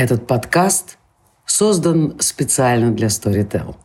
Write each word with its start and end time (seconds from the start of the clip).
Этот 0.00 0.26
подкаст 0.26 0.96
создан 1.44 2.14
специально 2.20 2.90
для 2.90 3.08
Storytel. 3.08 3.76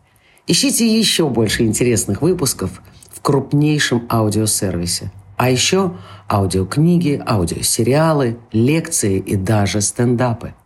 Ищите 0.47 0.88
еще 0.88 1.27
больше 1.27 1.63
интересных 1.63 2.21
выпусков 2.21 2.81
в 3.11 3.19
крупнейшем 3.19 4.08
аудиосервисе. 4.09 5.12
А 5.36 5.50
еще 5.50 5.98
аудиокниги, 6.32 7.22
аудиосериалы, 7.28 8.38
лекции 8.54 9.20
и 9.20 9.36
даже 9.36 9.82
стендапы– 9.82 10.54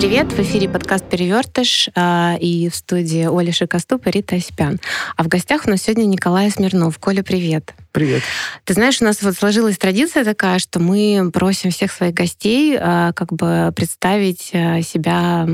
привет! 0.00 0.32
В 0.32 0.38
эфире 0.40 0.66
подкаст 0.66 1.04
«Перевертыш» 1.10 1.90
а, 1.94 2.34
и 2.40 2.70
в 2.70 2.74
студии 2.74 3.26
Оля 3.26 3.52
Шикоступ 3.52 4.06
и 4.06 4.10
Рита 4.10 4.36
Осипян. 4.36 4.80
А 5.14 5.22
в 5.22 5.28
гостях 5.28 5.66
у 5.66 5.70
нас 5.70 5.82
сегодня 5.82 6.06
Николай 6.06 6.50
Смирнов. 6.50 6.98
Коля, 6.98 7.22
привет! 7.22 7.74
Привет. 7.92 8.22
Ты 8.64 8.72
знаешь, 8.72 9.02
у 9.02 9.04
нас 9.04 9.20
вот 9.20 9.34
сложилась 9.34 9.76
традиция 9.76 10.24
такая, 10.24 10.58
что 10.58 10.80
мы 10.80 11.30
просим 11.30 11.70
всех 11.70 11.92
своих 11.92 12.14
гостей 12.14 12.78
а, 12.80 13.12
как 13.12 13.34
бы 13.34 13.74
представить 13.76 14.50
а, 14.54 14.80
себя 14.80 15.46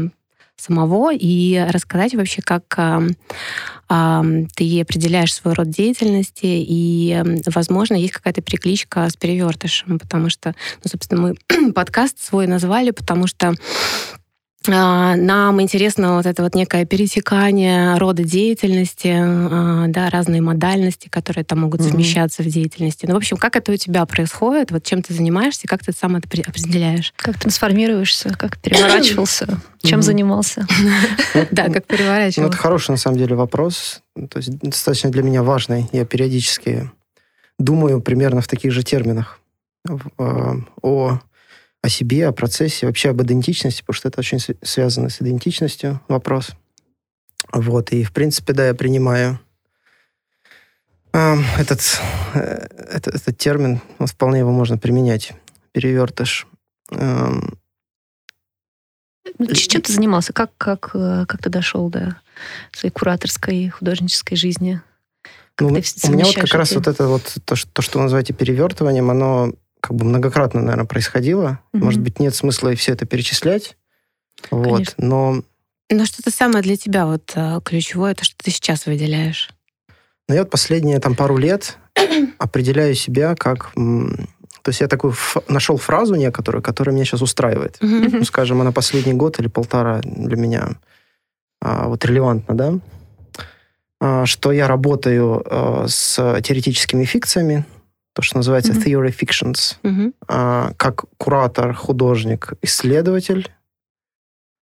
самого 0.55 1.13
и 1.13 1.67
рассказать 1.69 2.15
вообще, 2.15 2.41
как 2.41 2.65
ты 3.89 4.81
определяешь 4.81 5.35
свой 5.35 5.55
род 5.55 5.69
деятельности, 5.69 6.47
и, 6.47 7.23
возможно, 7.47 7.95
есть 7.95 8.15
какая-то 8.15 8.41
перекличка 8.41 9.09
с 9.09 9.17
перевертышем, 9.17 9.99
потому 9.99 10.31
что, 10.31 10.55
ну, 10.83 10.91
собственно, 10.91 11.21
мы 11.21 11.73
подкаст 11.73 12.19
свой 12.19 12.47
назвали, 12.47 12.91
потому 12.91 13.27
что 13.27 13.55
нам 14.69 15.61
интересно 15.61 16.17
вот 16.17 16.27
это 16.27 16.43
вот 16.43 16.55
некое 16.55 16.85
пересекание 16.85 17.97
рода 17.99 18.25
деятельности, 18.25 19.13
а, 19.17 19.87
да, 19.89 20.11
разные 20.11 20.41
модальности, 20.41 21.09
которые 21.09 21.45
там 21.45 21.61
могут 21.61 21.83
совмещаться 21.83 22.43
mm-hmm. 22.43 22.49
в 22.49 22.53
деятельности. 22.53 23.07
Ну, 23.07 23.15
в 23.15 23.17
общем, 23.17 23.37
как 23.37 23.57
это 23.57 23.73
у 23.73 23.77
тебя 23.77 24.05
происходит? 24.07 24.71
Вот 24.71 24.85
чем 24.85 25.03
ты 25.03 25.15
занимаешься, 25.15 25.67
как 25.67 25.85
ты 25.85 25.93
сам 25.93 26.17
это 26.17 26.29
определяешь? 26.47 27.13
Как 27.17 27.39
трансформируешься, 27.39 28.31
как 28.39 28.59
переворачивался, 28.63 29.61
чем 29.83 30.03
занимался? 30.03 30.67
Да, 31.51 31.69
как 31.69 31.87
переворачивался. 31.87 32.43
Ну, 32.43 32.49
это 32.49 32.57
хороший, 32.57 32.91
на 32.93 32.97
самом 32.97 33.19
деле, 33.19 33.35
вопрос. 33.35 34.03
То 34.31 34.39
есть 34.39 34.59
достаточно 34.59 35.11
для 35.11 35.23
меня 35.23 35.43
важный. 35.43 35.89
Я 35.93 36.05
периодически 36.05 36.91
думаю 37.59 38.01
примерно 38.01 38.41
в 38.41 38.49
таких 38.49 38.73
же 38.73 38.83
терминах 38.83 39.41
а, 40.19 40.57
о 40.83 41.19
о 41.87 41.89
себе, 41.89 42.27
о 42.27 42.33
процессе, 42.33 42.87
вообще 42.87 43.11
об 43.11 43.23
идентичности, 43.23 43.81
потому 43.83 43.95
что 43.95 44.09
это 44.09 44.19
очень 44.19 44.41
связано 44.63 45.09
с 45.09 45.23
идентичностью 45.23 46.01
вопрос. 46.09 46.51
Вот, 47.53 47.93
и, 47.93 48.03
в 48.03 48.13
принципе, 48.13 48.53
да, 48.53 48.67
я 48.67 48.75
принимаю 48.75 49.39
э, 51.13 51.37
этот, 51.59 52.01
э, 52.35 52.67
этот, 52.91 53.15
этот 53.15 53.39
термин, 53.39 53.81
ну, 54.01 54.07
вполне 54.07 54.41
его 54.41 54.51
можно 54.51 54.79
применять, 54.79 55.33
перевертыш. 55.71 56.49
Э, 56.91 57.33
Чем 59.55 59.83
ты 59.83 59.93
занимался? 59.93 60.33
Как, 60.33 60.51
как, 60.59 60.91
э, 60.95 61.25
как 61.29 61.41
ты 61.41 61.51
дошел 61.51 61.89
до 61.89 62.21
своей 62.73 62.93
кураторской, 62.93 63.69
художнической 63.69 64.37
жизни? 64.37 64.81
Как 65.55 65.69
ну, 65.69 65.69
у 65.69 66.11
меня 66.11 66.25
вот 66.25 66.35
как 66.35 66.45
эти... 66.47 66.57
раз 66.57 66.73
вот 66.73 66.89
это 66.89 67.07
вот, 67.07 67.39
то, 67.45 67.55
что, 67.55 67.71
то, 67.71 67.81
что 67.81 67.99
вы 67.99 68.05
называете 68.05 68.33
перевертыванием, 68.33 69.09
оно 69.09 69.53
как 69.87 69.97
бы 69.97 70.05
многократно, 70.05 70.61
наверное, 70.61 70.87
происходило. 70.87 71.61
Mm-hmm. 71.73 71.85
Может 71.85 72.01
быть, 72.01 72.19
нет 72.19 72.35
смысла 72.35 72.71
и 72.71 72.75
все 72.75 72.93
это 72.93 73.07
перечислять. 73.07 73.77
Вот, 74.51 74.95
но... 74.99 75.43
Но 75.89 76.05
что-то 76.05 76.33
самое 76.33 76.63
для 76.63 76.77
тебя 76.77 77.07
вот 77.07 77.33
э, 77.37 77.61
ключевое, 77.65 78.15
то, 78.15 78.25
что 78.25 78.37
ты 78.43 78.51
сейчас 78.51 78.87
выделяешь? 78.87 79.51
Ну, 80.29 80.35
я 80.35 80.43
вот 80.43 80.51
последние 80.51 80.99
там 80.99 81.15
пару 81.15 81.37
лет 81.37 81.79
определяю 82.39 82.95
себя 82.95 83.37
как... 83.37 83.73
То 83.75 84.71
есть 84.71 84.81
я 84.81 84.89
такую 84.89 85.15
нашел 85.47 85.77
фразу 85.77 86.17
некоторую, 86.17 86.61
которая 86.61 86.93
меня 86.93 87.05
сейчас 87.05 87.23
устраивает. 87.23 87.77
Mm-hmm. 87.81 88.19
Ну, 88.19 88.25
скажем, 88.25 88.61
она 88.61 88.73
последний 88.73 89.15
год 89.15 89.39
или 89.39 89.47
полтора 89.47 90.01
для 90.03 90.37
меня 90.37 90.71
а, 91.61 91.87
вот 91.87 92.05
релевантна, 92.05 92.57
да? 92.57 92.79
А, 94.01 94.27
что 94.27 94.51
я 94.51 94.67
работаю 94.67 95.41
а, 95.47 95.87
с 95.87 96.17
теоретическими 96.43 97.05
фикциями, 97.05 97.65
то, 98.17 98.23
что 98.23 98.39
называется 98.39 98.73
mm-hmm. 98.73 98.83
theory 98.83 99.15
fictions, 99.15 99.77
mm-hmm. 99.83 100.15
а, 100.27 100.73
как 100.79 101.05
куратор, 101.19 101.75
художник, 101.75 102.55
исследователь, 102.63 103.53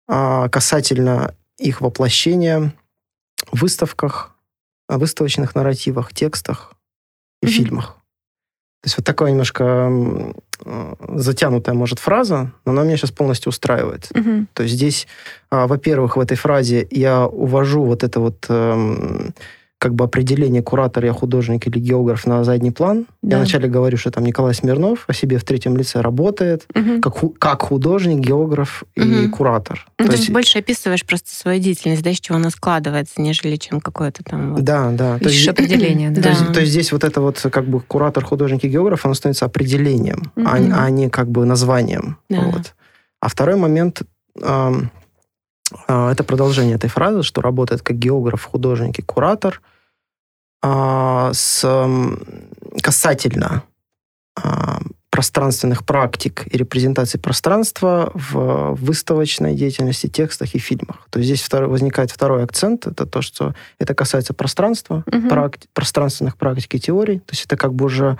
а, 0.06 0.50
касательно 0.50 1.34
их 1.56 1.80
воплощения 1.80 2.74
в 3.50 3.62
выставках, 3.62 4.36
выставочных 4.90 5.54
нарративах, 5.54 6.12
текстах 6.12 6.74
и 7.40 7.46
mm-hmm. 7.46 7.50
фильмах. 7.50 7.86
То 8.82 8.86
есть 8.86 8.98
вот 8.98 9.06
такая 9.06 9.30
немножко 9.30 9.90
затянутая, 11.08 11.74
может, 11.74 11.98
фраза, 11.98 12.52
но 12.66 12.72
она 12.72 12.82
меня 12.82 12.98
сейчас 12.98 13.10
полностью 13.10 13.48
устраивает. 13.48 14.10
Mm-hmm. 14.10 14.48
То 14.52 14.64
есть 14.64 14.74
здесь, 14.74 15.08
а, 15.48 15.66
во-первых, 15.66 16.16
в 16.18 16.20
этой 16.20 16.36
фразе 16.36 16.86
я 16.90 17.26
увожу 17.26 17.84
вот 17.84 18.04
это 18.04 18.20
вот... 18.20 18.46
Как 19.80 19.94
бы 19.94 20.04
определение 20.04 20.62
куратор, 20.62 21.06
я 21.06 21.14
художник 21.14 21.66
или 21.66 21.78
географ 21.78 22.26
на 22.26 22.44
задний 22.44 22.70
план. 22.70 23.06
Да. 23.22 23.36
Я 23.36 23.38
вначале 23.38 23.66
говорю, 23.66 23.96
что 23.96 24.10
там 24.10 24.26
Николай 24.26 24.52
Смирнов 24.52 25.04
о 25.06 25.14
себе 25.14 25.38
в 25.38 25.44
третьем 25.44 25.74
лице 25.74 26.02
работает, 26.02 26.66
угу. 26.74 27.00
как, 27.00 27.38
как 27.38 27.62
художник, 27.62 28.18
географ 28.18 28.84
угу. 28.94 29.06
и 29.06 29.28
куратор. 29.28 29.86
Ну, 29.98 30.04
то, 30.04 30.10
то 30.10 30.18
есть 30.18 30.28
больше 30.28 30.58
описываешь 30.58 31.06
просто 31.06 31.34
свою 31.34 31.62
деятельность, 31.62 32.02
да, 32.02 32.10
из 32.10 32.20
чего 32.20 32.36
она 32.36 32.50
складывается, 32.50 33.22
нежели 33.22 33.56
чем 33.56 33.80
какое-то 33.80 34.22
там... 34.22 34.56
Вот, 34.56 34.62
да, 34.62 34.90
да. 34.90 35.18
То 35.18 35.30
есть, 35.30 35.48
определение. 35.48 36.10
Да. 36.20 36.22
То, 36.22 36.28
есть, 36.28 36.52
то 36.52 36.60
есть 36.60 36.72
здесь 36.72 36.92
вот 36.92 37.04
это 37.04 37.22
вот 37.22 37.40
как 37.50 37.66
бы 37.66 37.80
куратор, 37.80 38.22
художник 38.22 38.64
и 38.64 38.68
географ, 38.68 39.06
оно 39.06 39.14
становится 39.14 39.46
определением, 39.46 40.30
угу. 40.36 40.46
а, 40.46 40.56
а 40.84 40.90
не 40.90 41.08
как 41.08 41.30
бы 41.30 41.46
названием. 41.46 42.18
Да. 42.28 42.42
Вот. 42.42 42.74
А 43.20 43.28
второй 43.28 43.56
момент... 43.56 44.02
Эм, 44.42 44.90
это 45.86 46.24
продолжение 46.24 46.76
этой 46.76 46.90
фразы, 46.90 47.22
что 47.22 47.40
работает 47.40 47.82
как 47.82 47.98
географ, 47.98 48.44
художник 48.44 48.98
и 48.98 49.02
куратор, 49.02 49.60
а, 50.62 51.32
с, 51.32 51.66
касательно 52.82 53.62
а, 54.36 54.80
пространственных 55.10 55.84
практик 55.84 56.46
и 56.46 56.56
репрезентации 56.56 57.18
пространства 57.18 58.12
в 58.14 58.74
выставочной 58.74 59.54
деятельности, 59.54 60.06
текстах 60.06 60.54
и 60.54 60.58
фильмах. 60.58 61.08
То 61.10 61.18
есть 61.18 61.28
здесь 61.28 61.42
второй, 61.42 61.68
возникает 61.68 62.10
второй 62.10 62.44
акцент, 62.44 62.86
это 62.86 63.06
то, 63.06 63.20
что 63.20 63.54
это 63.78 63.94
касается 63.94 64.34
пространства, 64.34 65.02
угу. 65.06 65.28
практи, 65.28 65.68
пространственных 65.72 66.36
практик 66.36 66.74
и 66.74 66.80
теорий. 66.80 67.18
То 67.18 67.32
есть 67.32 67.46
это 67.46 67.56
как 67.56 67.74
бы 67.74 67.86
уже 67.86 68.18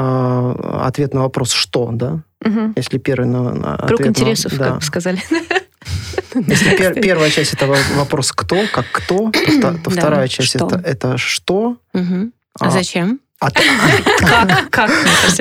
э, 0.00 0.80
ответ 0.82 1.14
на 1.14 1.22
вопрос 1.22 1.52
«что?», 1.52 1.90
да? 1.92 2.22
Угу. 2.44 2.74
Если 2.76 2.98
первый 2.98 3.26
на, 3.26 3.54
на 3.54 3.76
Круг 3.78 4.06
интересов, 4.06 4.52
на, 4.52 4.58
да. 4.58 4.64
как 4.66 4.78
бы 4.78 4.84
сказали. 4.84 5.22
Если 6.34 6.76
пер, 6.76 6.94
первая 7.00 7.30
часть 7.30 7.54
это 7.54 7.66
вопрос 7.96 8.32
кто, 8.32 8.56
как 8.72 8.86
кто, 8.92 9.30
то, 9.62 9.74
то 9.82 9.90
вторая 9.90 10.22
да, 10.22 10.28
часть 10.28 10.50
что? 10.50 10.66
Это, 10.66 10.76
это 10.78 11.18
что. 11.18 11.76
Угу. 11.94 12.30
А, 12.60 12.66
а 12.66 12.70
зачем? 12.70 13.20
А, 13.40 13.50
как? 14.18 14.70
Как? 14.70 14.90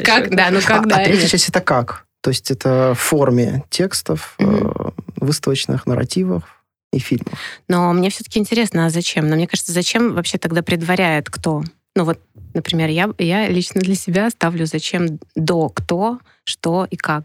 Как? 0.04 0.36
Да, 0.36 0.50
ну 0.52 0.60
когда? 0.62 0.98
А, 0.98 1.02
а 1.02 1.06
третья 1.06 1.28
часть 1.28 1.50
это 1.50 1.62
как. 1.62 2.06
То 2.22 2.30
есть 2.32 2.52
это 2.52 2.94
в 2.96 3.00
форме 3.00 3.64
текстов, 3.70 4.36
угу. 4.40 4.94
выставочных 5.18 5.86
нарративов 5.86 6.44
и 6.92 7.00
фильмов. 7.00 7.40
Но 7.68 7.92
мне 7.94 8.10
все-таки 8.10 8.40
интересно, 8.40 8.86
а 8.86 8.90
зачем? 8.90 9.30
Но 9.30 9.36
мне 9.36 9.48
кажется, 9.48 9.72
зачем 9.72 10.14
вообще 10.14 10.38
тогда 10.38 10.62
предваряет 10.62 11.30
кто? 11.30 11.64
Ну 11.98 12.04
вот, 12.04 12.20
например, 12.54 12.90
я, 12.90 13.10
я 13.18 13.50
лично 13.50 13.82
для 13.82 13.96
себя 13.96 14.30
ставлю 14.30 14.68
зачем 14.68 15.20
до 15.34 15.70
кто, 15.70 16.20
что 16.44 16.88
и 16.92 16.96
как. 16.96 17.24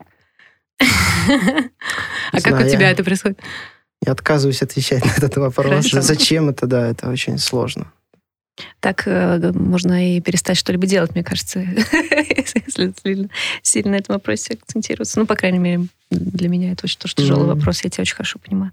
А 0.80 2.40
как 2.42 2.58
у 2.58 2.66
тебя 2.66 2.90
это 2.90 3.04
происходит? 3.04 3.38
Я 4.02 4.12
отказываюсь 4.12 4.62
отвечать 4.62 5.04
на 5.04 5.10
этот 5.10 5.36
вопрос. 5.36 5.90
Зачем 5.90 6.48
это, 6.48 6.66
да, 6.66 6.86
это 6.88 7.10
очень 7.10 7.36
сложно. 7.36 7.92
Так 8.80 9.04
э, 9.06 9.52
можно 9.52 10.16
и 10.16 10.20
перестать 10.20 10.58
что-либо 10.58 10.86
делать, 10.86 11.14
мне 11.14 11.24
кажется, 11.24 11.60
если 12.36 12.94
сильно, 13.02 13.28
сильно 13.62 13.90
на 13.92 13.96
этом 13.96 14.14
вопросе 14.14 14.54
акцентироваться. 14.54 15.18
Ну, 15.18 15.26
по 15.26 15.36
крайней 15.36 15.58
мере, 15.58 15.86
для 16.10 16.48
меня 16.48 16.72
это 16.72 16.84
очень 16.84 16.98
тоже 16.98 17.14
тяжелый 17.14 17.44
mm-hmm. 17.44 17.54
вопрос, 17.54 17.82
я 17.82 17.90
тебя 17.90 18.02
очень 18.02 18.16
хорошо 18.16 18.38
понимаю. 18.38 18.72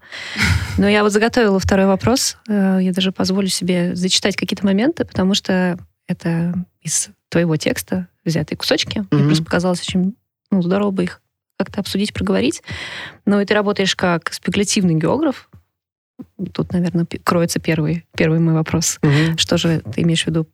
Но 0.77 0.87
я 0.87 1.03
вот 1.03 1.13
заготовила 1.13 1.59
второй 1.59 1.85
вопрос. 1.85 2.37
Э, 2.47 2.79
я 2.81 2.91
даже 2.91 3.11
позволю 3.11 3.47
себе 3.47 3.95
зачитать 3.95 4.35
какие-то 4.35 4.65
моменты, 4.65 5.05
потому 5.05 5.33
что 5.33 5.77
это 6.07 6.53
из 6.81 7.09
твоего 7.29 7.55
текста 7.55 8.07
взятые 8.25 8.57
кусочки. 8.57 8.99
Mm-hmm. 8.99 9.15
Мне 9.15 9.25
просто 9.25 9.43
показалось 9.45 9.81
очень 9.81 10.15
ну, 10.51 10.61
здорово 10.61 10.91
бы 10.91 11.03
их 11.03 11.21
как-то 11.57 11.81
обсудить, 11.81 12.13
проговорить. 12.13 12.63
Но 13.25 13.41
и 13.41 13.45
ты 13.45 13.53
работаешь 13.53 13.95
как 13.95 14.33
спекулятивный 14.33 14.95
географ. 14.95 15.49
Тут, 16.53 16.73
наверное, 16.73 17.05
кроется 17.23 17.59
первый, 17.59 18.05
первый 18.15 18.39
мой 18.39 18.53
вопрос. 18.53 18.99
Угу. 19.01 19.37
Что 19.37 19.57
же 19.57 19.81
ты 19.93 20.01
имеешь 20.01 20.23
в 20.23 20.27
виду, 20.27 20.47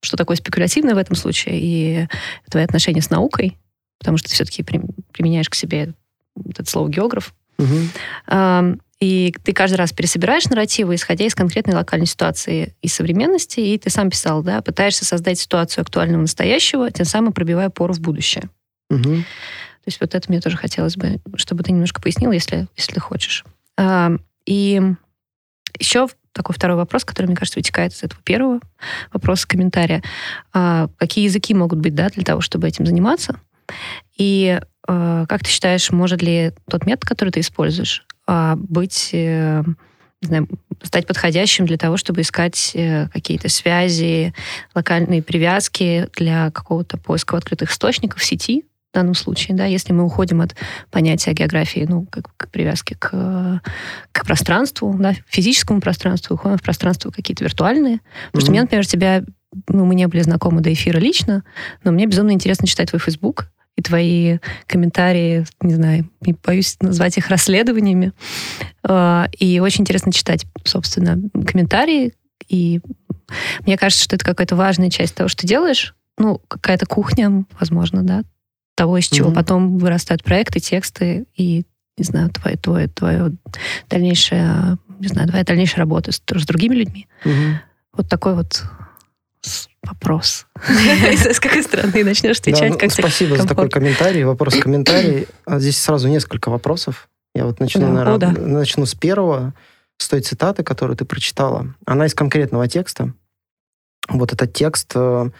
что 0.00 0.16
такое 0.16 0.36
спекулятивное 0.36 0.94
в 0.94 0.98
этом 0.98 1.16
случае, 1.16 1.58
и 1.60 2.08
твои 2.50 2.64
отношения 2.64 3.02
с 3.02 3.10
наукой, 3.10 3.56
потому 3.98 4.16
что 4.16 4.28
ты 4.28 4.34
все-таки 4.34 4.62
применяешь 4.62 5.48
к 5.48 5.54
себе 5.54 5.94
это 6.48 6.68
слово 6.70 6.88
географ. 6.88 7.34
Угу. 7.58 8.78
И 9.00 9.34
ты 9.44 9.52
каждый 9.52 9.76
раз 9.76 9.92
пересобираешь 9.92 10.46
нарративы, 10.46 10.96
исходя 10.96 11.24
из 11.24 11.34
конкретной 11.34 11.74
локальной 11.74 12.06
ситуации 12.06 12.74
и 12.82 12.88
современности, 12.88 13.60
и 13.60 13.78
ты 13.78 13.90
сам 13.90 14.10
писал, 14.10 14.42
да, 14.42 14.60
пытаешься 14.60 15.04
создать 15.04 15.38
ситуацию 15.38 15.82
актуального 15.82 16.22
настоящего, 16.22 16.90
тем 16.90 17.06
самым 17.06 17.32
пробивая 17.32 17.70
пору 17.70 17.94
в 17.94 18.00
будущее. 18.00 18.50
Угу. 18.90 19.02
То 19.02 19.86
есть 19.86 20.00
вот 20.00 20.14
это 20.14 20.26
мне 20.28 20.40
тоже 20.40 20.56
хотелось 20.56 20.96
бы, 20.96 21.20
чтобы 21.36 21.62
ты 21.62 21.70
немножко 21.70 22.00
пояснил, 22.00 22.32
если, 22.32 22.66
если 22.76 22.98
хочешь. 22.98 23.44
А, 23.76 24.16
и 24.48 24.80
еще 25.78 26.08
такой 26.32 26.54
второй 26.54 26.76
вопрос, 26.76 27.04
который, 27.04 27.26
мне 27.26 27.36
кажется, 27.36 27.58
вытекает 27.58 27.92
из 27.92 28.02
этого 28.02 28.22
первого 28.22 28.60
вопроса, 29.12 29.46
комментария. 29.46 30.02
А, 30.54 30.88
какие 30.96 31.24
языки 31.24 31.52
могут 31.52 31.80
быть 31.80 31.94
да, 31.94 32.08
для 32.08 32.24
того, 32.24 32.40
чтобы 32.40 32.66
этим 32.66 32.86
заниматься? 32.86 33.38
И 34.16 34.58
а, 34.86 35.26
как 35.26 35.44
ты 35.44 35.50
считаешь, 35.50 35.90
может 35.90 36.22
ли 36.22 36.52
тот 36.70 36.86
метод, 36.86 37.04
который 37.04 37.28
ты 37.28 37.40
используешь, 37.40 38.06
а, 38.26 38.56
быть, 38.56 39.10
э, 39.12 39.62
не 40.22 40.26
знаю, 40.26 40.48
стать 40.82 41.06
подходящим 41.06 41.66
для 41.66 41.76
того, 41.76 41.98
чтобы 41.98 42.22
искать 42.22 42.72
э, 42.74 43.08
какие-то 43.08 43.50
связи, 43.50 44.32
локальные 44.74 45.22
привязки 45.22 46.08
для 46.16 46.50
какого-то 46.52 46.96
поиска 46.96 47.36
открытых 47.36 47.70
источников 47.70 48.20
в 48.20 48.24
сети, 48.24 48.64
в 48.90 48.94
данном 48.94 49.14
случае, 49.14 49.56
да, 49.56 49.66
если 49.66 49.92
мы 49.92 50.04
уходим 50.04 50.40
от 50.40 50.56
понятия 50.90 51.32
географии, 51.32 51.86
ну, 51.88 52.06
как, 52.06 52.30
как 52.36 52.50
привязки 52.50 52.94
к, 52.98 53.60
к 54.12 54.24
пространству, 54.24 54.94
да, 54.98 55.14
физическому 55.28 55.80
пространству, 55.80 56.34
уходим 56.34 56.56
в 56.56 56.62
пространство 56.62 57.10
какие-то 57.10 57.44
виртуальные. 57.44 58.00
Потому 58.32 58.32
mm-hmm. 58.32 58.40
что 58.40 58.50
мне, 58.50 58.60
например, 58.62 58.86
тебя, 58.86 59.24
ну, 59.68 59.84
мы 59.84 59.94
не 59.94 60.08
были 60.08 60.22
знакомы 60.22 60.62
до 60.62 60.72
эфира 60.72 60.98
лично, 60.98 61.44
но 61.84 61.92
мне 61.92 62.06
безумно 62.06 62.30
интересно 62.30 62.66
читать 62.66 62.88
твой 62.88 63.00
Facebook, 63.00 63.48
и 63.76 63.82
твои 63.82 64.38
комментарии, 64.66 65.44
не 65.60 65.74
знаю, 65.74 66.10
не 66.22 66.32
боюсь 66.32 66.76
назвать 66.80 67.16
их 67.16 67.28
расследованиями. 67.28 68.12
А, 68.82 69.28
и 69.38 69.60
очень 69.60 69.82
интересно 69.82 70.12
читать, 70.12 70.46
собственно, 70.64 71.16
комментарии. 71.46 72.12
И 72.48 72.80
мне 73.60 73.78
кажется, 73.78 74.02
что 74.02 74.16
это 74.16 74.24
какая-то 74.24 74.56
важная 74.56 74.90
часть 74.90 75.14
того, 75.14 75.28
что 75.28 75.42
ты 75.42 75.46
делаешь. 75.46 75.94
Ну, 76.18 76.40
какая-то 76.48 76.86
кухня, 76.86 77.44
возможно, 77.60 78.02
да, 78.02 78.22
того, 78.78 78.96
из 78.96 79.08
чего 79.08 79.30
mm-hmm. 79.30 79.34
потом 79.34 79.78
вырастают 79.78 80.22
проекты, 80.22 80.60
тексты 80.60 81.26
и, 81.34 81.64
не 81.96 82.04
знаю, 82.04 82.30
твое, 82.30 82.56
твое, 82.56 82.88
твое 82.88 83.32
дальнейшее, 83.90 84.78
не 85.00 85.08
знаю, 85.08 85.28
твоя 85.28 85.42
дальнейшая 85.42 85.78
работа 85.78 86.12
с, 86.12 86.22
с 86.24 86.46
другими 86.46 86.76
людьми. 86.76 87.08
Mm-hmm. 87.24 87.54
Вот 87.94 88.08
такой 88.08 88.34
вот 88.34 88.62
вопрос. 89.82 90.46
С 90.66 91.40
какой 91.40 91.62
стороны 91.62 92.04
начнешь 92.04 92.38
отвечать? 92.38 92.80
Ну, 92.82 92.90
спасибо 92.90 93.36
за 93.36 93.46
такой 93.46 93.68
комментарий. 93.68 94.24
Вопрос-комментарий. 94.24 95.26
А 95.46 95.58
здесь 95.58 95.78
сразу 95.80 96.08
несколько 96.08 96.50
вопросов. 96.50 97.08
Я 97.34 97.44
вот 97.46 97.60
начну, 97.60 97.90
наверное, 97.92 98.32
начну 98.32 98.84
с 98.84 98.94
первого, 98.94 99.54
с 99.96 100.08
той 100.08 100.20
цитаты, 100.20 100.62
которую 100.62 100.96
ты 100.96 101.04
прочитала. 101.04 101.74
Она 101.86 102.06
из 102.06 102.14
конкретного 102.14 102.68
текста. 102.68 103.12
Вот 104.08 104.32
этот 104.32 104.52
текст 104.52 104.92
э, 104.94 105.30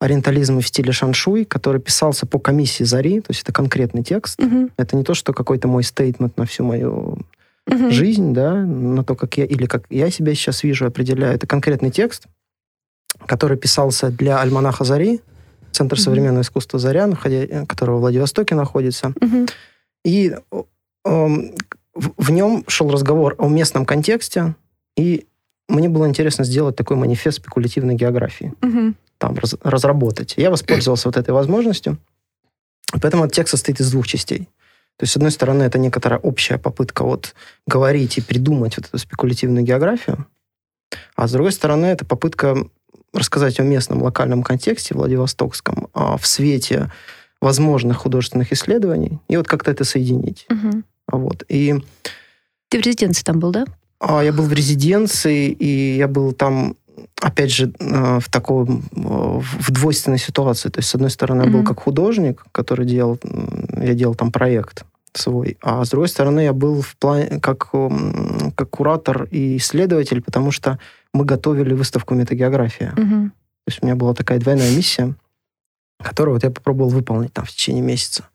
ориентализм 0.00 0.60
в 0.60 0.66
стиле 0.66 0.92
шаншуй, 0.92 1.44
который 1.44 1.80
писался 1.80 2.26
по 2.26 2.38
комиссии 2.38 2.84
Зари, 2.84 3.20
то 3.20 3.30
есть 3.30 3.42
это 3.42 3.52
конкретный 3.52 4.02
текст. 4.02 4.40
Угу. 4.40 4.70
Это 4.76 4.96
не 4.96 5.04
то, 5.04 5.14
что 5.14 5.32
какой-то 5.32 5.68
мой 5.68 5.82
стейтмент 5.82 6.36
на 6.36 6.44
всю 6.44 6.64
мою 6.64 7.18
угу. 7.66 7.90
жизнь, 7.90 8.34
да, 8.34 8.54
на 8.54 9.04
то, 9.04 9.14
как 9.14 9.38
я, 9.38 9.44
или 9.44 9.66
как 9.66 9.84
я 9.90 10.10
себя 10.10 10.34
сейчас 10.34 10.62
вижу, 10.62 10.86
определяю. 10.86 11.34
Это 11.34 11.46
конкретный 11.46 11.90
текст, 11.90 12.26
который 13.26 13.56
писался 13.56 14.10
для 14.10 14.40
альманаха 14.40 14.84
«Зари», 14.84 15.20
Центр 15.72 15.96
mm-hmm. 15.96 16.00
современного 16.00 16.42
искусства 16.42 16.78
«Заря», 16.78 17.06
находя, 17.06 17.66
который 17.66 17.96
в 17.96 17.98
Владивостоке 17.98 18.54
находится. 18.54 19.08
Mm-hmm. 19.08 19.50
И 20.06 20.34
э, 20.50 20.62
в, 21.04 22.12
в 22.16 22.30
нем 22.30 22.64
шел 22.66 22.90
разговор 22.90 23.34
о 23.36 23.48
местном 23.48 23.84
контексте, 23.84 24.54
и 24.96 25.26
мне 25.68 25.88
было 25.88 26.06
интересно 26.06 26.44
сделать 26.44 26.76
такой 26.76 26.96
манифест 26.96 27.38
спекулятивной 27.38 27.94
географии. 27.94 28.52
Mm-hmm. 28.60 28.94
Там 29.18 29.36
раз, 29.36 29.56
разработать. 29.62 30.34
Я 30.36 30.50
воспользовался 30.50 31.08
вот 31.08 31.16
этой 31.16 31.30
возможностью. 31.30 31.98
Поэтому 32.92 33.24
этот 33.24 33.34
текст 33.34 33.52
состоит 33.52 33.80
из 33.80 33.90
двух 33.90 34.06
частей. 34.06 34.48
То 34.96 35.02
есть, 35.02 35.12
с 35.12 35.16
одной 35.16 35.30
стороны, 35.30 35.64
это 35.64 35.78
некоторая 35.78 36.20
общая 36.20 36.58
попытка 36.58 37.04
вот 37.04 37.34
говорить 37.66 38.16
и 38.18 38.22
придумать 38.22 38.76
вот 38.76 38.86
эту 38.86 38.98
спекулятивную 38.98 39.64
географию, 39.64 40.26
а 41.14 41.26
с 41.26 41.32
другой 41.32 41.52
стороны, 41.52 41.86
это 41.86 42.04
попытка 42.04 42.56
рассказать 43.12 43.58
о 43.60 43.62
местном 43.62 44.02
локальном 44.02 44.42
контексте 44.42 44.94
Владивостокском 44.94 45.88
а, 45.94 46.16
в 46.16 46.26
свете 46.26 46.90
возможных 47.40 47.98
художественных 47.98 48.52
исследований 48.52 49.20
и 49.28 49.36
вот 49.36 49.46
как-то 49.46 49.70
это 49.70 49.84
соединить. 49.84 50.46
Угу. 50.50 50.82
Вот. 51.12 51.44
И... 51.48 51.74
Ты 52.68 52.78
в 52.78 52.82
резиденции 52.82 53.22
там 53.22 53.38
был, 53.38 53.52
да? 53.52 53.64
А, 53.98 54.22
я 54.22 54.32
был 54.32 54.44
в 54.44 54.52
резиденции, 54.52 55.50
и 55.50 55.96
я 55.96 56.08
был 56.08 56.32
там 56.32 56.76
опять 57.20 57.50
же, 57.50 57.72
а, 57.80 58.20
в 58.20 58.28
такой 58.28 58.64
в 58.64 59.70
двойственной 59.70 60.18
ситуации. 60.18 60.68
То 60.68 60.80
есть, 60.80 60.88
с 60.88 60.94
одной 60.94 61.10
стороны, 61.10 61.42
я 61.42 61.50
был 61.50 61.64
как 61.64 61.80
художник, 61.80 62.44
который 62.52 62.86
делал, 62.86 63.18
я 63.76 63.94
делал 63.94 64.14
там 64.14 64.32
проект 64.32 64.84
свой, 65.14 65.56
а 65.62 65.82
с 65.84 65.88
другой 65.88 66.08
стороны, 66.08 66.40
я 66.40 66.52
был 66.52 66.82
в 66.82 66.94
плане 66.96 67.40
как, 67.40 67.70
как 68.54 68.70
куратор 68.70 69.24
и 69.30 69.56
исследователь, 69.56 70.20
потому 70.22 70.50
что 70.50 70.78
мы 71.14 71.24
готовили 71.24 71.72
выставку 71.72 72.14
метагеография. 72.14 72.92
Угу. 72.92 73.30
То 73.30 73.68
есть 73.68 73.82
у 73.82 73.86
меня 73.86 73.96
была 73.96 74.14
такая 74.14 74.38
двойная 74.38 74.70
миссия, 74.76 75.14
которую 75.98 76.34
вот 76.34 76.44
я 76.44 76.50
попробовал 76.50 76.90
выполнить 76.90 77.32
там 77.32 77.44
в 77.44 77.50
течение 77.50 77.82
месяца. 77.82 78.28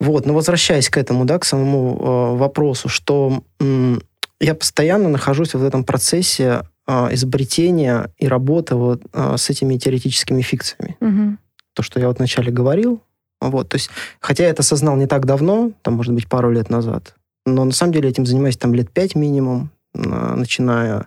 Вот, 0.00 0.26
но 0.26 0.34
возвращаясь 0.34 0.90
к 0.90 0.98
этому, 0.98 1.24
да, 1.24 1.38
к 1.38 1.44
самому 1.44 1.96
э, 1.96 2.36
вопросу, 2.36 2.88
что 2.88 3.42
э, 3.60 3.98
я 4.40 4.54
постоянно 4.54 5.08
нахожусь 5.08 5.54
в 5.54 5.64
этом 5.64 5.84
процессе 5.84 6.62
э, 6.86 7.14
изобретения 7.14 8.10
и 8.18 8.26
работы 8.28 8.74
вот 8.74 9.02
э, 9.12 9.36
с 9.36 9.50
этими 9.50 9.76
теоретическими 9.76 10.42
фикциями. 10.42 10.96
Угу. 11.00 11.38
То, 11.74 11.82
что 11.82 12.00
я 12.00 12.08
вот 12.08 12.18
вначале 12.18 12.52
говорил, 12.52 13.02
вот, 13.40 13.68
то 13.68 13.76
есть, 13.76 13.90
хотя 14.20 14.44
я 14.44 14.50
это 14.50 14.62
осознал 14.62 14.96
не 14.96 15.06
так 15.06 15.26
давно, 15.26 15.72
там, 15.82 15.94
может 15.94 16.14
быть, 16.14 16.28
пару 16.28 16.50
лет 16.50 16.70
назад, 16.70 17.14
но 17.46 17.64
на 17.64 17.72
самом 17.72 17.92
деле 17.92 18.08
этим 18.08 18.26
занимаюсь 18.26 18.56
там 18.56 18.74
лет 18.74 18.90
пять 18.90 19.14
минимум, 19.14 19.70
начиная 19.92 21.06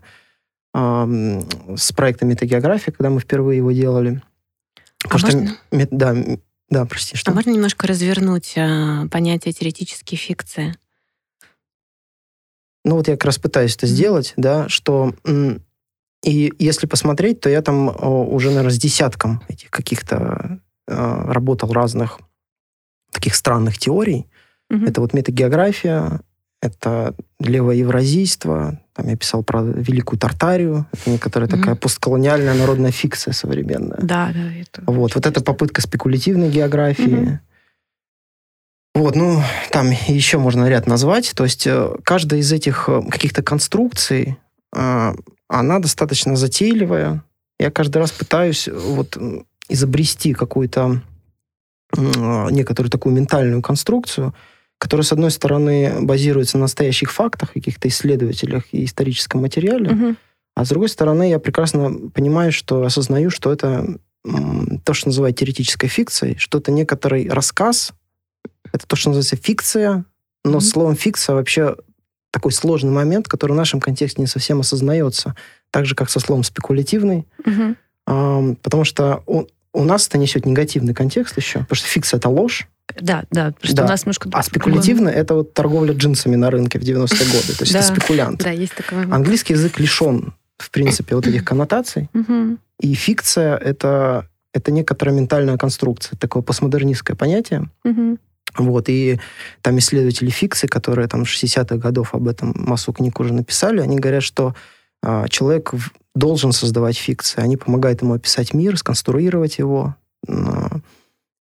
с 0.73 1.91
проектом 1.95 2.29
метагеография, 2.29 2.93
когда 2.93 3.09
мы 3.09 3.19
впервые 3.19 3.57
его 3.57 3.71
делали. 3.71 4.21
А 5.09 5.13
можно... 5.13 5.47
Что, 5.47 5.87
да, 5.91 6.15
да, 6.69 6.85
прости, 6.85 7.15
что? 7.15 7.31
А 7.31 7.33
можно 7.33 7.51
немножко 7.51 7.87
развернуть 7.87 8.53
а, 8.57 9.07
понятие 9.07 9.53
теоретические 9.53 10.17
фикции? 10.17 10.75
Ну 12.87 12.95
вот 12.95 13.09
я 13.09 13.15
как 13.15 13.25
раз 13.25 13.37
пытаюсь 13.37 13.75
это 13.75 13.85
сделать, 13.85 14.33
да, 14.37 14.69
что 14.69 15.13
и 16.23 16.53
если 16.57 16.87
посмотреть, 16.87 17.41
то 17.41 17.49
я 17.49 17.61
там 17.61 17.89
уже, 18.01 18.47
наверное, 18.47 18.71
с 18.71 18.79
десятком 18.79 19.43
этих 19.49 19.69
каких-то 19.69 20.59
а, 20.87 21.31
работал 21.31 21.71
разных 21.73 22.19
таких 23.11 23.35
странных 23.35 23.77
теорий. 23.77 24.25
Mm-hmm. 24.71 24.89
Это 24.89 25.01
вот 25.01 25.13
метагеография, 25.13 26.21
это 26.61 27.13
левоевразийство, 27.39 28.79
там 28.93 29.09
я 29.09 29.17
писал 29.17 29.43
про 29.43 29.61
Великую 29.61 30.17
Тартарию, 30.17 30.87
это 30.93 31.09
некоторая 31.09 31.49
mm-hmm. 31.49 31.59
такая 31.59 31.75
постколониальная 31.75 32.53
народная 32.53 32.91
фикция 32.91 33.33
современная. 33.33 33.99
Да, 34.01 34.31
да. 34.33 34.53
Это 34.53 34.89
вот, 34.89 35.13
вот 35.13 35.25
это 35.25 35.43
попытка 35.43 35.81
спекулятивной 35.81 36.49
географии. 36.49 37.05
Mm-hmm. 37.05 37.39
Вот, 38.97 39.15
ну, 39.15 39.43
там 39.69 39.91
еще 39.91 40.39
можно 40.39 40.67
ряд 40.67 40.87
назвать. 40.87 41.33
То 41.35 41.43
есть 41.43 41.67
э, 41.67 41.95
каждая 42.03 42.39
из 42.39 42.51
этих 42.51 42.89
э, 42.89 43.03
каких-то 43.11 43.43
конструкций, 43.43 44.37
э, 44.75 45.13
она 45.47 45.79
достаточно 45.79 46.35
затейливая. 46.35 47.23
Я 47.59 47.69
каждый 47.69 47.99
раз 47.99 48.11
пытаюсь 48.11 48.67
вот 48.67 49.15
изобрести 49.69 50.33
какую-то 50.33 51.01
некоторую 51.95 52.89
такую 52.89 53.15
ментальную 53.15 53.61
конструкцию, 53.61 54.33
которая, 54.79 55.05
с 55.05 55.13
одной 55.13 55.29
стороны, 55.29 56.01
базируется 56.01 56.57
на 56.57 56.63
настоящих 56.63 57.11
фактах, 57.11 57.53
каких-то 57.53 57.87
исследователях 57.87 58.65
и 58.71 58.83
историческом 58.83 59.41
материале, 59.41 59.91
угу. 59.91 60.15
а 60.55 60.65
с 60.65 60.69
другой 60.69 60.89
стороны, 60.89 61.29
я 61.29 61.39
прекрасно 61.39 62.09
понимаю, 62.13 62.51
что 62.51 62.83
осознаю, 62.83 63.29
что 63.29 63.53
это 63.53 63.99
то, 64.83 64.93
что 64.93 65.07
называют 65.07 65.37
теоретической 65.37 65.87
фикцией, 65.87 66.37
что 66.37 66.57
это 66.57 66.71
некоторый 66.71 67.29
рассказ, 67.29 67.93
это 68.73 68.87
то, 68.87 68.95
что 68.95 69.09
называется 69.09 69.35
фикция, 69.35 70.05
но 70.43 70.57
mm 70.57 70.61
словом 70.61 70.95
фикция 70.95 71.35
вообще 71.35 71.75
такой 72.31 72.51
сложный 72.51 72.91
момент, 72.91 73.27
который 73.27 73.53
в 73.53 73.55
нашем 73.55 73.79
контексте 73.79 74.21
не 74.21 74.27
совсем 74.27 74.59
осознается, 74.59 75.35
так 75.71 75.85
же, 75.85 75.95
как 75.95 76.09
со 76.09 76.19
словом 76.19 76.43
спекулятивный, 76.43 77.25
mm 77.45 77.75
а, 78.09 78.55
потому 78.61 78.85
что 78.85 79.23
у, 79.25 79.45
у 79.73 79.83
нас 79.83 80.07
это 80.07 80.17
несет 80.17 80.45
негативный 80.45 80.93
контекст 80.93 81.37
еще, 81.37 81.59
потому 81.59 81.75
что 81.75 81.87
фикция— 81.87 82.17
это 82.19 82.29
ложь, 82.29 82.67
да, 83.01 83.23
да, 83.31 83.53
просто 83.59 83.77
да. 83.77 83.85
у 83.85 83.87
нас 83.87 84.05
немножко... 84.05 84.29
А 84.31 84.43
спекулятивно 84.43 85.09
это 85.09 85.35
вот 85.35 85.53
торговля 85.53 85.93
джинсами 85.93 86.35
на 86.35 86.49
рынке 86.49 86.79
в 86.79 86.83
90-е 86.83 86.97
годы. 87.31 87.53
То 87.57 87.63
есть 87.63 87.75
это 87.75 87.83
спекулянт. 87.83 88.43
Да, 88.43 88.51
есть 88.51 88.75
такое. 88.75 89.03
Английский 89.11 89.53
язык 89.53 89.79
лишен, 89.79 90.33
в 90.57 90.71
принципе, 90.71 91.15
вот 91.15 91.27
этих 91.27 91.43
коннотаций. 91.45 92.09
И 92.79 92.93
фикция 92.93 93.57
это, 93.57 94.27
это 94.53 94.71
некоторая 94.71 95.15
ментальная 95.15 95.57
конструкция, 95.57 96.17
такое 96.17 96.43
постмодернистское 96.43 97.15
понятие. 97.15 97.69
Вот, 98.57 98.89
и 98.89 99.19
там 99.61 99.77
исследователи 99.77 100.29
фикции, 100.29 100.67
которые 100.67 101.07
там 101.07 101.23
60-х 101.23 101.77
годов 101.77 102.13
об 102.13 102.27
этом 102.27 102.53
массу 102.55 102.91
книг 102.93 103.19
уже 103.19 103.33
написали, 103.33 103.81
они 103.81 103.97
говорят, 103.97 104.23
что 104.23 104.55
а, 105.03 105.27
человек 105.27 105.73
должен 106.15 106.51
создавать 106.51 106.97
фикции. 106.97 107.41
Они 107.41 107.57
помогают 107.57 108.01
ему 108.01 108.13
описать 108.13 108.53
мир, 108.53 108.77
сконструировать 108.77 109.59
его. 109.59 109.95
А, 110.27 110.79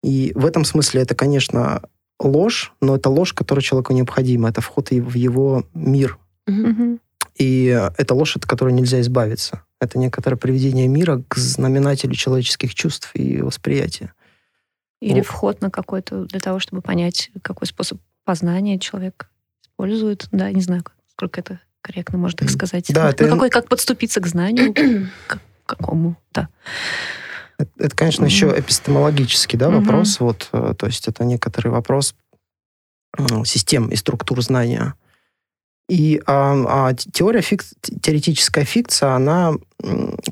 и 0.03 0.33
в 0.35 0.45
этом 0.45 0.65
смысле 0.65 1.03
это, 1.03 1.15
конечно, 1.15 1.83
ложь, 2.21 2.73
но 2.81 2.97
это 2.97 3.09
ложь, 3.09 3.33
которая 3.33 3.63
человеку 3.63 3.93
необходима. 3.93 4.49
Это 4.51 4.61
вход 4.61 4.91
в 4.91 5.15
его 5.15 5.65
мир. 5.75 6.19
Mm-hmm. 6.49 7.01
И 7.39 7.91
это 7.99 8.15
ложь, 8.15 8.37
от 8.37 8.47
которой 8.47 8.73
нельзя 8.73 9.01
избавиться. 9.01 9.63
Это 9.81 9.99
некоторое 9.99 10.37
приведение 10.37 10.89
мира 10.89 11.23
к 11.29 11.37
знаменателю 11.37 12.15
человеческих 12.15 12.75
чувств 12.75 13.11
и 13.15 13.43
восприятия. 13.43 14.13
Или 15.01 15.19
вот. 15.19 15.27
вход 15.27 15.61
на 15.61 15.71
какой-то, 15.71 16.25
для 16.25 16.41
того, 16.41 16.59
чтобы 16.59 16.83
понять, 16.83 17.31
какой 17.43 17.67
способ 17.67 17.99
познания 18.25 18.79
человек 18.79 19.31
использует. 19.63 20.29
Да, 20.33 20.51
не 20.51 20.63
знаю, 20.63 20.85
сколько 21.11 21.41
это 21.41 21.61
корректно 21.83 22.19
можно 22.19 22.39
так 22.39 22.51
сказать. 22.51 22.87
Да, 22.89 23.07
ну, 23.07 23.13
ты... 23.13 23.29
какой, 23.29 23.51
как 23.51 23.69
подступиться 23.69 24.21
к 24.21 24.27
знанию, 24.27 24.75
к 25.27 25.39
какому, 25.67 26.17
да. 26.33 26.49
Это, 27.59 27.71
это 27.79 27.97
конечно, 27.97 28.25
mm-hmm. 28.25 28.29
еще 28.29 28.55
эпистемологический 28.59 29.59
да, 29.59 29.71
вопрос. 29.71 30.17
Mm-hmm. 30.17 30.25
Вот, 30.25 30.49
э, 30.53 30.75
то 30.77 30.87
есть 30.87 31.09
это 31.09 31.25
некоторый 31.25 31.69
вопрос 31.69 32.15
систем 33.45 33.89
и 33.89 33.97
структур 33.97 34.43
знания. 34.43 34.95
И 35.89 36.21
а, 36.27 36.89
а 36.89 36.95
теория 36.95 37.43
фик, 37.43 37.65
теоретическая 38.03 38.65
фикция, 38.65 39.11
она 39.11 39.55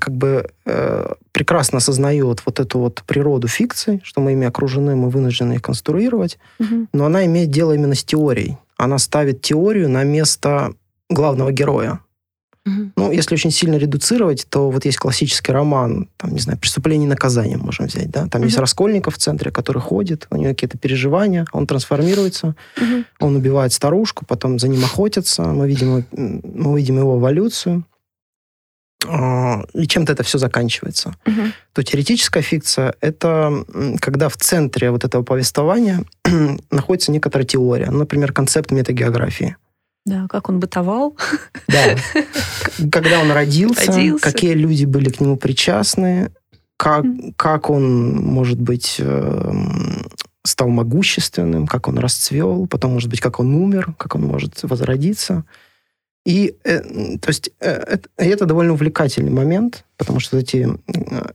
как 0.01 0.15
бы 0.15 0.51
э, 0.67 1.13
прекрасно 1.33 1.79
осознает 1.79 2.43
вот 2.45 2.59
эту 2.59 2.81
вот 2.81 3.03
природу 3.07 3.47
фикции, 3.47 4.01
что 4.03 4.21
мы 4.21 4.33
ими 4.33 4.47
окружены, 4.47 4.97
мы 4.97 5.11
вынуждены 5.11 5.55
их 5.55 5.63
конструировать, 5.63 6.39
угу. 6.59 6.89
но 6.93 7.05
она 7.07 7.25
имеет 7.27 7.51
дело 7.51 7.73
именно 7.73 7.95
с 7.95 8.03
теорией. 8.03 8.57
Она 8.77 8.99
ставит 8.99 9.43
теорию 9.43 9.89
на 9.89 10.03
место 10.03 10.75
главного 11.09 11.53
героя. 11.53 12.01
Ну, 12.67 13.13
если 13.13 13.35
очень 13.35 13.51
сильно 13.51 13.77
редуцировать, 13.77 14.47
то 14.49 14.71
вот 14.71 14.87
есть 14.87 14.97
классический 14.97 15.53
роман, 15.53 16.09
там, 16.17 16.33
не 16.33 16.41
знаю, 16.41 16.59
«Преступление 16.59 17.07
и 17.07 17.11
наказание» 17.11 17.59
можем 17.59 17.87
взять, 17.87 18.11
да? 18.11 18.27
Там 18.27 18.43
есть 18.43 18.57
Раскольников 18.57 19.17
в 19.17 19.19
центре, 19.19 19.51
который 19.51 19.83
ходит, 19.83 20.27
у 20.31 20.37
него 20.37 20.51
какие-то 20.51 20.79
переживания, 20.79 21.45
он 21.53 21.67
трансформируется, 21.67 22.55
он 23.21 23.37
убивает 23.37 23.73
старушку, 23.73 24.25
потом 24.25 24.59
за 24.59 24.69
ним 24.69 24.83
охотятся, 24.83 25.43
мы 25.45 25.69
видим, 25.69 26.07
мы 26.13 26.79
видим 26.79 26.99
его 26.99 27.19
эволюцию, 27.19 27.85
а, 29.07 29.65
и 29.75 29.87
чем-то 29.87 30.13
это 30.13 30.23
все 30.23 30.39
заканчивается. 30.39 31.15
Угу. 31.27 31.41
То 31.75 31.83
теоретическая 31.83 32.43
фикция— 32.43 32.95
это 33.01 33.65
когда 34.01 34.29
в 34.29 34.37
центре 34.37 34.91
вот 34.91 35.05
этого 35.05 35.23
повествования 35.23 36.05
находится 36.71 37.13
некоторая 37.13 37.47
теория, 37.47 37.91
например, 37.91 38.33
концепт 38.33 38.71
метагеографии. 38.71 39.57
Да, 40.05 40.27
как 40.29 40.49
он 40.49 40.61
бытовал. 40.61 41.17
Да. 41.69 41.97
Когда 42.93 43.21
он 43.21 43.31
родился, 43.31 43.93
родился, 43.93 44.23
какие 44.23 44.53
люди 44.53 44.85
были 44.85 45.09
к 45.09 45.21
нему 45.21 45.37
причастны, 45.37 46.31
как, 46.77 47.05
как 47.37 47.71
он, 47.71 48.17
может 48.17 48.61
быть, 48.61 48.97
эм, 48.99 50.07
стал 50.45 50.69
могущественным, 50.69 51.67
как 51.67 51.89
он 51.89 51.99
расцвел, 51.99 52.67
потом, 52.67 52.93
может 52.93 53.09
быть, 53.09 53.21
как 53.21 53.41
он 53.41 53.55
умер, 53.55 53.95
как 53.97 54.15
он 54.15 54.23
может 54.23 54.63
возродиться. 54.63 55.45
И 56.27 56.57
э, 56.65 56.81
то 57.19 57.29
есть 57.29 57.51
э, 57.61 57.71
это, 57.71 58.09
это 58.17 58.47
довольно 58.47 58.73
увлекательный 58.73 59.31
момент, 59.31 59.85
потому 59.97 60.21
что 60.21 60.39
эти, 60.39 60.69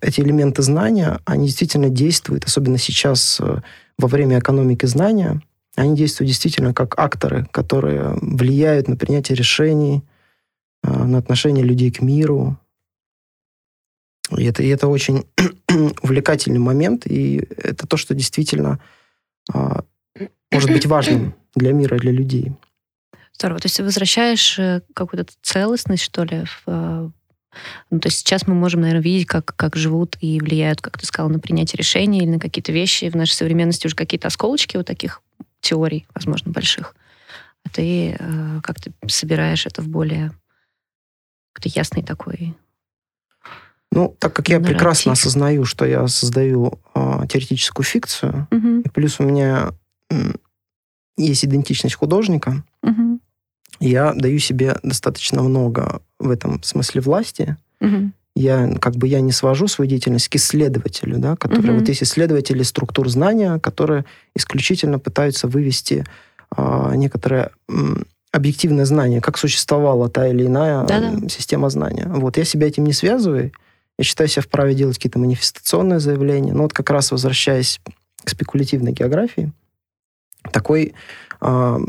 эти 0.02 0.22
элементы 0.22 0.64
знания, 0.64 1.20
они 1.26 1.48
действительно 1.48 1.90
действуют, 1.90 2.46
особенно 2.46 2.78
сейчас 2.78 3.40
э, 3.40 3.62
во 3.98 4.08
время 4.08 4.40
экономики 4.40 4.86
знания, 4.88 5.42
они 5.80 5.96
действуют 5.96 6.28
действительно 6.28 6.74
как 6.74 6.98
акторы, 7.00 7.48
которые 7.52 8.18
влияют 8.22 8.88
на 8.88 8.96
принятие 8.96 9.36
решений, 9.36 10.04
а, 10.84 11.06
на 11.06 11.18
отношение 11.18 11.64
людей 11.64 11.92
к 11.92 12.02
миру. 12.02 12.58
И 14.38 14.44
это, 14.44 14.62
и 14.62 14.68
это 14.68 14.88
очень 14.88 15.26
увлекательный 16.02 16.60
момент, 16.60 17.08
и 17.08 17.48
это 17.58 17.88
то, 17.88 17.98
что 17.98 18.14
действительно 18.14 18.80
а, 19.52 19.84
может 20.52 20.70
быть 20.70 20.86
важным 20.86 21.34
для 21.56 21.72
мира, 21.72 21.98
для 21.98 22.12
людей. 22.12 22.52
Здорово. 23.34 23.60
То 23.62 23.68
есть 23.68 23.78
ты 23.78 23.84
возвращаешь 23.84 24.60
э, 24.60 24.82
какую-то 24.94 25.32
целостность, 25.42 26.04
что 26.04 26.26
ли, 26.26 26.44
в, 26.44 26.64
э, 26.68 27.10
ну, 27.90 28.00
то 28.00 28.08
есть 28.08 28.20
сейчас 28.20 28.48
мы 28.48 28.54
можем, 28.54 28.82
наверное, 28.82 29.02
видеть, 29.02 29.28
как, 29.28 29.56
как 29.56 29.78
живут 29.78 30.18
и 30.20 30.42
влияют, 30.42 30.82
как 30.82 30.98
ты 30.98 31.06
сказал, 31.06 31.30
на 31.30 31.40
принятие 31.40 31.78
решений 31.78 32.20
или 32.20 32.32
на 32.32 32.40
какие-то 32.40 32.74
вещи 32.74 33.10
в 33.10 33.16
нашей 33.16 33.34
современности, 33.34 33.88
уже 33.88 33.96
какие-то 33.96 34.28
осколочки 34.28 34.76
вот 34.76 34.88
таких 34.88 35.22
теорий, 35.62 36.08
возможно, 36.14 36.52
больших. 36.52 36.96
А 37.66 37.70
ты 37.70 38.16
э, 38.18 38.62
как 38.64 38.80
то 38.80 38.92
собираешь 39.08 39.66
это 39.66 39.82
в 39.82 39.88
более 39.88 40.32
какой-то 41.54 41.78
ясный 41.78 42.04
такой 42.04 42.56
ну, 43.92 44.16
так 44.20 44.34
как 44.34 44.50
я 44.50 44.60
нарратив. 44.60 44.78
прекрасно 44.78 45.12
осознаю, 45.14 45.66
что 45.66 45.84
я 45.84 46.08
создаю 46.08 46.80
э, 46.94 47.22
теоретическую 47.28 47.84
фикцию, 47.84 48.48
угу. 48.52 48.82
и 48.82 48.90
плюс 48.90 49.20
у 49.20 49.24
меня 49.24 49.72
э, 50.12 50.34
есть 51.18 51.44
идентичность 51.44 51.96
художника, 51.96 52.64
угу. 52.84 53.20
я 53.80 54.14
даю 54.14 54.38
себе 54.38 54.78
достаточно 54.84 55.42
много 55.42 56.04
в 56.20 56.30
этом 56.30 56.62
смысле 56.62 57.02
власти. 57.02 57.58
Угу 57.82 58.12
я 58.40 58.74
как 58.80 58.96
бы 58.96 59.08
я 59.08 59.20
не 59.20 59.32
свожу 59.32 59.68
свою 59.68 59.90
деятельность 59.90 60.30
к 60.30 60.36
исследователю, 60.36 61.20
да, 61.20 61.36
который 61.36 61.72
угу. 61.72 61.80
вот 61.80 61.90
есть 61.90 62.04
исследователи 62.04 62.64
структур 62.64 63.10
знания, 63.10 63.60
которые 63.60 64.06
исключительно 64.36 64.98
пытаются 64.98 65.48
вывести 65.48 66.06
а, 66.56 66.96
некоторое 66.96 67.52
объективное 68.32 68.86
знание, 68.86 69.20
как 69.20 69.38
существовала 69.38 70.10
та 70.10 70.28
или 70.28 70.46
иная 70.46 70.86
Да-да. 70.86 71.28
система 71.28 71.70
знания. 71.70 72.08
Вот 72.08 72.38
я 72.38 72.46
себя 72.46 72.68
этим 72.68 72.86
не 72.86 72.94
связываю. 72.94 73.52
Я 73.98 74.04
считаю 74.06 74.30
себя 74.30 74.44
вправе 74.44 74.74
делать 74.74 74.96
какие-то 74.96 75.20
манифестационные 75.20 76.00
заявления. 76.00 76.54
Но 76.54 76.64
вот 76.64 76.74
как 76.74 76.90
раз 76.92 77.12
возвращаясь 77.12 77.82
к 78.24 78.30
спекулятивной 78.30 78.94
географии, 78.94 79.52
такой, 80.54 80.94
э, 81.42 81.80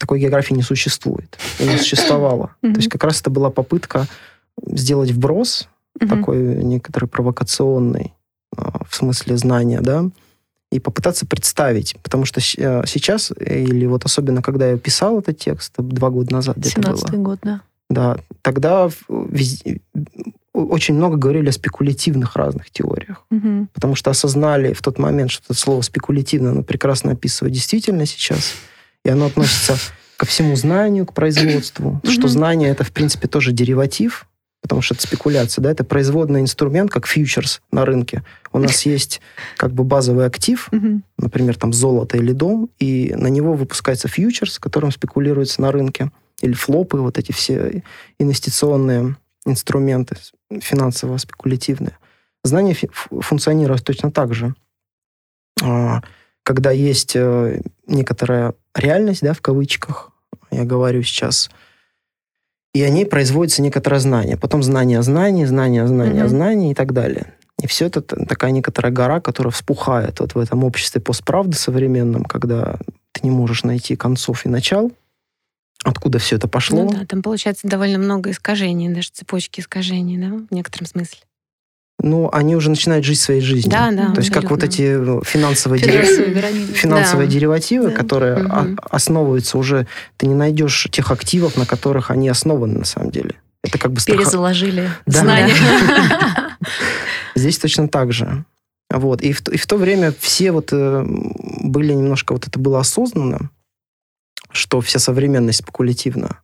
такой 0.00 0.20
географии 0.20 0.54
не 0.54 0.62
существует 0.62 1.38
и 1.60 1.64
не 1.64 1.76
существовало. 1.76 2.56
То 2.62 2.68
есть 2.68 2.88
как 2.88 3.04
раз 3.04 3.20
это 3.20 3.30
была 3.30 3.50
попытка 3.50 4.08
сделать 4.66 5.12
вброс 5.12 5.68
угу. 6.00 6.08
такой 6.08 6.38
некоторый 6.38 7.06
провокационный 7.06 8.14
а, 8.56 8.84
в 8.88 8.94
смысле 8.94 9.36
знания, 9.36 9.80
да, 9.80 10.04
и 10.70 10.80
попытаться 10.80 11.26
представить, 11.26 11.96
потому 12.02 12.24
что 12.24 12.40
а, 12.58 12.82
сейчас, 12.86 13.32
или 13.38 13.86
вот 13.86 14.04
особенно 14.04 14.42
когда 14.42 14.70
я 14.70 14.78
писал 14.78 15.20
этот 15.20 15.38
текст, 15.38 15.72
два 15.78 16.10
года 16.10 16.32
назад 16.32 16.56
где-то 16.56 16.92
было. 16.92 17.22
год, 17.22 17.38
да. 17.42 17.60
Да, 17.90 18.16
тогда 18.42 18.88
везде, 19.08 19.80
очень 20.52 20.94
много 20.94 21.16
говорили 21.16 21.48
о 21.48 21.52
спекулятивных 21.52 22.34
разных 22.36 22.70
теориях, 22.70 23.26
угу. 23.30 23.68
потому 23.74 23.94
что 23.94 24.10
осознали 24.10 24.72
в 24.72 24.82
тот 24.82 24.98
момент, 24.98 25.30
что 25.30 25.44
это 25.46 25.54
слово 25.58 25.82
спекулятивно, 25.82 26.50
оно 26.50 26.62
прекрасно 26.62 27.12
описывает 27.12 27.52
действительно 27.52 28.06
сейчас, 28.06 28.54
и 29.04 29.10
оно 29.10 29.26
относится 29.26 29.76
ко 30.16 30.26
всему 30.26 30.56
знанию, 30.56 31.06
к 31.06 31.12
производству, 31.12 32.00
что 32.04 32.28
знание 32.28 32.70
это 32.70 32.84
в 32.84 32.92
принципе 32.92 33.28
тоже 33.28 33.52
дериватив, 33.52 34.26
потому 34.64 34.80
что 34.80 34.94
это 34.94 35.06
спекуляция, 35.06 35.62
да, 35.62 35.70
это 35.70 35.84
производный 35.84 36.40
инструмент, 36.40 36.90
как 36.90 37.06
фьючерс 37.06 37.60
на 37.70 37.84
рынке. 37.84 38.24
У 38.50 38.58
нас 38.58 38.80
есть 38.86 39.20
как 39.58 39.74
бы 39.74 39.84
базовый 39.84 40.24
актив, 40.24 40.70
например, 41.18 41.58
там 41.58 41.74
золото 41.74 42.16
или 42.16 42.32
дом, 42.32 42.70
и 42.78 43.12
на 43.14 43.26
него 43.26 43.52
выпускается 43.52 44.08
фьючерс, 44.08 44.58
которым 44.58 44.90
спекулируется 44.90 45.60
на 45.60 45.70
рынке, 45.70 46.10
или 46.40 46.54
флопы, 46.54 46.96
вот 46.96 47.18
эти 47.18 47.30
все 47.30 47.82
инвестиционные 48.18 49.18
инструменты 49.44 50.16
финансово-спекулятивные. 50.50 51.98
Знание 52.42 52.74
функционирует 53.00 53.84
точно 53.84 54.10
так 54.10 54.32
же. 54.32 54.54
А, 55.62 56.00
когда 56.42 56.70
есть 56.70 57.14
э, 57.16 57.60
некоторая 57.86 58.54
реальность, 58.74 59.20
да, 59.20 59.34
в 59.34 59.42
кавычках, 59.42 60.10
я 60.50 60.64
говорю 60.64 61.02
сейчас, 61.02 61.50
и 62.74 62.82
о 62.82 62.90
ней 62.90 63.06
производится 63.06 63.62
некоторое 63.62 64.00
знание. 64.00 64.36
Потом 64.36 64.62
знание 64.62 64.98
о 64.98 65.02
знании, 65.02 65.44
знание 65.44 65.84
о 65.84 65.86
знании 65.86 66.20
mm-hmm. 66.20 66.24
о 66.24 66.28
знании 66.28 66.70
и 66.72 66.74
так 66.74 66.92
далее. 66.92 67.32
И 67.62 67.66
все 67.66 67.86
это 67.86 68.02
такая 68.02 68.50
некоторая 68.50 68.92
гора, 68.92 69.20
которая 69.20 69.52
вспухает 69.52 70.20
вот 70.20 70.34
в 70.34 70.38
этом 70.38 70.64
обществе 70.64 71.00
постправды 71.00 71.56
современном, 71.56 72.24
когда 72.24 72.76
ты 73.12 73.20
не 73.22 73.30
можешь 73.30 73.62
найти 73.62 73.94
концов 73.94 74.44
и 74.44 74.48
начал, 74.48 74.90
откуда 75.84 76.18
все 76.18 76.36
это 76.36 76.48
пошло. 76.48 76.82
Ну 76.82 76.90
да, 76.90 77.06
там 77.06 77.22
получается 77.22 77.68
довольно 77.68 77.98
много 77.98 78.32
искажений, 78.32 78.88
даже 78.88 79.10
цепочки 79.12 79.60
искажений, 79.60 80.18
да, 80.18 80.36
в 80.50 80.52
некотором 80.52 80.86
смысле 80.86 81.20
ну, 82.00 82.28
они 82.32 82.56
уже 82.56 82.70
начинают 82.70 83.04
жить 83.04 83.20
своей 83.20 83.40
жизнью. 83.40 83.70
Да, 83.70 83.90
да. 83.90 84.12
То 84.12 84.20
есть 84.20 84.30
как 84.30 84.50
вот 84.50 84.62
эти 84.62 84.82
э, 84.82 85.20
финансовые, 85.24 85.80
финансовые, 85.80 86.66
финансовые 86.74 87.26
да. 87.26 87.32
деривативы, 87.32 87.90
да. 87.90 87.96
которые 87.96 88.44
угу. 88.44 88.76
основываются 88.90 89.56
уже, 89.58 89.86
ты 90.16 90.26
не 90.26 90.34
найдешь 90.34 90.88
тех 90.90 91.10
активов, 91.10 91.56
на 91.56 91.66
которых 91.66 92.10
они 92.10 92.28
основаны 92.28 92.80
на 92.80 92.84
самом 92.84 93.10
деле. 93.10 93.36
Это 93.62 93.78
как 93.78 93.92
бы 93.92 94.00
страх... 94.00 94.18
перезаложили 94.18 94.90
да. 95.06 95.20
знания. 95.20 95.54
Здесь 97.34 97.58
точно 97.58 97.88
так 97.88 98.12
же. 98.12 98.44
Вот. 98.90 99.22
И, 99.22 99.32
в, 99.32 99.40
и 99.48 99.56
в 99.56 99.66
то 99.66 99.76
время 99.76 100.12
все 100.18 100.52
вот 100.52 100.68
э, 100.72 101.04
были 101.06 101.92
немножко, 101.92 102.32
вот 102.32 102.46
это 102.46 102.58
было 102.58 102.80
осознанно, 102.80 103.50
что 104.52 104.80
вся 104.80 104.98
современность 104.98 105.60
спекулятивна. 105.60 106.40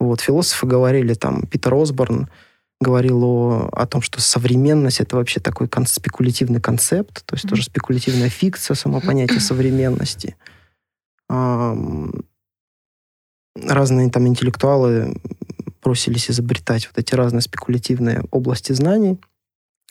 Вот. 0.00 0.20
Философы 0.20 0.66
говорили, 0.66 1.14
там, 1.14 1.46
Питер 1.46 1.74
Осборн 1.74 2.28
говорил 2.80 3.24
о, 3.24 3.68
о 3.72 3.86
том, 3.86 4.02
что 4.02 4.20
современность— 4.20 5.00
это 5.02 5.16
вообще 5.16 5.40
такой 5.40 5.68
кон- 5.68 5.86
спекулятивный 5.86 6.60
концепт, 6.60 7.24
то 7.24 7.34
есть 7.34 7.44
mm-hmm. 7.44 7.48
тоже 7.48 7.64
спекулятивная 7.64 8.28
фикция, 8.28 8.74
само 8.74 9.00
понятие 9.00 9.40
современности. 9.40 10.36
разные 11.28 12.22
там 14.10 14.28
интеллектуалы 14.28 15.16
бросились 15.82 16.30
изобретать 16.30 16.86
вот 16.86 16.98
эти 16.98 17.14
разные 17.14 17.42
спекулятивные 17.42 18.22
области 18.30 18.72
знаний, 18.72 19.18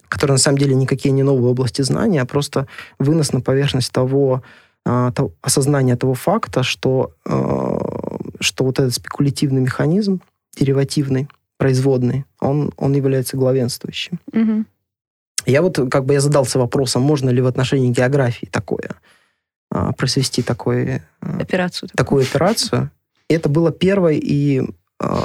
которые 0.07 0.35
на 0.35 0.39
самом 0.39 0.57
деле 0.57 0.75
никакие 0.75 1.11
не 1.11 1.23
новые 1.23 1.51
области 1.51 1.81
знаний, 1.81 2.19
а 2.19 2.25
просто 2.25 2.67
вынос 2.99 3.33
на 3.33 3.41
поверхность 3.41 3.91
того, 3.91 4.43
а, 4.85 5.11
того 5.11 5.33
осознания 5.41 5.97
того 5.97 6.13
факта, 6.13 6.63
что, 6.63 7.11
а, 7.25 8.17
что 8.39 8.63
вот 8.63 8.79
этот 8.79 8.93
спекулятивный 8.93 9.61
механизм, 9.61 10.21
деривативный, 10.57 11.27
производный, 11.57 12.25
он, 12.39 12.71
он 12.77 12.93
является 12.93 13.37
главенствующим. 13.37 14.19
Угу. 14.31 14.65
Я 15.45 15.61
вот 15.61 15.79
как 15.89 16.05
бы 16.05 16.13
я 16.13 16.21
задался 16.21 16.59
вопросом, 16.59 17.01
можно 17.01 17.29
ли 17.29 17.41
в 17.41 17.47
отношении 17.47 17.91
географии 17.91 18.47
такое 18.47 18.91
а, 19.71 19.93
произвести 19.93 20.41
такой, 20.41 21.01
операцию, 21.21 21.89
такую 21.95 22.23
операцию. 22.23 22.91
И 23.29 23.33
это 23.33 23.49
было 23.49 23.71
первой 23.71 24.17
и 24.17 24.63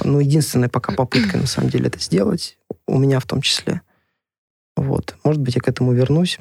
ну, 0.05 0.21
единственной 0.21 0.69
пока 0.69 0.93
попыткой, 0.93 1.41
на 1.41 1.47
самом 1.47 1.71
деле, 1.71 1.87
это 1.87 1.99
сделать, 1.99 2.59
у 2.87 2.99
меня 2.99 3.21
в 3.21 3.27
том 3.27 3.41
числе. 3.41 3.81
Вот. 4.77 5.17
Может 5.25 5.41
быть, 5.41 5.55
я 5.55 5.61
к 5.61 5.69
этому 5.69 5.93
вернусь. 5.93 6.39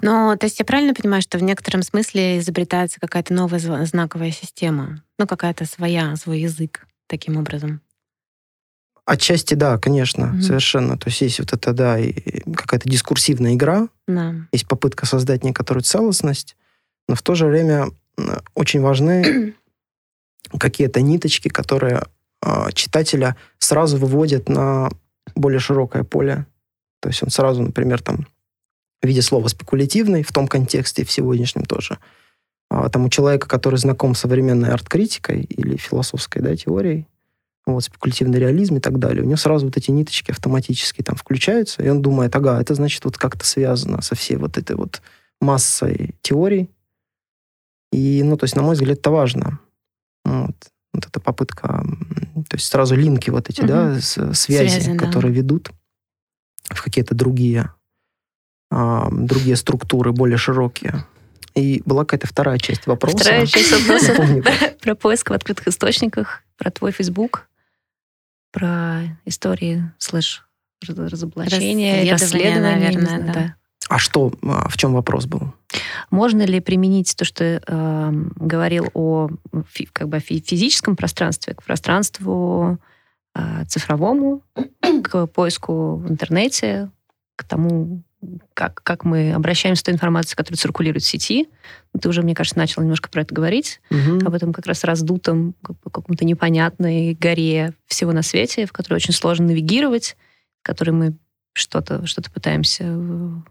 Но, 0.00 0.36
то 0.36 0.46
есть 0.46 0.58
я 0.60 0.64
правильно 0.64 0.94
понимаю, 0.94 1.22
что 1.22 1.38
в 1.38 1.42
некотором 1.42 1.82
смысле 1.82 2.38
изобретается 2.38 3.00
какая-то 3.00 3.34
новая 3.34 3.58
знаковая 3.84 4.30
система? 4.30 5.02
Ну, 5.18 5.26
какая-то 5.26 5.64
своя, 5.64 6.14
свой 6.16 6.40
язык 6.40 6.86
таким 7.08 7.36
образом? 7.36 7.80
Отчасти 9.06 9.54
да, 9.54 9.78
конечно, 9.78 10.32
угу. 10.32 10.42
совершенно. 10.42 10.98
То 10.98 11.08
есть 11.08 11.20
есть 11.20 11.38
вот 11.38 11.52
это, 11.52 11.72
да, 11.72 11.98
какая-то 12.54 12.88
дискурсивная 12.88 13.54
игра, 13.54 13.88
да. 14.06 14.34
есть 14.52 14.68
попытка 14.68 15.06
создать 15.06 15.44
некоторую 15.44 15.82
целостность, 15.82 16.56
но 17.08 17.14
в 17.14 17.22
то 17.22 17.34
же 17.34 17.46
время 17.46 17.86
очень 18.54 18.80
важны 18.80 19.54
какие-то 20.58 21.00
ниточки, 21.00 21.48
которые 21.48 22.02
э, 22.44 22.72
читателя 22.74 23.36
сразу 23.58 23.96
выводят 23.96 24.48
на 24.48 24.90
более 25.34 25.60
широкое 25.60 26.02
поле 26.02 26.46
то 27.06 27.10
есть 27.10 27.22
он 27.22 27.30
сразу, 27.30 27.62
например, 27.62 28.02
там 28.02 28.26
в 29.00 29.06
виде 29.06 29.22
слова 29.22 29.46
спекулятивный 29.46 30.24
в 30.24 30.32
том 30.32 30.48
контексте 30.48 31.04
в 31.04 31.12
сегодняшнем 31.12 31.64
тоже. 31.64 31.98
А, 32.68 32.88
там 32.88 33.04
у 33.04 33.10
человека, 33.10 33.46
который 33.46 33.76
знаком 33.76 34.16
с 34.16 34.20
современной 34.20 34.70
арт-критикой 34.70 35.42
или 35.42 35.76
философской 35.76 36.42
да, 36.42 36.56
теорией, 36.56 37.06
вот, 37.66 37.82
спекулятивный 37.82 38.38
реализм 38.38 38.76
и 38.76 38.80
так 38.80 38.98
далее, 38.98 39.22
у 39.22 39.26
него 39.26 39.36
сразу 39.36 39.66
вот 39.66 39.76
эти 39.76 39.90
ниточки 39.90 40.30
автоматически 40.30 41.02
там 41.02 41.16
включаются, 41.16 41.82
и 41.82 41.88
он 41.88 42.00
думает, 42.00 42.34
ага, 42.36 42.60
это 42.60 42.74
значит 42.74 43.04
вот 43.04 43.18
как-то 43.18 43.44
связано 43.44 44.02
со 44.02 44.14
всей 44.14 44.36
вот 44.36 44.56
этой 44.56 44.76
вот 44.76 45.02
массой 45.40 46.14
теорий. 46.22 46.70
И, 47.92 48.22
ну, 48.22 48.36
то 48.36 48.44
есть, 48.44 48.56
на 48.56 48.62
мой 48.62 48.74
взгляд, 48.74 48.98
это 48.98 49.10
важно. 49.10 49.58
Вот, 50.24 50.56
вот 50.92 51.06
эта 51.06 51.20
попытка, 51.20 51.84
то 52.48 52.56
есть 52.56 52.66
сразу 52.66 52.94
линки 52.94 53.30
вот 53.30 53.50
эти, 53.50 53.60
угу. 53.60 53.68
да, 53.68 54.00
связи, 54.00 54.34
Связи, 54.34 54.96
которые 54.96 55.32
да. 55.32 55.38
ведут 55.40 55.70
в 56.70 56.82
какие-то 56.82 57.14
другие, 57.14 57.72
а, 58.70 59.08
другие 59.10 59.56
структуры, 59.56 60.12
более 60.12 60.38
широкие. 60.38 61.04
И 61.54 61.82
была 61.86 62.04
какая-то 62.04 62.26
вторая 62.26 62.58
часть 62.58 62.86
вопроса. 62.86 63.18
Вторая 63.18 63.46
часть 63.46 63.72
вопроса 63.80 64.44
про 64.82 64.94
поиск 64.94 65.30
в 65.30 65.32
открытых 65.32 65.68
источниках, 65.68 66.42
про 66.58 66.70
твой 66.70 66.92
Facebook, 66.92 67.48
про 68.52 69.02
истории 69.24 69.90
слэш 69.98 70.46
разоблачения, 70.86 72.10
расследования, 72.10 72.60
наверное, 72.60 73.32
да. 73.32 73.54
А 73.88 73.98
что, 73.98 74.32
а, 74.42 74.68
в 74.68 74.76
чем 74.76 74.94
вопрос 74.94 75.26
был? 75.26 75.52
Можно 76.10 76.42
ли 76.42 76.60
применить 76.60 77.14
то, 77.16 77.24
что 77.24 77.44
э, 77.44 78.12
говорил 78.36 78.88
о 78.94 79.28
как 79.92 80.08
бы 80.08 80.18
физическом 80.18 80.96
пространстве, 80.96 81.54
к 81.54 81.62
пространству 81.62 82.78
а, 83.34 83.64
цифровому, 83.66 84.42
к 85.04 85.26
поиску 85.26 85.96
в 85.96 86.10
интернете, 86.10 86.90
к 87.36 87.44
тому, 87.44 88.02
как, 88.54 88.82
как 88.82 89.04
мы 89.04 89.32
обращаемся 89.32 89.80
с 89.80 89.82
той 89.82 89.94
информацией, 89.94 90.36
которая 90.36 90.58
циркулирует 90.58 91.02
в 91.02 91.06
сети. 91.06 91.48
Ты 92.00 92.08
уже, 92.08 92.22
мне 92.22 92.34
кажется, 92.34 92.58
начал 92.58 92.82
немножко 92.82 93.08
про 93.08 93.22
это 93.22 93.34
говорить, 93.34 93.80
угу. 93.90 94.26
об 94.26 94.34
этом 94.34 94.52
как 94.52 94.66
раз 94.66 94.84
раздутом, 94.84 95.54
каком-то 95.62 96.24
непонятной 96.24 97.14
горе 97.14 97.74
всего 97.86 98.12
на 98.12 98.22
свете, 98.22 98.66
в 98.66 98.72
которой 98.72 98.94
очень 98.96 99.14
сложно 99.14 99.46
навигировать, 99.46 100.16
в 100.62 100.66
которой 100.66 100.90
мы 100.90 101.16
что-то 101.56 102.06
что 102.06 102.20
пытаемся 102.22 102.84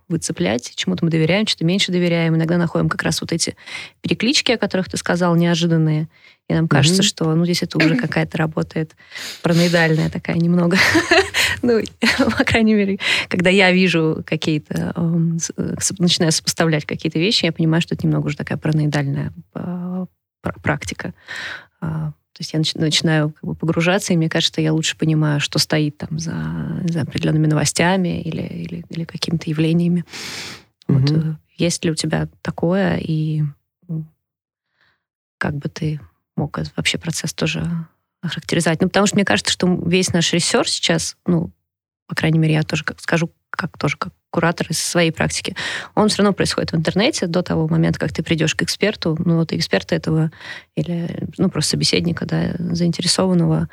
выцеплять, 0.08 0.74
чему-то 0.76 1.04
мы 1.04 1.10
доверяем, 1.10 1.48
что-то 1.48 1.66
меньше 1.66 1.92
доверяем. 1.92 2.36
Иногда 2.36 2.58
находим 2.58 2.88
как 2.88 3.02
раз 3.02 3.20
вот 3.20 3.32
эти 3.32 3.56
переклички, 4.02 4.52
о 4.52 4.60
которых 4.60 4.90
ты 4.90 4.98
сказал, 4.98 5.36
неожиданные. 5.36 6.08
И 6.48 6.54
нам 6.54 6.68
кажется, 6.68 7.02
mm-hmm. 7.02 7.06
что 7.06 7.34
ну, 7.34 7.46
здесь 7.46 7.64
это 7.64 7.80
уже 7.80 7.96
какая-то 7.98 8.38
работает 8.38 8.96
параноидальная 9.42 10.12
такая 10.12 10.36
немного. 10.36 10.78
ну, 11.62 11.82
по 12.38 12.44
крайней 12.44 12.74
мере, 12.74 13.00
когда 13.30 13.50
я 13.50 13.72
вижу 13.72 14.24
какие-то, 14.26 14.94
э, 14.96 15.78
начинаю 16.00 16.32
сопоставлять 16.32 16.86
какие-то 16.86 17.20
вещи, 17.20 17.46
я 17.46 17.52
понимаю, 17.52 17.82
что 17.82 17.96
это 17.96 18.06
немного 18.06 18.28
уже 18.28 18.38
такая 18.38 18.58
параноидальная 18.58 19.32
э, 19.54 20.06
практика. 20.62 21.13
А, 21.82 22.12
то 22.34 22.39
есть 22.39 22.54
я 22.54 22.60
начинаю 22.60 23.30
как 23.30 23.44
бы 23.44 23.56
погружаться, 23.56 24.13
и 24.13 24.18
мне 24.18 24.30
кажется, 24.30 24.54
что 24.54 24.62
я 24.62 24.74
лучше 24.74 24.98
понимаю, 24.98 25.39
что 25.39 25.60
стоит 25.60 25.98
там 25.98 26.20
за, 26.20 26.82
за 26.84 27.02
определенными 27.02 27.48
новостями 27.48 28.22
или, 28.22 28.41
или, 28.41 28.86
или 28.89 29.04
какими-то 29.06 29.50
явлениями. 29.50 30.06
Вот, 30.88 31.10
э, 31.12 31.36
есть 31.58 31.84
ли 31.86 31.91
у 31.91 31.96
тебя 31.96 32.28
такое, 32.41 32.98
и 32.98 33.44
как 35.38 35.56
бы 35.56 35.70
ты 35.70 36.00
мог 36.36 36.60
вообще 36.76 36.98
процесс 36.98 37.34
тоже 37.34 37.88
охарактеризовать? 38.26 38.82
Ну, 38.82 38.88
потому 38.88 39.08
что 39.08 39.16
мне 39.16 39.26
кажется, 39.26 39.52
что 39.52 39.68
весь 39.86 40.14
наш 40.14 40.34
research 40.34 40.70
сейчас, 40.70 41.16
ну, 41.26 41.52
по 42.08 42.16
крайней 42.16 42.40
мере, 42.40 42.56
я 42.56 42.64
тоже 42.64 42.84
как 42.84 43.00
скажу, 43.00 43.32
как 43.50 43.78
тоже 43.78 43.98
как 43.98 44.14
куратор 44.30 44.68
из 44.70 44.80
своей 44.80 45.12
практики, 45.12 45.56
он 45.96 46.10
все 46.10 46.22
равно 46.22 46.34
происходит 46.34 46.74
в 46.74 46.76
интернете 46.76 47.26
до 47.26 47.42
того 47.42 47.70
момента, 47.70 48.00
как 48.00 48.12
ты 48.12 48.22
придешь 48.22 48.54
к 48.54 48.64
эксперту, 48.64 49.18
ну, 49.24 49.38
вот 49.38 49.54
эксперта 49.54 49.96
этого 49.96 50.30
или, 50.76 51.30
ну, 51.38 51.50
просто 51.50 51.72
собеседника, 51.72 52.26
да, 52.26 52.54
заинтересованного 52.60 53.70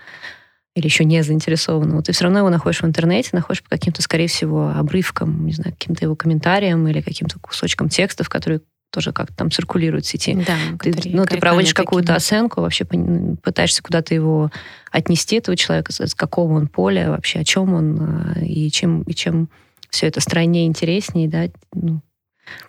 или 0.74 0.86
еще 0.86 1.04
не 1.04 1.22
заинтересованного, 1.22 2.02
ты 2.02 2.12
все 2.12 2.24
равно 2.24 2.38
его 2.38 2.48
находишь 2.48 2.80
в 2.80 2.86
интернете, 2.86 3.30
находишь 3.32 3.62
по 3.62 3.70
каким-то, 3.70 4.02
скорее 4.02 4.28
всего, 4.28 4.70
обрывкам, 4.70 5.44
не 5.44 5.52
знаю, 5.52 5.72
каким-то 5.72 6.04
его 6.04 6.16
комментариям 6.16 6.86
или 6.88 7.00
каким-то 7.00 7.38
кусочкам 7.40 7.88
текстов, 7.88 8.28
которые 8.28 8.60
тоже 8.92 9.12
как-то 9.12 9.34
там 9.34 9.50
циркулируют 9.50 10.04
в 10.04 10.08
сети. 10.08 10.34
Да, 10.34 10.56
ты, 10.78 10.94
ну, 11.06 11.24
ты 11.24 11.38
проводишь 11.38 11.74
какую-то 11.74 12.14
оценку, 12.14 12.60
вообще 12.60 12.84
пытаешься 12.84 13.82
куда-то 13.82 14.14
его 14.14 14.52
отнести, 14.90 15.36
этого 15.36 15.56
человека, 15.56 15.92
с 15.92 16.14
какого 16.14 16.52
он 16.52 16.68
поля, 16.68 17.10
вообще 17.10 17.40
о 17.40 17.44
чем 17.44 17.72
он, 17.72 17.98
а, 18.00 18.38
и 18.40 18.70
чем, 18.70 19.02
и 19.02 19.14
чем 19.14 19.48
все 19.88 20.06
это 20.06 20.20
стройнее, 20.20 20.66
интереснее, 20.66 21.28
да, 21.28 21.48
ну, 21.72 22.02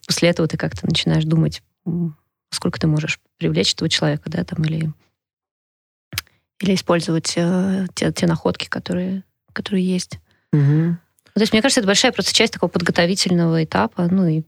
после 0.07 0.29
этого 0.29 0.47
ты 0.47 0.57
как-то 0.57 0.87
начинаешь 0.87 1.25
думать, 1.25 1.61
сколько 2.49 2.79
ты 2.79 2.87
можешь 2.87 3.19
привлечь 3.37 3.73
этого 3.73 3.89
человека, 3.89 4.29
да, 4.29 4.45
там, 4.45 4.63
или, 4.63 4.91
или 6.61 6.75
использовать 6.75 7.33
э, 7.35 7.87
те, 7.95 8.11
те 8.13 8.27
находки, 8.27 8.69
которые, 8.69 9.23
которые 9.51 9.85
есть. 9.85 10.19
Угу. 10.53 10.97
То 11.33 11.41
есть, 11.41 11.51
мне 11.51 11.61
кажется, 11.61 11.81
это 11.81 11.87
большая 11.87 12.11
просто 12.11 12.33
часть 12.33 12.53
такого 12.53 12.69
подготовительного 12.69 13.63
этапа, 13.63 14.07
ну, 14.09 14.27
и 14.27 14.43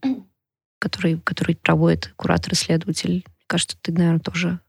который, 0.80 1.20
который 1.24 1.56
проводит 1.56 2.14
куратор-исследователь. 2.16 3.24
Мне 3.26 3.46
кажется, 3.48 3.78
ты, 3.82 3.92
наверное, 3.92 4.20
тоже 4.20 4.60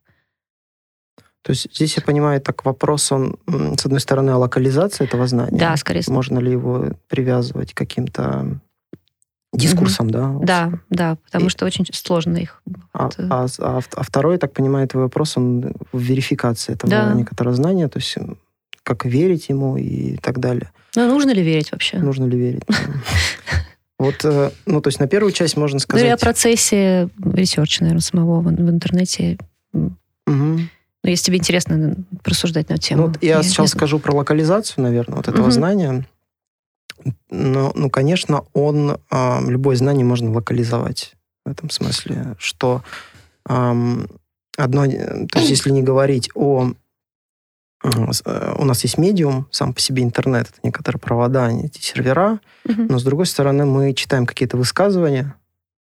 то 1.42 1.52
есть 1.52 1.72
здесь, 1.72 1.96
я 1.96 2.02
понимаю, 2.02 2.40
так 2.40 2.64
вопрос, 2.64 3.12
он, 3.12 3.36
с 3.46 3.86
одной 3.86 4.00
стороны, 4.00 4.30
о 4.30 4.38
локализации 4.38 5.04
этого 5.04 5.28
знания. 5.28 5.56
Да, 5.56 5.76
скорее 5.76 6.00
всего. 6.00 6.16
Можно 6.16 6.40
ли 6.40 6.50
его 6.50 6.86
привязывать 7.06 7.72
к 7.72 7.76
каким-то 7.76 8.58
дискурсам, 9.52 10.08
mm-hmm. 10.08 10.40
да? 10.42 10.70
Да, 10.70 10.80
да, 10.90 11.16
потому 11.24 11.46
и... 11.46 11.48
что 11.48 11.64
очень 11.64 11.86
сложно 11.92 12.38
их... 12.38 12.60
А, 12.92 13.10
а, 13.30 13.46
а, 13.60 13.80
а 13.94 14.02
второй, 14.02 14.34
я 14.34 14.38
так 14.40 14.54
понимаю, 14.54 14.88
твой 14.88 15.04
вопрос, 15.04 15.36
он 15.36 15.72
в 15.92 15.98
верификации 16.00 16.72
этого 16.72 16.90
да. 16.90 17.12
некоторого 17.14 17.54
знания, 17.54 17.86
то 17.86 17.98
есть 17.98 18.16
как 18.82 19.04
верить 19.04 19.48
ему 19.48 19.76
и 19.76 20.16
так 20.16 20.40
далее. 20.40 20.72
Ну, 20.96 21.08
нужно 21.08 21.30
ли 21.30 21.44
верить 21.44 21.70
вообще? 21.70 21.98
Нужно 21.98 22.24
ли 22.24 22.36
верить? 22.36 22.62
Вот, 23.98 24.24
э, 24.24 24.50
ну, 24.66 24.80
то 24.80 24.88
есть 24.88 25.00
на 25.00 25.06
первую 25.06 25.32
часть 25.32 25.56
можно 25.56 25.78
сказать... 25.78 26.04
Ну, 26.04 26.10
и 26.10 26.12
о 26.12 26.18
процессе 26.18 27.08
research 27.24 27.71
а, 27.71 27.82
наверное, 27.82 28.02
самого 28.02 28.40
в 28.40 28.48
интернете. 28.50 29.38
Угу. 29.72 29.90
Но 30.26 31.10
если 31.10 31.26
тебе 31.26 31.38
интересно 31.38 31.96
просуждать 32.22 32.68
на 32.68 32.78
тему. 32.78 33.02
Ну, 33.02 33.08
вот 33.08 33.22
я, 33.22 33.36
я 33.36 33.42
сейчас 33.42 33.70
скажу 33.70 33.98
про 33.98 34.14
локализацию, 34.14 34.84
наверное, 34.84 35.16
вот 35.16 35.28
этого 35.28 35.44
угу. 35.44 35.50
знания. 35.50 36.06
но, 37.30 37.72
ну, 37.74 37.90
конечно, 37.90 38.44
он, 38.52 38.98
э, 39.10 39.48
любое 39.48 39.76
знание 39.76 40.04
можно 40.04 40.30
локализовать 40.30 41.14
в 41.44 41.50
этом 41.50 41.70
смысле, 41.70 42.34
что 42.38 42.82
э, 43.48 43.52
одно, 44.58 44.86
то 44.86 45.38
есть 45.38 45.50
если 45.50 45.70
не 45.70 45.82
говорить 45.82 46.28
о 46.34 46.72
у 47.82 48.64
нас 48.64 48.82
есть 48.82 48.98
медиум, 48.98 49.46
сам 49.50 49.74
по 49.74 49.80
себе 49.80 50.02
интернет, 50.02 50.48
это 50.48 50.60
некоторые 50.62 51.00
провода, 51.00 51.50
эти 51.50 51.80
сервера, 51.80 52.40
угу. 52.64 52.82
но 52.82 52.98
с 52.98 53.04
другой 53.04 53.26
стороны 53.26 53.64
мы 53.64 53.92
читаем 53.92 54.26
какие-то 54.26 54.56
высказывания, 54.56 55.34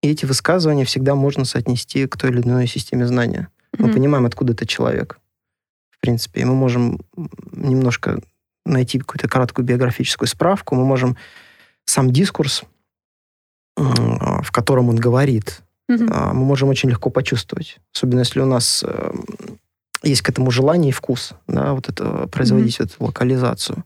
и 0.02 0.10
эти 0.10 0.26
высказывания 0.26 0.86
всегда 0.86 1.16
можно 1.16 1.46
соотнести 1.46 2.08
к 2.08 2.18
той 2.18 2.32
или 2.32 2.42
иной 2.42 2.68
системе 2.68 3.06
знания. 3.06 3.50
Угу. 3.74 3.88
Мы 3.88 3.94
понимаем, 3.94 4.26
откуда 4.26 4.54
это 4.54 4.66
человек, 4.66 5.20
в 5.90 6.00
принципе, 6.00 6.42
и 6.42 6.46
мы 6.46 6.56
можем 6.56 7.00
немножко 7.52 8.22
найти 8.66 9.00
какую-то 9.00 9.28
краткую 9.28 9.66
биографическую 9.66 10.28
справку, 10.28 10.76
мы 10.76 10.86
можем 10.86 11.18
сам 11.86 12.12
дискурс, 12.12 12.64
в 13.76 14.52
котором 14.52 14.90
он 14.90 14.98
говорит, 14.98 15.62
угу. 15.90 16.04
мы 16.04 16.46
можем 16.46 16.70
очень 16.70 16.90
легко 16.90 17.10
почувствовать. 17.10 17.80
Особенно 17.94 18.20
если 18.20 18.40
у 18.40 18.46
нас 18.46 18.84
эм, 18.88 19.26
есть 20.04 20.22
к 20.22 20.30
этому 20.30 20.52
желание 20.52 20.90
и 20.90 20.94
вкус, 20.94 21.34
да, 21.48 21.74
вот 21.74 21.90
это 21.90 22.28
производить 22.28 22.80
mm-hmm. 22.80 22.86
эту 22.86 23.06
локализацию. 23.06 23.84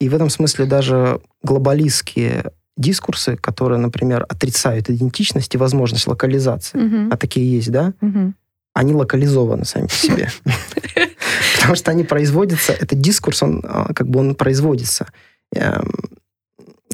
И 0.00 0.08
в 0.08 0.14
этом 0.14 0.30
смысле 0.30 0.66
даже 0.66 1.20
глобалистские 1.42 2.52
дискурсы, 2.76 3.36
которые, 3.36 3.78
например, 3.78 4.24
отрицают 4.28 4.88
идентичность 4.88 5.54
и 5.54 5.58
возможность 5.58 6.06
локализации, 6.06 6.78
mm-hmm. 6.78 7.08
а 7.12 7.16
такие 7.16 7.50
есть, 7.50 7.70
да, 7.70 7.92
mm-hmm. 8.00 8.32
они 8.74 8.94
локализованы 8.94 9.64
сами 9.64 9.86
по 9.86 9.92
себе. 9.92 10.30
Потому 11.56 11.74
что 11.74 11.90
они 11.90 12.04
производятся, 12.04 12.72
этот 12.72 13.00
дискурс, 13.00 13.42
он 13.42 13.62
а, 13.64 13.92
как 13.92 14.08
бы 14.08 14.20
он 14.20 14.36
производится 14.36 15.08
эм, 15.54 15.90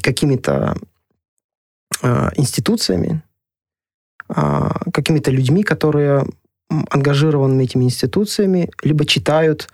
какими-то 0.01 0.75
а, 2.01 2.31
институциями, 2.35 3.21
а, 4.27 4.89
какими-то 4.91 5.29
людьми, 5.29 5.63
которые 5.63 6.25
ангажированными 6.69 7.63
этими 7.63 7.83
институциями, 7.83 8.69
либо 8.83 9.05
читают 9.05 9.69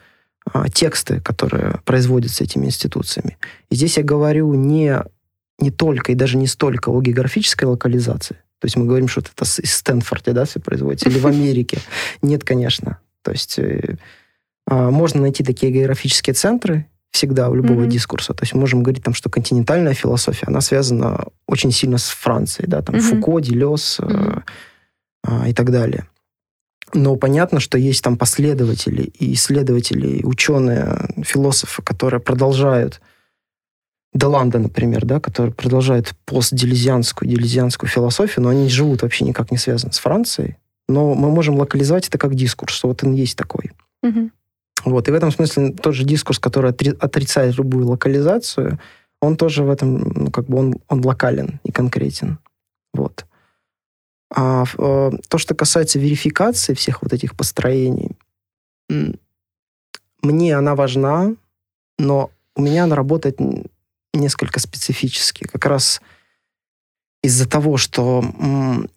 а, 0.46 0.70
тексты, 0.70 1.22
которые 1.22 1.80
производятся 1.86 2.44
этими 2.44 2.66
институциями. 2.66 3.38
И 3.70 3.76
здесь 3.76 3.98
я 3.98 4.04
говорю 4.04 4.54
не, 4.54 4.98
не 5.60 5.72
только 5.72 6.12
и 6.12 6.16
даже 6.16 6.38
не 6.38 6.48
столько 6.48 6.90
о 6.90 7.02
географической 7.02 7.68
локализации. 7.68 8.38
То 8.60 8.66
есть 8.66 8.76
мы 8.76 8.86
говорим, 8.86 9.08
что 9.08 9.22
это 9.22 9.44
из 9.62 9.74
Стэнфорда 9.74 10.34
да, 10.34 10.46
все 10.46 10.60
производится, 10.60 11.10
или 11.10 11.20
в 11.20 11.28
Америке. 11.28 11.80
Нет, 12.22 12.44
конечно. 12.44 13.00
То 13.24 13.32
есть 13.32 13.58
э, 13.60 13.98
а, 14.68 14.92
можно 14.92 15.22
найти 15.22 15.44
такие 15.44 15.72
географические 15.72 16.34
центры 16.34 16.88
всегда 17.12 17.50
у 17.50 17.56
любого 17.56 17.82
mm-hmm. 17.82 17.90
дискурса. 17.90 18.34
То 18.34 18.44
есть 18.44 18.54
мы 18.54 18.62
можем 18.62 18.84
говорить, 18.84 19.04
там, 19.04 19.14
что 19.14 19.30
континентальная 19.30 19.94
философия, 19.94 20.46
она 20.48 20.62
связана 20.62 21.26
очень 21.46 21.72
сильно 21.72 21.98
с 21.98 22.08
Францией, 22.08 22.70
да, 22.70 22.82
там 22.82 22.96
mm-hmm. 22.96 23.22
Фуко, 23.22 23.40
Делес 23.42 24.00
mm-hmm. 24.00 24.44
э, 25.28 25.50
и 25.50 25.54
так 25.54 25.72
далее. 25.72 26.08
Но 26.94 27.16
понятно, 27.16 27.60
что 27.60 27.78
есть 27.78 28.04
там 28.04 28.18
последователи 28.18 29.04
и 29.04 29.34
исследователи, 29.34 30.18
и 30.18 30.26
ученые, 30.26 31.10
философы, 31.24 31.82
которые 31.82 32.20
продолжают 32.20 33.02
Деланда, 34.14 34.60
например, 34.60 35.06
да, 35.06 35.22
которые 35.22 35.54
продолжают 35.54 36.14
постделезианскую, 36.26 37.30
делезианскую 37.30 37.90
философию, 37.90 38.44
но 38.44 38.50
они 38.50 38.68
живут 38.68 39.04
вообще 39.04 39.24
никак 39.24 39.52
не 39.52 39.58
связаны 39.58 39.94
с 39.94 40.00
Францией. 40.00 40.58
Но 40.90 41.14
мы 41.14 41.30
можем 41.30 41.56
локализовать 41.56 42.10
это 42.10 42.18
как 42.18 42.36
дискурс, 42.36 42.74
что 42.74 42.90
вот 42.90 43.04
он 43.04 43.14
есть 43.14 43.38
такой. 43.38 43.72
Угу. 44.04 44.32
Вот. 44.86 45.08
И 45.08 45.12
в 45.12 45.14
этом 45.14 45.32
смысле 45.32 45.72
тот 45.72 45.96
же 45.96 46.04
дискурс, 46.04 46.40
который 46.40 46.72
отрицает 46.72 47.56
любую 47.58 47.88
локализацию, 47.88 48.80
он 49.22 49.38
тоже 49.38 49.64
в 49.64 49.70
этом, 49.70 50.00
ну, 50.00 50.32
как 50.32 50.48
бы 50.48 50.58
он, 50.58 50.76
он 50.90 51.06
локален 51.06 51.62
и 51.64 51.72
конкретен. 51.72 52.40
Вот. 52.94 53.26
А 54.34 54.64
э, 54.78 55.12
то, 55.28 55.38
что 55.38 55.56
касается 55.56 56.00
верификации 56.00 56.74
всех 56.74 57.02
вот 57.02 57.12
этих 57.12 57.36
построений, 57.36 58.12
мне 60.22 60.56
она 60.56 60.76
важна, 60.76 61.36
но 61.98 62.32
у 62.56 62.62
меня 62.62 62.86
она 62.86 62.96
работает 62.96 63.38
несколько 64.14 64.60
специфически. 64.60 65.46
Как 65.46 65.66
раз 65.66 66.02
из-за 67.24 67.48
того, 67.48 67.78
что 67.78 68.24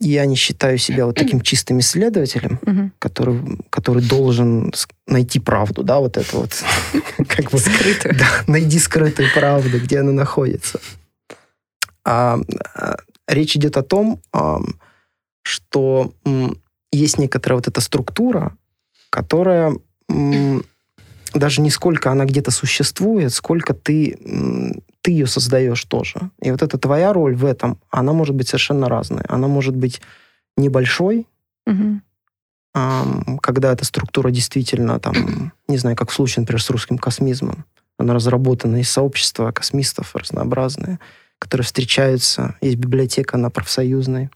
я 0.00 0.24
не 0.24 0.36
считаю 0.36 0.78
себя 0.78 1.06
вот 1.06 1.16
таким 1.16 1.40
чистым 1.42 1.80
исследователем, 1.80 2.58
угу. 2.62 2.90
который, 2.98 3.58
который 3.70 4.02
должен 4.02 4.72
найти 5.06 5.40
правду, 5.40 5.82
да, 5.82 5.98
вот 5.98 6.16
это 6.16 6.36
вот. 6.36 6.52
Как 7.28 7.50
бы, 7.50 7.58
скрытую. 7.58 8.16
Да, 8.16 8.44
найди 8.46 8.78
скрытую 8.78 9.28
правду, 9.34 9.78
где 9.78 10.00
она 10.00 10.12
находится. 10.12 10.80
А, 12.04 12.38
а, 12.74 12.96
речь 13.26 13.56
идет 13.56 13.76
о 13.76 13.82
том, 13.82 14.20
а, 14.32 14.58
что 15.44 16.12
есть 16.90 17.18
некоторая 17.18 17.58
вот 17.58 17.68
эта 17.68 17.80
структура, 17.80 18.56
которая 19.10 19.76
даже 21.32 21.60
не 21.60 21.70
сколько 21.70 22.10
она 22.10 22.24
где-то 22.24 22.50
существует, 22.50 23.32
сколько 23.32 23.74
ты, 23.74 24.18
ты 25.02 25.10
ее 25.10 25.26
создаешь 25.26 25.84
тоже. 25.84 26.30
И 26.40 26.50
вот 26.50 26.62
эта 26.62 26.78
твоя 26.78 27.12
роль 27.12 27.34
в 27.34 27.44
этом, 27.44 27.78
она 27.90 28.12
может 28.12 28.34
быть 28.34 28.48
совершенно 28.48 28.88
разная. 28.88 29.24
Она 29.28 29.48
может 29.48 29.76
быть 29.76 30.00
небольшой, 30.56 31.26
угу. 31.66 32.00
когда 33.42 33.72
эта 33.72 33.84
структура 33.84 34.30
действительно, 34.30 35.00
там, 35.00 35.52
не 35.68 35.76
знаю, 35.76 35.96
как 35.96 36.10
в 36.10 36.14
случае, 36.14 36.42
например, 36.42 36.62
с 36.62 36.70
русским 36.70 36.98
космизмом, 36.98 37.64
она 37.98 38.14
разработана 38.14 38.76
из 38.76 38.90
сообщества 38.90 39.50
космистов 39.52 40.14
разнообразные, 40.14 40.98
которые 41.38 41.64
встречаются. 41.64 42.56
Есть 42.60 42.76
библиотека, 42.76 43.36
она 43.36 43.50
профсоюзная. 43.50 44.30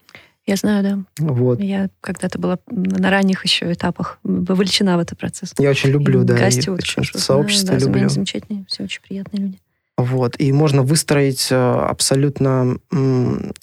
Я 0.49 0.57
знаю, 0.57 0.83
да. 0.83 0.99
Вот. 1.19 1.61
Я 1.61 1.91
когда-то 2.01 2.39
была 2.39 2.59
на 2.71 3.11
ранних 3.11 3.45
еще 3.45 3.71
этапах 3.71 4.19
вовлечена 4.23 4.97
в 4.97 5.01
этот 5.01 5.19
процесс. 5.19 5.53
Я 5.59 5.69
очень 5.69 5.91
люблю, 5.91 6.23
и 6.23 6.25
да. 6.25 6.39
Гости 6.39 6.71
очень 6.71 7.05
сообщество 7.05 7.79
да, 7.79 7.85
люблю. 7.85 8.09
Замечательные, 8.09 8.65
все 8.67 8.85
очень 8.85 9.03
приятные 9.03 9.43
люди. 9.43 9.59
Вот. 9.99 10.37
И 10.41 10.51
можно 10.53 10.83
выстроить 10.83 11.49
э, 11.51 11.55
абсолютно 11.55 12.79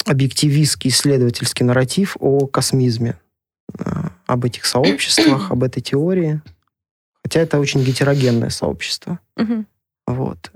объективистский 0.06 0.91
исследовательский 0.91 1.65
нарратив 1.65 2.17
о 2.19 2.45
космизме, 2.45 3.17
э, 3.80 3.84
об 4.28 4.45
этих 4.45 4.65
сообществах, 4.65 5.50
об 5.50 5.63
этой 5.63 5.82
теории. 5.82 6.39
Хотя 7.24 7.39
это 7.39 7.60
очень 7.60 7.84
гетерогенное 7.84 8.52
сообщество. 8.52 9.17
Вот. 10.06 10.52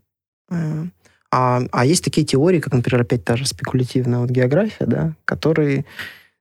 Э, 0.51 0.85
а, 1.31 1.63
а 1.71 1.85
есть 1.87 2.03
такие 2.03 2.27
теории, 2.27 2.59
как, 2.59 2.73
например, 2.73 3.01
опять 3.01 3.25
та 3.25 3.35
же 3.35 3.47
спекулятивная 3.47 4.19
вот 4.19 4.29
география, 4.29 4.85
да, 4.85 5.13
которые 5.25 5.85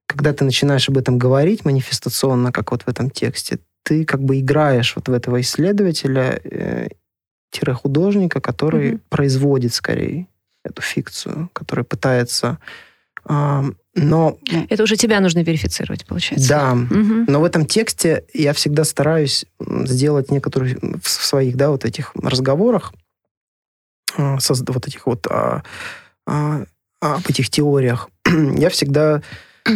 когда 0.08 0.32
ты 0.32 0.44
начинаешь 0.44 0.88
об 0.88 0.96
этом 0.96 1.18
говорить 1.18 1.64
манифестационно, 1.64 2.50
как 2.50 2.72
вот 2.72 2.82
в 2.82 2.88
этом 2.88 3.10
тексте, 3.10 3.58
ты 3.84 4.04
как 4.04 4.20
бы 4.22 4.40
играешь 4.40 4.96
вот 4.96 5.08
в 5.08 5.12
этого 5.12 5.40
исследователя, 5.40 6.40
э, 6.42 6.88
художника, 7.74 8.40
который 8.40 8.92
mm-hmm. 8.92 9.00
производит 9.08 9.74
скорее 9.74 10.26
эту 10.64 10.82
фикцию, 10.82 11.50
который 11.52 11.84
пытается... 11.84 12.58
Э, 13.28 13.62
но... 13.94 14.38
Это 14.70 14.82
уже 14.82 14.96
тебя 14.96 15.20
нужно 15.20 15.42
верифицировать, 15.42 16.06
получается. 16.06 16.48
Да, 16.48 16.72
угу. 16.72 17.24
но 17.26 17.40
в 17.40 17.44
этом 17.44 17.66
тексте 17.66 18.24
я 18.32 18.52
всегда 18.52 18.84
стараюсь 18.84 19.44
сделать 19.58 20.30
некоторые 20.30 20.78
в 21.02 21.08
своих, 21.08 21.56
да, 21.56 21.70
вот 21.70 21.84
этих 21.84 22.12
разговорах, 22.14 22.92
э, 24.16 24.36
вот 24.68 24.86
этих 24.86 25.06
вот 25.06 25.26
а, 25.28 25.64
а, 26.26 26.64
об 27.00 27.26
этих 27.28 27.50
теориях, 27.50 28.08
я 28.56 28.70
всегда 28.70 29.22
а, 29.64 29.70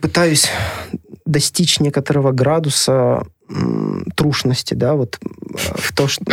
пытаюсь 0.00 0.48
достичь 1.24 1.80
некоторого 1.80 2.32
градуса 2.32 3.26
трушности, 4.16 4.74
да, 4.74 4.94
вот 4.94 5.18
в, 5.20 5.92
то, 5.94 6.08
что, 6.08 6.24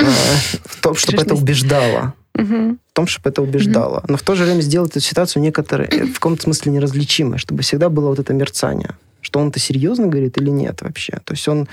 в 0.66 0.82
том, 0.82 0.96
чтобы 0.96 1.22
это 1.22 1.36
убеждало. 1.36 2.14
В 2.34 2.94
том, 2.94 3.08
чтобы 3.08 3.30
это 3.30 3.42
убеждало. 3.42 4.04
Но 4.08 4.16
в 4.16 4.22
то 4.22 4.36
же 4.36 4.46
время 4.46 4.62
сделать 4.62 4.92
эту 4.92 5.02
ситуацию 5.02 5.44
некоторой, 5.44 5.88
э, 5.88 6.06
в 6.06 6.14
каком-то 6.14 6.44
смысле 6.44 6.72
неразличимой, 6.72 7.38
чтобы 7.38 7.64
всегда 7.64 7.90
было 7.90 8.10
вот 8.10 8.20
это 8.20 8.34
мерцание. 8.34 8.96
Что 9.22 9.40
он 9.40 9.50
это 9.50 9.60
серьезно 9.60 10.08
говорит 10.08 10.38
или 10.38 10.50
нет 10.50 10.82
вообще. 10.82 11.20
То 11.26 11.34
есть 11.34 11.48
он 11.48 11.68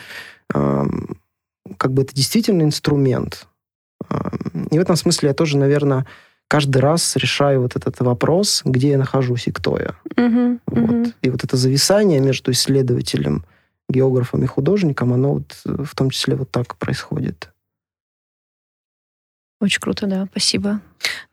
как 0.49 1.93
бы 1.93 2.03
это 2.03 2.15
действительно 2.15 2.63
инструмент. 2.63 3.47
И 4.71 4.79
в 4.79 4.81
этом 4.81 4.97
смысле 4.97 5.29
я 5.29 5.35
тоже, 5.35 5.57
наверное, 5.59 6.07
каждый 6.49 6.79
раз 6.79 7.17
решаю 7.17 7.63
вот 7.63 7.77
этот 7.77 7.99
вопрос, 8.01 8.63
где 8.65 8.91
я 8.91 8.99
нахожусь 8.99 9.47
и 9.47 9.53
кто 9.53 9.79
я. 9.79 9.95
Угу, 10.17 10.61
вот. 10.67 10.91
Угу. 10.91 11.13
И 11.23 11.31
вот 11.31 11.45
это 11.45 11.57
зависание 11.57 12.21
между 12.21 12.53
исследователем, 12.53 13.45
географом 13.89 14.43
и 14.43 14.47
художником, 14.47 15.13
оно 15.13 15.35
вот 15.35 15.61
в 15.65 15.95
том 15.95 16.11
числе 16.11 16.37
вот 16.37 16.51
так 16.51 16.77
происходит. 16.77 17.51
Очень 19.61 19.81
круто, 19.81 20.07
да, 20.07 20.27
спасибо. 20.31 20.81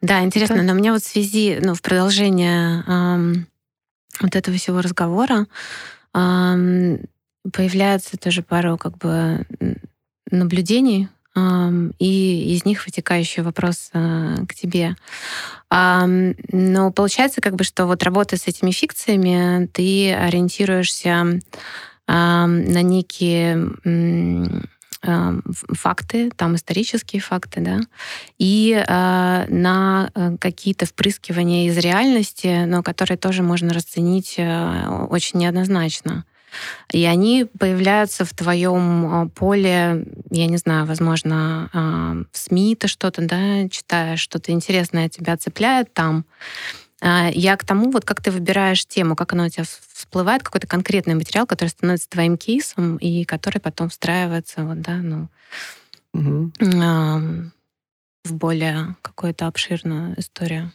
Да, 0.02 0.23
интересно, 0.23 0.58
да. 0.58 0.63
но 0.63 0.73
у 0.73 0.76
меня 0.76 0.93
вот 0.93 1.02
в 1.02 1.08
связи, 1.08 1.60
ну, 1.62 1.73
в 1.73 1.82
продолжение 1.82 2.84
эм, 2.88 3.47
вот 4.21 4.36
этого 4.36 4.56
всего 4.58 4.82
разговора 4.82 5.45
эм, 6.13 7.02
появляется 7.52 8.17
тоже 8.17 8.41
пару 8.41 8.78
как 8.78 8.97
бы 8.97 9.45
наблюдений 10.32 11.10
и 11.35 12.53
из 12.55 12.65
них 12.65 12.85
вытекающий 12.85 13.41
вопрос 13.41 13.89
э, 13.93 14.45
к 14.47 14.53
тебе. 14.53 14.95
Но 15.71 16.91
получается, 16.91 17.41
как 17.41 17.55
бы, 17.55 17.63
что 17.63 17.87
вот 17.87 18.03
работая 18.03 18.37
с 18.37 18.47
этими 18.47 18.69
фикциями, 18.69 19.67
ты 19.73 20.13
ориентируешься 20.13 21.39
на 22.05 22.81
некие 22.81 23.71
факты, 25.73 26.31
там 26.31 26.55
исторические 26.55 27.21
факты, 27.21 27.59
да, 27.59 27.79
и 28.37 28.71
э, 28.73 29.45
на 29.49 30.09
какие-то 30.39 30.85
впрыскивания 30.85 31.67
из 31.67 31.77
реальности, 31.77 32.63
но 32.65 32.83
которые 32.83 33.17
тоже 33.17 33.43
можно 33.43 33.73
расценить 33.73 34.35
э, 34.37 34.87
очень 35.09 35.39
неоднозначно. 35.39 36.23
И 36.91 37.03
они 37.05 37.45
появляются 37.59 38.25
в 38.25 38.33
твоем 38.33 39.29
поле, 39.35 40.05
я 40.29 40.47
не 40.47 40.57
знаю, 40.57 40.85
возможно, 40.85 42.25
в 42.31 42.37
СМИ 42.37 42.75
ты 42.75 42.87
что-то, 42.87 43.21
да, 43.21 43.67
читаешь, 43.69 44.19
что-то 44.19 44.51
интересное 44.51 45.09
тебя 45.09 45.37
цепляет 45.37 45.93
там. 45.93 46.25
Я 47.01 47.57
к 47.57 47.65
тому, 47.65 47.91
вот 47.91 48.05
как 48.05 48.21
ты 48.21 48.31
выбираешь 48.31 48.85
тему, 48.85 49.15
как 49.15 49.33
она 49.33 49.45
у 49.45 49.49
тебя 49.49 49.65
всплывает 49.93 50.43
какой-то 50.43 50.67
конкретный 50.67 51.15
материал, 51.15 51.45
который 51.45 51.69
становится 51.69 52.09
твоим 52.09 52.37
кейсом 52.37 52.97
и 52.97 53.25
который 53.25 53.59
потом 53.59 53.89
встраивается 53.89 54.63
вот, 54.63 54.81
да, 54.81 54.95
ну, 54.97 55.27
угу. 56.13 56.51
в 58.23 58.33
более 58.33 58.95
какую-то 59.01 59.47
обширную 59.47 60.17
историю. 60.17 60.71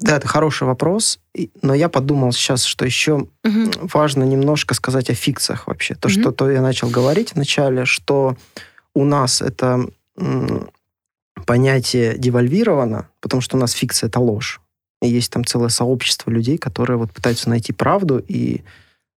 Да, 0.00 0.16
это 0.16 0.28
хороший 0.28 0.66
вопрос, 0.66 1.18
но 1.62 1.74
я 1.74 1.88
подумал 1.88 2.32
сейчас, 2.32 2.64
что 2.64 2.84
еще 2.84 3.14
угу. 3.14 3.70
важно 3.92 4.22
немножко 4.22 4.74
сказать 4.74 5.10
о 5.10 5.14
фикциях 5.14 5.66
вообще. 5.66 5.94
То, 5.94 6.08
угу. 6.08 6.20
что 6.20 6.32
то 6.32 6.50
я 6.50 6.62
начал 6.62 6.88
говорить 6.88 7.34
вначале, 7.34 7.84
что 7.84 8.36
у 8.94 9.04
нас 9.04 9.42
это 9.42 9.88
понятие 11.46 12.18
девальвировано, 12.18 13.08
потому 13.20 13.40
что 13.40 13.56
у 13.56 13.60
нас 13.60 13.72
фикция— 13.72 14.06
это 14.08 14.20
ложь. 14.20 14.60
И 15.00 15.08
есть 15.08 15.32
там 15.32 15.44
целое 15.44 15.68
сообщество 15.68 16.30
людей, 16.30 16.58
которые 16.58 16.96
вот 16.96 17.12
пытаются 17.12 17.48
найти 17.48 17.72
правду 17.72 18.22
и 18.26 18.62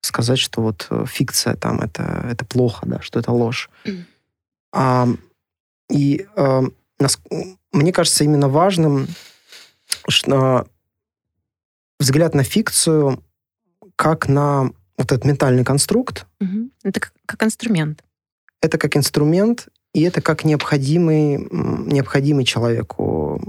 сказать, 0.01 0.39
что 0.39 0.61
вот 0.61 0.87
э, 0.89 1.05
фикция 1.07 1.55
там 1.55 1.81
это, 1.81 2.25
это 2.29 2.45
плохо, 2.45 2.85
да, 2.85 3.01
что 3.01 3.19
это 3.19 3.31
ложь. 3.31 3.69
Mm. 3.85 4.03
А, 4.73 5.07
и 5.89 6.25
а, 6.35 6.63
нас, 6.99 7.19
мне 7.71 7.91
кажется 7.91 8.23
именно 8.23 8.47
важным 8.47 9.07
что, 10.07 10.67
взгляд 11.99 12.33
на 12.35 12.43
фикцию 12.43 13.23
как 13.95 14.27
на 14.27 14.71
вот 14.97 15.11
этот 15.11 15.25
ментальный 15.25 15.63
конструкт. 15.63 16.25
Mm-hmm. 16.41 16.69
Это 16.83 16.99
как, 16.99 17.13
как 17.25 17.43
инструмент. 17.43 18.03
Это 18.61 18.77
как 18.77 18.97
инструмент, 18.97 19.67
и 19.93 20.01
это 20.01 20.21
как 20.21 20.43
необходимый, 20.43 21.47
необходимый 21.51 22.45
человеку 22.45 23.41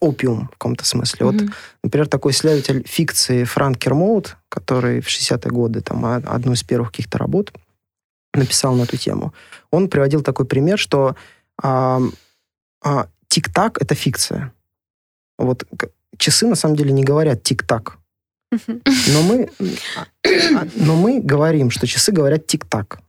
опиум 0.00 0.46
в 0.48 0.50
каком-то 0.52 0.84
смысле. 0.84 1.26
Mm-hmm. 1.26 1.40
Вот, 1.46 1.54
например, 1.82 2.08
такой 2.08 2.32
исследователь 2.32 2.86
фикции 2.86 3.44
Франк 3.44 3.78
Кермоут, 3.78 4.36
который 4.48 5.00
в 5.00 5.08
60-е 5.08 5.50
годы 5.50 5.80
там, 5.80 6.04
одну 6.04 6.52
из 6.52 6.62
первых 6.62 6.90
каких-то 6.90 7.18
работ 7.18 7.52
написал 8.34 8.74
на 8.74 8.82
эту 8.82 8.96
тему, 8.96 9.32
он 9.70 9.88
приводил 9.88 10.22
такой 10.22 10.46
пример, 10.46 10.78
что 10.78 11.16
а, 11.62 12.00
а, 12.82 13.08
тик-так— 13.28 13.78
это 13.80 13.94
фикция. 13.94 14.52
Вот 15.38 15.64
часы 16.18 16.46
на 16.46 16.54
самом 16.54 16.76
деле 16.76 16.92
не 16.92 17.04
говорят 17.04 17.42
тик-так. 17.42 17.98
Но 18.68 19.22
мы, 19.22 19.50
а, 20.24 20.66
но 20.76 20.94
мы 20.96 21.20
говорим, 21.20 21.70
что 21.70 21.86
часы 21.86 22.12
говорят 22.12 22.46
тик-так. 22.46 23.00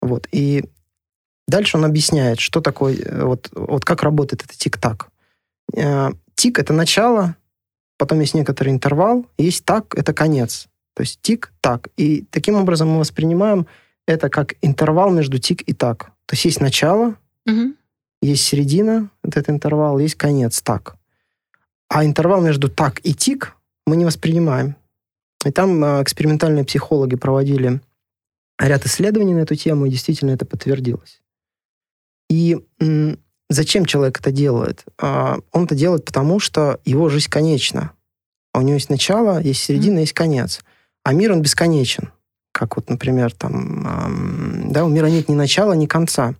Вот. 0.00 0.26
И 0.32 0.64
дальше 1.46 1.76
он 1.76 1.84
объясняет, 1.84 2.40
что 2.40 2.60
такое, 2.60 2.96
э, 2.96 3.24
вот, 3.24 3.48
вот 3.52 3.84
как 3.84 4.02
работает 4.02 4.44
это 4.44 4.56
тик-так. 4.56 5.08
Э, 5.76 6.10
тик— 6.34 6.58
это 6.60 6.72
начало, 6.72 7.36
потом 7.96 8.20
есть 8.20 8.34
некоторый 8.34 8.70
интервал, 8.70 9.26
есть 9.38 9.64
так— 9.64 9.94
это 9.96 10.12
конец. 10.12 10.68
То 10.94 11.02
есть 11.02 11.20
тик, 11.20 11.52
так. 11.60 11.88
И 11.96 12.22
таким 12.30 12.56
образом 12.56 12.88
мы 12.88 12.98
воспринимаем 12.98 13.66
это 14.06 14.28
как 14.28 14.54
интервал 14.62 15.10
между 15.10 15.38
тик 15.38 15.62
и 15.62 15.72
так. 15.72 16.12
То 16.26 16.34
есть 16.34 16.44
есть 16.44 16.60
начало, 16.60 17.14
угу. 17.46 17.74
есть 18.20 18.44
середина, 18.44 19.10
вот 19.22 19.36
этот 19.36 19.50
интервал, 19.50 19.98
есть 19.98 20.16
конец, 20.16 20.60
так. 20.60 20.96
А 21.88 22.04
интервал 22.04 22.40
между 22.40 22.68
так 22.68 23.00
и 23.04 23.14
тик 23.14 23.56
мы 23.86 23.96
не 23.96 24.04
воспринимаем. 24.04 24.76
И 25.44 25.50
там 25.50 25.82
э, 25.82 26.02
экспериментальные 26.02 26.64
психологи 26.64 27.16
проводили 27.16 27.80
ряд 28.58 28.84
исследований 28.86 29.34
на 29.34 29.40
эту 29.40 29.54
тему, 29.54 29.86
и 29.86 29.90
действительно 29.90 30.32
это 30.32 30.44
подтвердилось. 30.44 31.22
И 32.28 32.58
Зачем 33.50 33.86
человек 33.86 34.20
это 34.20 34.30
делает? 34.30 34.84
А, 35.00 35.38
он 35.52 35.64
это 35.64 35.74
делает 35.74 36.04
потому, 36.04 36.38
что 36.38 36.80
его 36.84 37.08
жизнь 37.08 37.30
конечна. 37.30 37.92
У 38.52 38.60
него 38.60 38.74
есть 38.74 38.90
начало, 38.90 39.40
есть 39.40 39.62
середина, 39.62 39.98
mm 39.98 40.00
есть 40.00 40.12
конец. 40.12 40.60
А 41.02 41.12
мир, 41.12 41.32
он 41.32 41.40
бесконечен. 41.40 42.12
Как 42.52 42.76
вот, 42.76 42.90
например, 42.90 43.32
там, 43.32 44.70
да, 44.70 44.84
у 44.84 44.88
мира 44.88 45.06
нет 45.06 45.28
ни 45.28 45.34
начала, 45.34 45.72
ни 45.72 45.86
конца. 45.86 46.34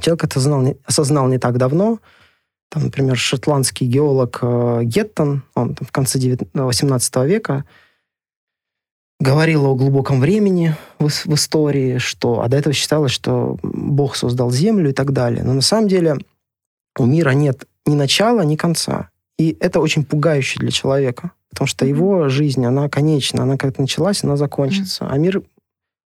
Человек 0.00 0.24
это 0.24 0.40
знал, 0.40 0.76
осознал 0.84 1.26
не 1.26 1.38
так 1.38 1.58
давно. 1.58 1.98
Там, 2.72 2.84
например, 2.84 3.18
шотландский 3.18 3.86
геолог 3.86 4.38
э, 4.40 4.80
Геттон, 4.84 5.42
он 5.54 5.74
там, 5.74 5.86
в 5.86 5.92
конце 5.92 6.18
18 6.54 7.16
века 7.16 7.66
говорила 9.20 9.68
о 9.68 9.74
глубоком 9.74 10.20
времени 10.20 10.74
в, 10.98 11.10
в 11.10 11.34
истории, 11.34 11.98
что, 11.98 12.40
а 12.40 12.48
до 12.48 12.56
этого 12.56 12.72
считалось, 12.72 13.12
что 13.12 13.58
Бог 13.62 14.16
создал 14.16 14.50
Землю 14.50 14.88
и 14.88 14.94
так 14.94 15.12
далее. 15.12 15.44
Но 15.44 15.52
на 15.52 15.60
самом 15.60 15.86
деле 15.86 16.16
у 16.98 17.04
мира 17.04 17.32
нет 17.32 17.66
ни 17.84 17.94
начала, 17.94 18.40
ни 18.40 18.56
конца. 18.56 19.10
И 19.38 19.54
это 19.60 19.78
очень 19.78 20.02
пугающе 20.02 20.58
для 20.60 20.70
человека, 20.70 21.32
потому 21.50 21.68
что 21.68 21.84
его 21.84 22.30
жизнь, 22.30 22.64
она 22.64 22.88
конечна, 22.88 23.42
она 23.42 23.58
как-то 23.58 23.82
началась, 23.82 24.24
она 24.24 24.38
закончится. 24.38 25.06
А 25.06 25.18
мир, 25.18 25.42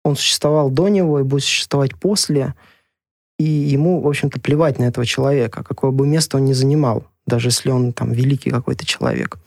он 0.04 0.16
существовал 0.16 0.70
до 0.70 0.88
него 0.88 1.20
и 1.20 1.22
будет 1.22 1.44
существовать 1.44 1.94
после, 1.94 2.54
и 3.38 3.44
ему, 3.44 4.00
в 4.00 4.08
общем-то, 4.08 4.40
плевать 4.40 4.78
на 4.78 4.84
этого 4.84 5.04
человека, 5.04 5.62
какое 5.62 5.90
бы 5.90 6.06
место 6.06 6.38
он 6.38 6.44
ни 6.44 6.52
занимал, 6.52 7.04
даже 7.26 7.48
если 7.48 7.70
он 7.70 7.92
там 7.92 8.12
великий 8.12 8.50
какой-то 8.50 8.86
человек. 8.86 9.38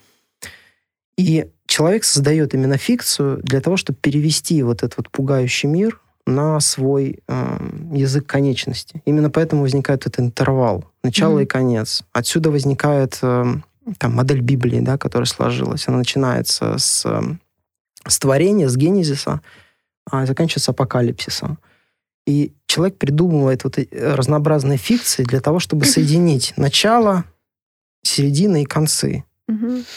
И 1.16 1.48
человек 1.66 2.04
создает 2.04 2.54
именно 2.54 2.76
фикцию 2.76 3.40
для 3.42 3.60
того, 3.60 3.76
чтобы 3.76 3.98
перевести 4.00 4.62
вот 4.62 4.82
этот 4.82 4.96
вот 4.96 5.10
пугающий 5.10 5.68
мир 5.68 6.00
на 6.26 6.60
свой 6.60 7.20
э, 7.26 7.58
язык 7.92 8.26
конечности. 8.26 9.02
Именно 9.04 9.30
поэтому 9.30 9.62
возникает 9.62 10.06
этот 10.06 10.20
интервал, 10.20 10.84
начало 11.02 11.40
mm-hmm. 11.40 11.44
и 11.44 11.46
конец. 11.46 12.04
Отсюда 12.12 12.50
возникает 12.50 13.18
э, 13.22 13.44
там 13.98 14.14
модель 14.14 14.40
Библии, 14.40 14.80
да, 14.80 14.98
которая 14.98 15.26
сложилась. 15.26 15.88
Она 15.88 15.98
начинается 15.98 16.78
с, 16.78 17.04
э, 17.04 17.20
с 18.06 18.18
творения, 18.18 18.68
с 18.68 18.76
генезиса, 18.76 19.40
а 20.10 20.26
заканчивается 20.26 20.70
апокалипсисом. 20.70 21.58
И 22.30 22.52
человек 22.66 22.96
придумывает 22.96 23.64
вот 23.64 23.76
разнообразные 23.90 24.78
фикции 24.78 25.24
для 25.24 25.40
того, 25.40 25.58
чтобы 25.58 25.84
соединить 25.84 26.54
начало, 26.56 27.24
середину 28.02 28.58
и 28.58 28.64
концы. 28.64 29.24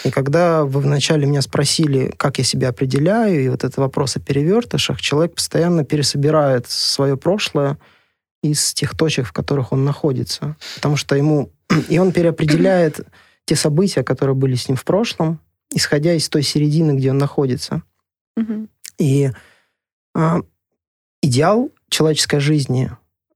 И 0.04 0.10
когда 0.10 0.66
вы 0.66 0.82
вначале 0.82 1.28
меня 1.28 1.44
спросили, 1.44 2.12
как 2.18 2.40
я 2.40 2.44
себя 2.44 2.70
определяю, 2.70 3.46
и 3.46 3.50
вот 3.50 3.64
этот 3.64 3.78
вопрос 3.78 4.16
о 4.16 4.20
перевертышах, 4.20 5.00
человек 5.00 5.36
постоянно 5.36 5.84
пересобирает 5.86 6.66
свое 6.68 7.18
прошлое 7.18 7.78
из 8.42 8.74
тех 8.74 8.98
точек, 8.98 9.28
в 9.28 9.32
которых 9.32 9.72
он 9.72 9.86
находится. 9.86 10.58
Потому 10.76 10.96
что 10.96 11.16
ему... 11.16 11.52
И 11.88 12.00
он 12.00 12.12
переопределяет 12.12 13.02
те 13.46 13.56
события, 13.56 14.04
которые 14.04 14.36
были 14.36 14.56
с 14.56 14.68
ним 14.68 14.76
в 14.76 14.84
прошлом, 14.84 15.40
исходя 15.72 16.16
из 16.16 16.28
той 16.30 16.42
середины, 16.42 16.94
где 16.94 17.12
он 17.12 17.20
находится. 17.20 17.84
И 18.98 19.30
а, 20.16 20.42
идеал 21.22 21.72
человеческой 22.04 22.40
жизни, 22.40 22.92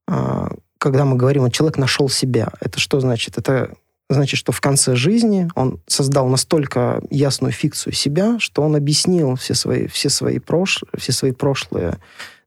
а, 0.07 0.51
когда 0.77 1.05
мы 1.05 1.15
говорим, 1.15 1.43
вот 1.43 1.53
человек 1.53 1.77
нашел 1.77 2.09
себя, 2.09 2.49
это 2.59 2.79
что 2.79 2.99
значит? 2.99 3.37
Это 3.37 3.71
значит, 4.09 4.37
что 4.37 4.51
в 4.51 4.59
конце 4.59 4.95
жизни 4.95 5.49
он 5.55 5.79
создал 5.87 6.27
настолько 6.27 7.01
ясную 7.09 7.53
фикцию 7.53 7.93
себя, 7.93 8.39
что 8.39 8.61
он 8.61 8.75
объяснил 8.75 9.35
все 9.35 9.53
свои, 9.53 9.87
все 9.87 10.09
свои, 10.09 10.39
прош... 10.39 10.83
все 10.97 11.11
свои 11.13 11.31
прошлые 11.31 11.97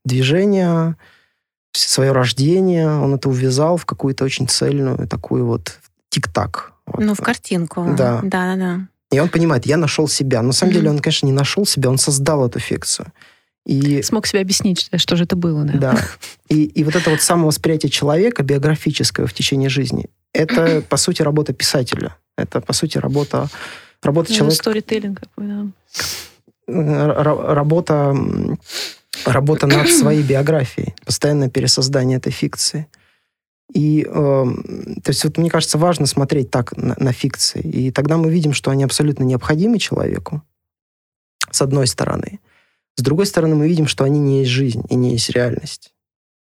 движения, 0.05 0.97
все 1.73 1.89
свое 1.89 2.13
рождение, 2.13 2.89
он 2.89 3.15
это 3.15 3.29
увязал 3.29 3.79
в 3.79 3.87
какую-то 3.87 4.25
очень 4.25 4.47
цельную 4.47 5.09
такую 5.09 5.47
вот 5.47 5.79
тик-так. 6.11 6.73
Вот. 6.87 7.03
Ну, 7.03 7.15
в 7.15 7.21
картинку. 7.21 7.95
Да. 7.97 8.21
Да, 8.23 8.55
да, 8.55 8.57
да. 8.57 8.81
И 9.11 9.19
он 9.19 9.29
понимает, 9.29 9.67
я 9.67 9.77
нашел 9.77 10.07
себя. 10.07 10.43
Но 10.43 10.49
на 10.49 10.53
самом 10.53 10.73
mm-hmm. 10.73 10.75
деле 10.75 10.91
он, 10.91 10.99
конечно, 10.99 11.27
не 11.27 11.33
нашел 11.33 11.65
себя, 11.67 11.89
он 11.89 11.99
создал 11.99 12.47
эту 12.47 12.59
фикцию. 12.59 13.13
И... 13.67 14.03
Смог 14.03 14.27
себе 14.27 14.41
объяснить, 14.41 14.91
что 14.97 15.17
же 15.17 15.25
это 15.25 15.37
было, 15.37 15.65
да? 15.65 15.79
Да. 15.79 16.05
И, 16.49 16.65
и 16.65 16.83
вот 16.83 16.97
это 16.97 17.11
вот 17.11 17.21
самовосприятие 17.21 17.91
человека 17.91 18.43
биографическое 18.43 19.27
в 19.27 19.33
течение 19.33 19.69
жизни, 19.69 20.07
это, 20.33 20.83
по 20.89 20.97
сути, 20.97 21.23
работа 21.23 21.53
писателя. 21.53 22.17
Это, 22.37 22.61
по 22.61 22.73
сути, 22.73 22.99
работа, 22.99 23.49
работа 24.03 24.31
ну, 24.31 24.37
человека... 24.37 24.63
Сторителлинг 24.63 25.21
какой, 25.21 25.47
да. 25.47 25.67
Работа, 26.67 28.17
работа 29.25 29.67
над 29.69 29.89
своей 29.97 30.23
биографией. 30.23 30.95
постоянное 31.05 31.49
пересоздание 31.49 32.19
этой 32.19 32.33
фикции. 32.33 32.89
И, 33.73 34.05
э, 34.05 34.11
то 34.13 35.11
есть, 35.11 35.23
вот 35.23 35.39
мне 35.39 35.49
кажется, 35.49 35.79
важно 35.79 36.07
смотреть 36.07 36.51
так 36.51 36.77
на, 36.77 36.97
на 36.99 37.13
фикции. 37.13 37.61
И 37.61 37.93
тогда 37.93 38.17
мы 38.17 38.31
видим, 38.31 38.53
что 38.53 38.73
они 38.73 38.83
абсолютно 38.83 39.23
необходимы 39.23 39.79
человеку, 39.79 40.43
с 41.53 41.63
одной 41.63 41.87
стороны. 41.87 42.41
С 43.01 43.03
другой 43.03 43.25
стороны, 43.25 43.55
мы 43.55 43.67
видим, 43.67 43.87
что 43.87 44.05
они 44.05 44.19
не 44.19 44.41
есть 44.41 44.51
жизнь 44.51 44.83
и 44.91 44.95
не 44.95 45.13
есть 45.13 45.31
реальность. 45.31 45.95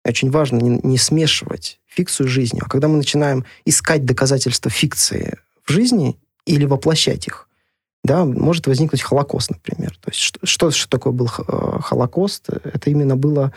Очень 0.04 0.32
важно 0.32 0.58
не, 0.58 0.82
не 0.84 0.98
смешивать 0.98 1.80
фикцию 1.88 2.28
с 2.28 2.30
жизнью. 2.30 2.64
А 2.66 2.70
когда 2.70 2.90
мы 2.90 2.98
начинаем 2.98 3.46
искать 3.64 4.04
доказательства 4.04 4.70
фикции 4.70 5.38
в 5.64 5.72
жизни 5.72 6.20
или 6.46 6.66
воплощать 6.66 7.26
их, 7.26 7.48
да, 8.04 8.26
может 8.26 8.68
возникнуть 8.68 9.02
Холокост, 9.02 9.50
например. 9.50 9.98
То 10.02 10.10
есть 10.12 10.20
что, 10.44 10.72
что, 10.72 10.90
такое 10.90 11.14
был 11.14 11.30
э, 11.48 11.80
Холокост? 11.82 12.50
Это 12.50 12.90
именно 12.90 13.16
было 13.16 13.54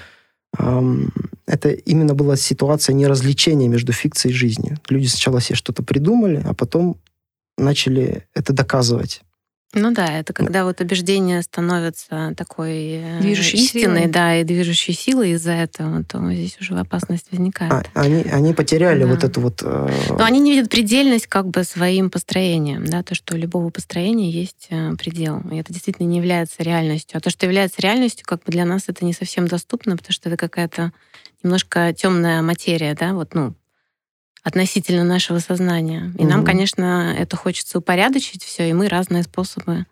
это 1.47 1.71
именно 1.71 2.15
была 2.15 2.37
ситуация 2.37 2.95
неразличения 2.95 3.67
между 3.67 3.91
фикцией 3.91 4.33
и 4.33 4.39
жизнью. 4.39 4.79
Люди 4.89 5.09
сначала 5.09 5.41
себе 5.41 5.57
что-то 5.57 5.83
придумали, 5.83 6.45
а 6.47 6.55
потом 6.55 6.97
начали 7.59 8.29
это 8.35 8.53
доказывать. 8.53 9.23
Ну 9.75 9.93
да, 9.93 10.07
это 10.19 10.33
когда 10.33 10.65
вот 10.65 10.81
убеждение 10.81 11.43
становится 11.43 12.33
такой 12.37 13.01
э, 13.03 13.21
движущей 13.21 13.57
истиной, 13.59 14.03
силой. 14.03 14.07
да, 14.13 14.37
и 14.37 14.45
движущей 14.45 14.93
силой 14.93 15.33
из-за 15.33 15.53
этого, 15.53 16.05
то 16.05 16.19
здесь 16.33 16.57
уже 16.61 16.75
опасность 16.79 17.27
возникает. 17.31 17.73
А, 17.73 17.83
они, 17.95 18.23
они 18.23 18.55
потеряли 18.55 19.01
Да. 19.01 19.07
вот 19.09 19.25
эту 19.25 19.41
вот... 19.41 19.63
э, 19.63 19.89
Но 20.11 20.25
они 20.25 20.39
не 20.41 20.53
видят 20.53 20.71
предельность 20.71 21.27
как 21.27 21.49
бы 21.49 21.65
своим 21.65 22.11
построением, 22.11 22.85
да, 22.87 23.03
то, 23.03 23.15
что 23.15 23.35
у 23.35 23.37
любого 23.39 23.71
построения 23.71 24.31
есть 24.31 24.69
э, 24.71 24.93
предел. 24.97 25.41
И 25.51 25.57
это 25.57 25.73
действительно 25.73 26.07
не 26.07 26.19
является 26.19 26.63
реальностью. 26.63 27.19
А 27.19 27.21
то, 27.21 27.31
что 27.31 27.47
является 27.47 27.83
реальностью, 27.83 28.25
как 28.27 28.45
бы 28.45 28.53
для 28.53 28.65
нас 28.65 28.85
это 28.87 29.05
не 29.05 29.13
совсем 29.13 29.49
доступно, 29.49 29.97
потому 29.97 30.13
что 30.13 30.29
это 30.29 30.37
какая-то 30.39 30.93
немножко 31.43 31.93
темная 31.93 32.41
материя, 32.43 32.95
да, 32.99 33.13
вот, 33.13 33.35
ну, 33.35 33.55
относительно 34.45 35.05
нашего 35.05 35.39
сознания. 35.39 36.13
И 36.19 36.25
нам, 36.25 36.39
Мгм. 36.41 36.47
конечно, 36.47 37.15
это 37.19 37.37
хочется 37.37 37.79
упорядочить 37.79 38.45
все, 38.45 38.69
и 38.69 38.73
мы 38.73 38.89
разные 38.89 39.23
способы 39.23 39.87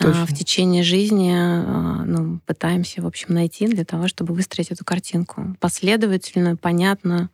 а, 0.00 0.04
Точно. 0.04 0.26
в 0.26 0.34
течение 0.34 0.82
жизни 0.82 1.32
а, 1.32 2.02
ну, 2.04 2.40
пытаемся, 2.46 3.00
в 3.00 3.06
общем, 3.06 3.34
найти 3.34 3.68
для 3.68 3.84
того, 3.84 4.08
чтобы 4.08 4.34
выстроить 4.34 4.70
эту 4.70 4.84
картинку 4.84 5.56
последовательную, 5.60 6.58
понятную, 6.58 7.30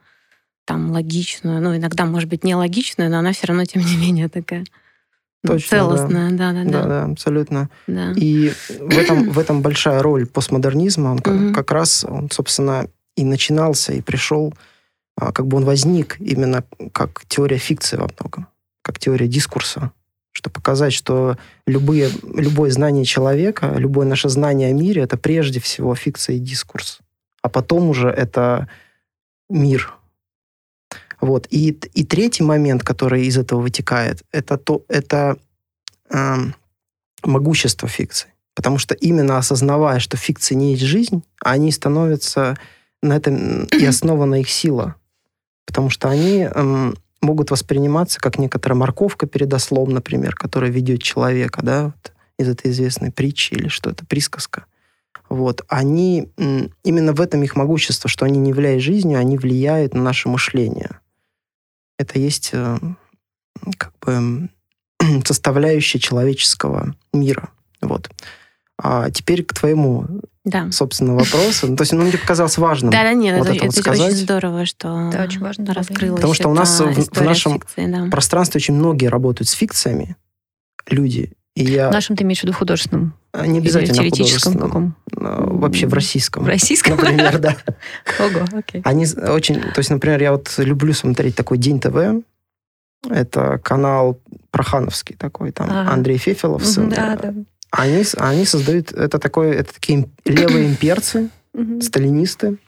там, 0.66 0.90
логичную. 0.90 1.62
Ну, 1.62 1.77
иногда, 1.77 2.05
может 2.05 2.29
быть, 2.29 2.44
нелогичную, 2.44 3.09
но 3.11 3.18
она 3.18 3.33
все 3.33 3.46
равно, 3.46 3.64
тем 3.64 3.83
не 3.83 3.96
менее, 3.96 4.29
такая 4.29 4.64
ну, 5.42 5.53
Точно, 5.53 5.79
да. 5.79 5.85
целостная. 5.85 6.31
Да, 6.33 6.53
да, 6.53 6.64
да, 6.64 6.70
да. 6.70 6.87
да, 6.87 7.05
абсолютно. 7.05 7.70
да. 7.87 8.12
И 8.16 8.53
в 8.68 8.99
этом, 8.99 9.31
в 9.31 9.38
этом 9.38 9.62
большая 9.62 10.03
роль 10.03 10.27
постмодернизма. 10.27 11.11
Он 11.11 11.18
как, 11.20 11.35
Мгм. 11.35 11.55
как 11.55 11.70
раз, 11.70 12.05
он, 12.05 12.31
собственно, 12.31 12.88
и 13.16 13.25
начинался, 13.25 13.92
и 13.92 14.01
пришел, 14.01 14.53
как 15.16 15.46
бы 15.46 15.57
он 15.57 15.64
возник 15.64 16.20
именно 16.20 16.64
как 16.92 17.24
теория 17.26 17.59
фикции 17.59 17.96
во 17.96 18.09
многом, 18.18 18.48
как 18.83 18.98
теория 18.98 19.29
дискурса, 19.29 19.92
чтобы 20.33 20.55
показать, 20.55 20.92
что 20.92 21.38
любые, 21.66 22.11
любое 22.22 22.70
знание 22.70 23.05
человека, 23.05 23.74
любое 23.76 24.07
наше 24.07 24.29
знание 24.29 24.68
о 24.68 24.74
мире, 24.74 25.02
это 25.02 25.16
прежде 25.16 25.61
всего 25.61 25.94
фикция 25.94 26.37
и 26.37 26.40
дискурс. 26.40 26.98
А 27.40 27.48
потом 27.48 27.88
уже 27.88 28.09
это 28.09 28.68
мир. 29.48 29.94
Вот. 31.20 31.46
И, 31.50 31.70
и 31.70 32.05
третий 32.05 32.42
момент, 32.42 32.83
который 32.83 33.24
из 33.24 33.38
этого 33.38 33.61
вытекает, 33.61 34.22
это, 34.31 34.59
то, 34.59 34.85
это 34.88 35.38
эм, 36.11 36.55
могущество 37.24 37.88
фикции. 37.88 38.29
Потому 38.55 38.79
что 38.79 38.94
именно 38.94 39.38
осознавая, 39.38 40.00
что 40.00 40.16
фикции 40.16 40.55
не 40.55 40.72
есть 40.72 40.83
жизнь, 40.83 41.22
они 41.40 41.72
становятся 41.72 42.59
на 43.02 43.16
этом 43.16 43.64
и 43.64 43.85
основана 43.85 44.40
их 44.40 44.50
сила. 44.50 44.96
Потому 45.77 45.91
что 45.91 46.09
они 46.09 46.49
эм, 46.51 46.97
могут 47.21 47.51
восприниматься 47.51 48.19
как 48.19 48.39
некоторая 48.39 48.79
морковка 48.79 49.27
перед 49.27 49.53
ослом, 49.53 49.91
например, 49.91 50.35
которая 50.35 50.71
ведет 50.71 51.03
человека, 51.03 51.61
да, 51.62 51.85
вот, 51.85 52.12
из 52.39 52.49
этой 52.49 52.71
известной 52.71 53.12
притчи 53.12 53.53
или 53.53 53.69
что 53.69 53.91
это, 53.91 54.07
присказка. 54.07 54.65
Вот. 55.29 55.67
Они, 55.69 56.31
м, 56.39 56.73
именно 56.83 57.12
в 57.12 57.21
этом 57.21 57.43
их 57.43 57.57
могущество, 57.57 58.09
что 58.09 58.25
они, 58.25 58.39
не 58.39 58.53
являясь 58.53 58.83
жизнью, 58.83 59.19
они 59.19 59.37
влияют 59.37 59.93
на 59.93 60.01
наше 60.01 60.31
мышление. 60.31 60.99
Это 61.99 62.19
есть 62.19 62.53
э, 62.55 62.79
как 63.77 63.93
бы 64.01 64.12
м, 64.12 64.51
составляющая 65.27 65.99
человеческого 65.99 66.95
мира. 67.12 67.51
Вот. 67.83 68.09
А 68.79 69.11
теперь 69.11 69.43
к 69.43 69.55
твоему, 69.55 70.07
Да. 70.45 70.71
собственно, 70.71 71.15
вопросу. 71.15 71.67
Ну, 71.69 71.77
То 71.77 71.83
есть, 71.83 71.93
ну, 71.93 72.03
мне 72.03 72.19
показалось 72.19 72.59
важным. 72.59 72.91
Да, 72.93 73.03
да, 73.05 73.15
нет, 73.15 73.39
вот 73.39 73.47
это, 73.49 73.57
это 73.57 73.65
вот 73.67 73.73
это 73.75 73.81
сказать. 73.83 74.01
очень 74.09 74.17
здорово, 74.19 74.67
что 74.67 75.11
Да, 75.12 75.25
очень 75.25 75.41
важно, 75.41 75.73
раскрылось. 75.73 76.17
Потому 76.17 76.35
что 76.35 76.49
у 76.51 76.55
нас 76.55 76.79
в- 76.81 76.93
в 77.11 77.21
нашем 77.23 77.55
фикции, 77.55 77.87
да. 77.91 78.07
Пространстве 78.11 78.59
очень 78.59 78.75
многие 78.75 79.07
работают 79.07 79.49
с 79.49 79.53
фикциями, 79.53 80.17
люди. 80.89 81.33
И 81.55 81.65
я 81.65 81.89
В 81.89 81.93
нашем 81.93 82.17
ты 82.17 82.25
имеешь 82.25 82.41
в 82.41 82.43
виду 82.43 82.53
художественном? 82.53 83.15
а, 83.33 83.47
не 83.47 83.59
обязательно 83.61 84.03
Или 84.03 84.11
теоретическом 84.11 84.53
художественном, 84.53 84.95
каком? 85.15 85.27
а, 85.27 85.43
вообще 85.57 85.87
в 85.87 85.95
российском. 85.95 86.45
В 86.45 86.47
российском? 86.49 86.97
Например, 86.97 87.39
да. 87.39 87.57
Ого, 88.21 88.45
окей. 88.59 88.83
Они 88.85 89.07
очень... 89.07 89.61
То 89.62 89.79
есть, 89.79 89.89
например, 89.89 90.21
я 90.21 90.33
вот 90.33 90.53
люблю 90.59 90.93
смотреть 90.93 91.35
такой 91.35 91.57
«День 91.57 91.81
ТВ». 91.81 91.97
Это 93.09 93.59
канал 93.62 94.21
прохановский 94.51 95.17
такой, 95.17 95.53
там 95.53 95.71
Ага. 95.71 95.93
Андрей 95.93 96.19
Фефелов. 96.19 96.65
сын. 96.67 96.89
Да, 96.91 97.17
да. 97.17 97.33
Они, 97.77 98.05
они 98.17 98.45
создают... 98.45 98.93
Это, 98.93 99.19
такой, 99.19 99.51
это 99.55 99.73
такие 99.75 100.09
левые 100.25 100.67
имперцы, 100.69 101.31
сталинисты. 101.81 102.59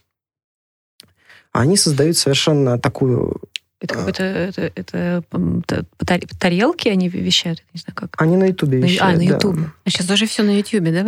Они 1.53 1.77
создают 1.77 2.17
совершенно 2.17 2.79
такую... 2.79 3.41
Это 3.81 3.95
А. 3.95 3.99
какой-то 3.99 4.25
это, 4.25 4.73
это, 4.75 5.23
м, 5.33 5.63
та- 5.63 5.85
по 5.99 6.05
тар- 6.05 6.27
по 6.27 6.37
тарелке 6.37 6.91
они 6.91 7.09
вещают, 7.09 7.63
не 7.73 7.81
знаю 7.81 7.95
как. 7.95 8.21
Они 8.21 8.37
на 8.37 8.47
Ютубе 8.47 8.79
ю- 8.79 8.85
вещают. 8.85 9.15
а, 9.19 9.23
на 9.23 9.29
да. 9.29 9.35
Ютубе. 9.37 9.71
А 9.85 9.91
сейчас 9.91 10.11
уже 10.11 10.27
все 10.27 10.43
на 10.43 10.59
Ютьюбе, 10.59 10.91
да? 10.91 11.01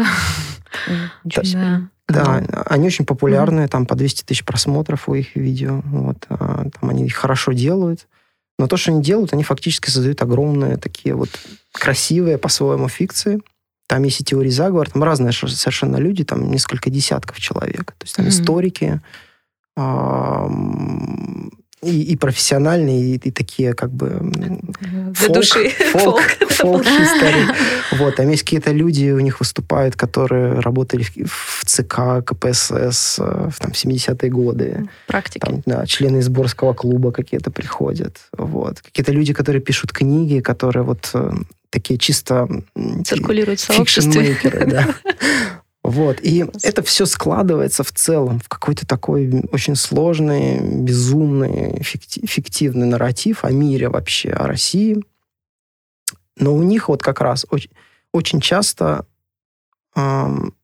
М, 0.87 1.11
ничего 1.25 1.45
себе. 1.45 1.61
Да. 1.61 1.89
Да, 2.09 2.63
они 2.67 2.87
очень 2.87 3.05
популярные, 3.05 3.67
там 3.69 3.87
по 3.87 3.95
200 3.97 4.23
тысяч 4.25 4.45
просмотров 4.45 5.09
у 5.09 5.15
их 5.15 5.35
видео. 5.37 5.83
Вот, 5.87 6.27
а, 6.29 6.69
там 6.81 6.91
они 6.91 7.07
их 7.07 7.15
хорошо 7.17 7.53
делают. 7.53 8.07
Но 8.59 8.67
то, 8.69 8.77
что 8.77 8.93
они 8.93 9.03
делают, 9.03 9.33
они 9.33 9.43
фактически 9.43 9.91
создают 9.91 10.23
огромные 10.23 10.77
такие 10.77 11.15
вот 11.15 11.29
красивые 11.73 12.39
по-своему 12.39 12.89
фикции. 12.89 13.41
Там 13.90 14.05
есть 14.05 14.20
и 14.20 14.24
теории 14.24 14.50
заговора, 14.50 14.88
там 14.88 15.03
разные 15.03 15.33
совершенно 15.33 15.96
люди, 15.96 16.22
там 16.22 16.48
несколько 16.48 16.90
десятков 16.90 17.40
человек. 17.40 17.87
То 17.98 18.05
есть 18.05 18.14
там 18.14 18.24
Мгм. 18.24 18.31
историки, 18.33 19.00
и, 21.83 22.03
и 22.03 22.16
профессиональные, 22.16 23.01
и, 23.01 23.14
и 23.16 23.31
такие 23.31 23.73
как 23.73 23.90
бы 23.90 24.19
Для 24.21 24.59
фолк, 25.14 25.35
души. 25.35 25.71
фолк, 25.93 26.21
фолк 26.49 26.85
history. 26.85 27.55
Вот, 27.93 28.16
там 28.16 28.29
есть 28.29 28.43
какие-то 28.43 28.71
люди, 28.73 29.11
у 29.11 29.21
них 29.21 29.40
выступают, 29.40 29.97
которые 29.97 30.61
работали 30.61 31.03
в, 31.03 31.61
в 31.61 31.64
ЦК, 31.64 32.25
КПСС 32.25 33.19
э, 33.19 33.49
в 33.51 33.59
там, 33.59 33.71
70-е 33.73 34.31
годы. 34.31 34.88
Практики. 35.07 35.40
Там, 35.45 35.62
да, 35.64 35.87
члены 35.87 36.19
из 36.19 36.29
Борского 36.29 36.75
клуба 36.75 37.12
какие-то 37.12 37.51
приходят. 37.51 38.19
Вот. 38.37 38.81
Какие-то 38.81 39.12
люди, 39.12 39.33
которые 39.33 39.62
пишут 39.62 39.93
книги, 39.93 40.40
которые 40.40 40.83
вот 40.83 41.11
э, 41.14 41.33
такие 41.71 41.99
чисто... 41.99 42.47
Циркулируют 43.05 43.61
в 43.61 43.64
сообществе. 43.64 44.37
да. 44.66 44.95
Вот. 45.83 46.21
И 46.21 46.45
это 46.62 46.83
все 46.83 47.07
складывается 47.07 47.83
в 47.83 47.93
целом 47.93 48.38
в 48.40 48.49
какой-то 48.49 48.87
такой 48.87 49.45
очень 49.51 49.77
сложный, 49.77 50.61
безумный, 50.61 51.81
фикти- 51.81 52.27
фиктивный 52.27 52.87
нарратив 52.87 53.45
о 53.45 53.51
мире 53.51 53.88
вообще, 53.88 54.31
о 54.31 54.47
России. 54.47 55.03
Но 56.37 56.55
у 56.55 56.62
них 56.62 56.88
вот 56.88 57.03
как 57.03 57.21
раз 57.21 57.47
очень, 57.51 57.71
очень 58.12 58.40
часто 58.40 59.07
ам, 59.95 60.55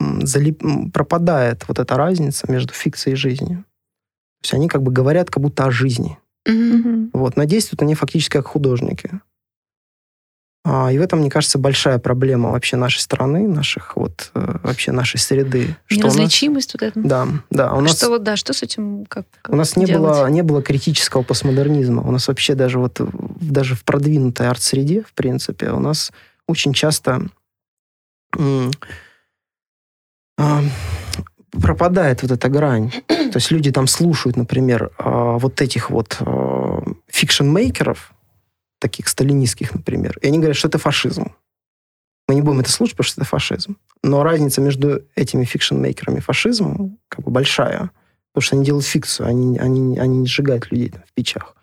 м, 0.00 0.20
залип- 0.20 0.90
пропадает 0.92 1.66
вот 1.66 1.78
эта 1.78 1.96
разница 1.96 2.50
между 2.50 2.74
фикцией 2.74 3.14
и 3.14 3.16
жизнью. 3.16 3.64
То 4.40 4.44
есть 4.44 4.54
они 4.54 4.68
как 4.68 4.82
бы 4.82 4.92
говорят 4.92 5.30
как 5.30 5.42
будто 5.42 5.64
о 5.64 5.70
жизни. 5.70 6.18
Мгм. 6.46 7.10
Вот, 7.12 7.36
но 7.36 7.44
действуют 7.44 7.82
они 7.82 7.94
фактически 7.94 8.36
как 8.36 8.46
художники. 8.46 9.20
А, 10.70 10.92
и 10.92 10.98
в 10.98 11.00
этом, 11.00 11.20
мне 11.20 11.30
кажется, 11.30 11.56
большая 11.58 11.98
проблема 11.98 12.50
вообще 12.50 12.76
нашей 12.76 12.98
страны, 12.98 13.48
наших 13.48 13.96
вот 13.96 14.30
э, 14.34 14.56
вообще 14.62 14.92
нашей 14.92 15.16
среды. 15.18 15.76
Что 15.86 16.00
у 16.00 16.04
нас- 16.04 16.16
Неразличимость 16.16 16.74
вот 16.74 16.82
это. 16.82 17.00
Да, 17.00 17.26
да. 17.50 17.72
У 17.72 17.80
нас, 17.80 17.96
Что 17.96 18.10
вот, 18.10 18.22
да, 18.22 18.36
что 18.36 18.52
с 18.52 18.62
этим 18.62 19.06
как 19.06 19.24
у 19.48 19.56
нас 19.56 19.76
не 19.76 19.86
делать? 19.86 20.02
было, 20.18 20.26
не 20.28 20.42
было 20.42 20.60
критического 20.62 21.22
постмодернизма. 21.22 22.02
У 22.02 22.10
нас 22.10 22.28
вообще 22.28 22.54
даже 22.54 22.78
вот 22.78 23.00
даже 23.40 23.74
в 23.76 23.84
продвинутой 23.84 24.48
арт-среде, 24.48 25.02
в 25.02 25.14
принципе, 25.14 25.70
у 25.70 25.80
нас 25.80 26.12
очень 26.46 26.74
часто 26.74 27.22
м, 28.36 28.70
а, 30.36 30.60
пропадает 31.62 32.20
вот 32.22 32.30
эта 32.30 32.48
грань. 32.50 32.90
То 33.06 33.36
есть 33.36 33.50
люди 33.50 33.70
там 33.72 33.86
слушают, 33.86 34.36
например, 34.36 34.90
а, 34.98 35.38
вот 35.38 35.62
этих 35.62 35.88
вот 35.90 36.18
fiction-maker 37.10 37.93
ов, 37.93 38.12
таких 38.78 39.08
сталинистских, 39.08 39.74
например, 39.74 40.18
и 40.20 40.28
они 40.28 40.38
говорят, 40.38 40.56
что 40.56 40.68
это 40.68 40.78
фашизм. 40.78 41.32
Мы 42.28 42.34
не 42.34 42.42
будем 42.42 42.60
это 42.60 42.70
слушать, 42.70 42.96
потому 42.96 43.08
что 43.08 43.20
это 43.20 43.28
фашизм. 43.28 43.76
Но 44.02 44.22
разница 44.22 44.60
между 44.60 45.02
этими 45.14 45.44
fiction-maker 45.44 46.04
ами 46.04 46.18
и 46.18 46.20
фашизмом 46.20 46.98
как 47.08 47.24
бы 47.24 47.30
большая. 47.30 47.90
Потому 48.32 48.46
что 48.46 48.56
они 48.56 48.64
делают 48.66 48.84
фикцию, 48.84 49.26
они, 49.26 49.58
они, 49.58 49.98
они 49.98 50.18
не 50.18 50.26
сжигают 50.26 50.70
людей 50.70 50.90
там, 50.90 51.02
в 51.06 51.12
печах. 51.14 51.56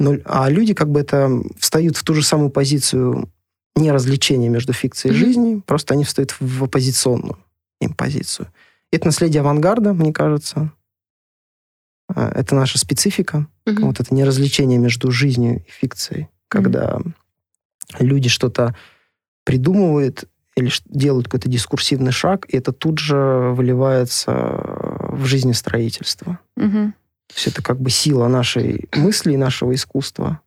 Но, 0.00 0.16
а 0.24 0.48
люди 0.48 0.72
как 0.72 0.90
бы 0.90 1.00
это 1.00 1.30
встают 1.58 1.96
в 1.96 2.04
ту 2.04 2.14
же 2.14 2.22
самую 2.22 2.50
позицию 2.50 3.28
не 3.76 3.92
развлечения 3.92 4.48
между 4.48 4.72
фикцией 4.72 5.14
и 5.14 5.18
жизнью, 5.18 5.62
просто 5.64 5.94
они 5.94 6.04
встают 6.04 6.34
в 6.40 6.64
оппозиционную 6.64 7.38
им 7.80 7.94
позицию. 7.94 8.48
Это 8.90 9.06
наследие 9.06 9.40
авангарда, 9.40 9.92
мне 9.92 10.12
кажется. 10.12 10.72
А, 12.14 12.30
это 12.34 12.54
наша 12.54 12.78
специфика. 12.78 13.46
Mm-hmm. 13.66 13.84
Вот 13.84 14.00
это 14.00 14.14
не 14.14 14.24
развлечение 14.24 14.78
между 14.78 15.10
жизнью 15.10 15.64
и 15.66 15.70
фикцией. 15.70 16.28
Когда 16.48 16.98
mm-hmm. 16.98 17.12
люди 18.00 18.28
что-то 18.28 18.74
придумывают 19.44 20.24
или 20.54 20.70
делают 20.86 21.26
какой-то 21.26 21.48
дискурсивный 21.48 22.12
шаг, 22.12 22.46
и 22.48 22.56
это 22.56 22.72
тут 22.72 22.98
же 22.98 23.16
выливается 23.54 24.32
в 25.10 25.24
жизнестроительство. 25.24 26.38
Mm-hmm. 26.58 26.92
То 27.28 27.34
есть 27.34 27.46
это 27.46 27.62
как 27.62 27.80
бы 27.80 27.90
сила 27.90 28.28
нашей 28.28 28.88
мысли 28.92 29.32
и 29.32 29.38
нашего 29.38 29.74
искусства. 29.74 30.40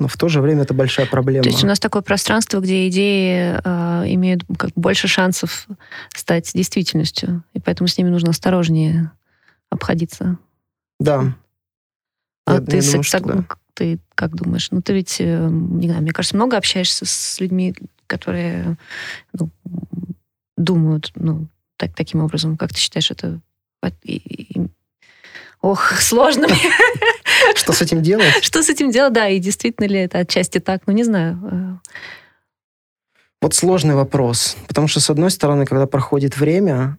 Но 0.00 0.08
в 0.08 0.16
то 0.16 0.28
же 0.28 0.40
время 0.40 0.62
это 0.62 0.74
большая 0.74 1.06
проблема. 1.06 1.44
То 1.44 1.50
есть 1.50 1.64
у 1.64 1.66
нас 1.66 1.78
такое 1.78 2.02
пространство, 2.02 2.60
где 2.60 2.88
идеи 2.88 3.60
э, 3.64 4.14
имеют 4.14 4.42
как 4.58 4.70
больше 4.74 5.08
шансов 5.08 5.66
стать 6.14 6.50
действительностью, 6.52 7.44
и 7.52 7.60
поэтому 7.60 7.88
с 7.88 7.96
ними 7.96 8.10
нужно 8.10 8.30
осторожнее 8.30 9.12
обходиться. 9.70 10.38
Да. 11.04 11.36
А 12.46 12.54
я, 12.54 12.60
ты, 12.60 12.76
я 12.76 12.82
с, 12.82 12.86
думаю, 12.86 13.04
так, 13.04 13.26
да. 13.26 13.44
ты 13.74 13.98
как 14.14 14.34
думаешь? 14.34 14.70
Ну, 14.70 14.80
ты 14.80 14.94
ведь, 14.94 15.20
э, 15.20 15.48
не 15.50 15.86
знаю, 15.88 16.02
мне 16.02 16.12
кажется, 16.12 16.36
много 16.36 16.56
общаешься 16.56 17.04
с 17.04 17.40
людьми, 17.40 17.74
которые 18.06 18.76
ну, 19.32 19.50
думают 20.56 21.12
ну, 21.14 21.46
так, 21.76 21.94
таким 21.94 22.20
образом. 22.20 22.56
Как 22.56 22.72
ты 22.72 22.78
считаешь, 22.78 23.10
это... 23.10 23.40
Ох, 25.60 25.92
сложно. 26.00 26.48
Что 27.54 27.72
с 27.72 27.82
этим 27.82 28.02
делать? 28.02 28.42
Что 28.42 28.62
с 28.62 28.70
этим 28.70 28.90
делать, 28.90 29.12
да, 29.12 29.28
и 29.28 29.38
действительно 29.38 29.86
ли 29.86 30.00
это 30.00 30.18
отчасти 30.18 30.58
так, 30.58 30.82
ну, 30.86 30.94
не 30.94 31.04
знаю. 31.04 31.38
Э. 31.42 31.92
Вот 33.42 33.54
сложный 33.54 33.94
вопрос, 33.94 34.56
потому 34.68 34.88
что, 34.88 35.00
с 35.00 35.10
одной 35.10 35.30
стороны, 35.30 35.66
когда 35.66 35.86
проходит 35.86 36.38
время, 36.38 36.96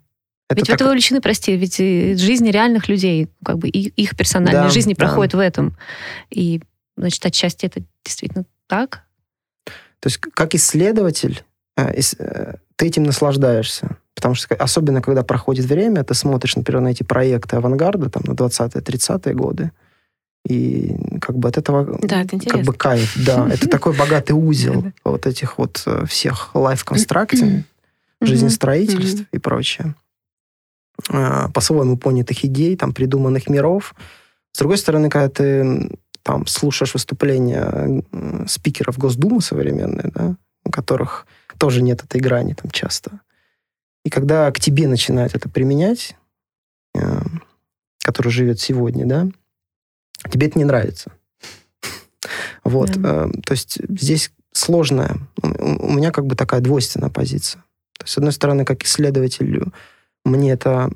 это 0.48 0.60
ведь 0.60 0.68
так... 0.68 0.74
в 0.74 0.76
это 0.76 0.86
вовлечены, 0.86 1.22
прости, 1.22 1.56
ведь 1.56 1.78
жизни 1.78 2.50
реальных 2.50 2.88
людей, 2.88 3.30
как 3.43 3.58
бы 3.58 3.68
их, 3.68 3.93
их 3.96 4.16
персональные 4.16 4.64
да, 4.64 4.70
жизни 4.70 4.93
да. 4.93 5.06
проходят 5.06 5.34
в 5.34 5.39
этом. 5.39 5.76
И, 6.30 6.62
значит, 6.98 7.26
отчасти 7.26 7.66
это 7.66 7.82
действительно 8.04 8.46
так. 8.68 9.04
То 10.00 10.08
есть, 10.08 10.18
как 10.18 10.54
исследователь, 10.54 11.43
э, 11.78 12.00
э, 12.20 12.54
ты 12.76 12.86
этим 12.86 13.04
наслаждаешься. 13.04 13.98
Потому 14.14 14.36
что, 14.36 14.56
особенно 14.56 15.02
когда 15.02 15.24
проходит 15.24 15.66
время, 15.66 16.04
ты 16.04 16.14
смотришь, 16.14 16.56
например, 16.56 16.82
на 16.82 16.88
эти 16.89 17.04
проекты 17.04 17.56
авангарда 17.56 18.10
там, 18.10 18.24
на 18.26 18.34
20-е, 18.34 18.82
30-е 18.82 19.34
годы, 19.34 19.72
и 20.48 20.96
как 21.22 21.38
бы 21.38 21.50
от 21.50 21.58
этого 21.58 21.98
да, 22.04 22.22
это 22.22 22.38
как 22.38 22.62
бы 22.62 22.74
кайф. 22.74 23.18
Да, 23.26 23.50
это 23.52 23.68
такой 23.68 23.98
богатый 23.98 24.34
узел 24.34 24.91
вот 25.04 25.26
этих 25.26 25.58
вот 25.58 25.82
э, 25.88 26.06
всех 26.06 26.54
лайф-констракций, 26.54 27.66
жизнестроительств 28.22 29.24
и 29.32 29.39
прочее. 29.39 29.96
А, 31.10 31.50
по-своему 31.50 31.98
понятых 31.98 32.46
идей, 32.46 32.76
там, 32.76 32.93
придуманных 32.93 33.50
миров. 33.50 33.96
С 34.52 34.60
другой 34.60 34.78
стороны, 34.78 35.10
когда 35.10 35.30
ты 35.30 35.89
там 36.24 36.48
слушаешь 36.48 36.93
выступления 36.93 38.04
спикеров 38.48 38.98
Госдумы 38.98 39.41
современные, 39.41 40.12
да, 40.14 40.36
у 40.64 40.72
которых 40.72 41.28
тоже 41.58 41.82
нет 41.82 42.04
этой 42.04 42.20
грани 42.20 42.54
там 42.54 42.72
часто. 42.72 43.20
И 44.04 44.10
когда 44.10 44.52
к 44.52 44.60
тебе 44.60 44.88
начинают 44.88 45.36
это 45.36 45.50
применять, 45.50 46.16
э, 46.96 47.22
который 48.04 48.32
живет 48.32 48.60
сегодня, 48.60 49.06
да, 49.06 49.28
тебе 50.32 50.48
это 50.48 50.58
не 50.58 50.66
нравится. 50.66 51.12
Вот. 52.64 52.98
Э, 52.98 53.30
то 53.46 53.52
есть 53.52 53.80
здесь 53.89 54.32
сложная. 54.52 55.18
У 55.43 55.93
меня 55.93 56.12
как 56.12 56.26
бы 56.26 56.36
такая 56.36 56.62
двойственная 56.62 57.10
позиция. 57.10 57.62
То 58.00 58.06
есть, 58.06 58.14
с 58.14 58.18
одной 58.18 58.34
стороны, 58.34 58.66
как 58.66 58.84
исследователю, 58.84 59.72
мне 60.26 60.51
это 60.51 60.89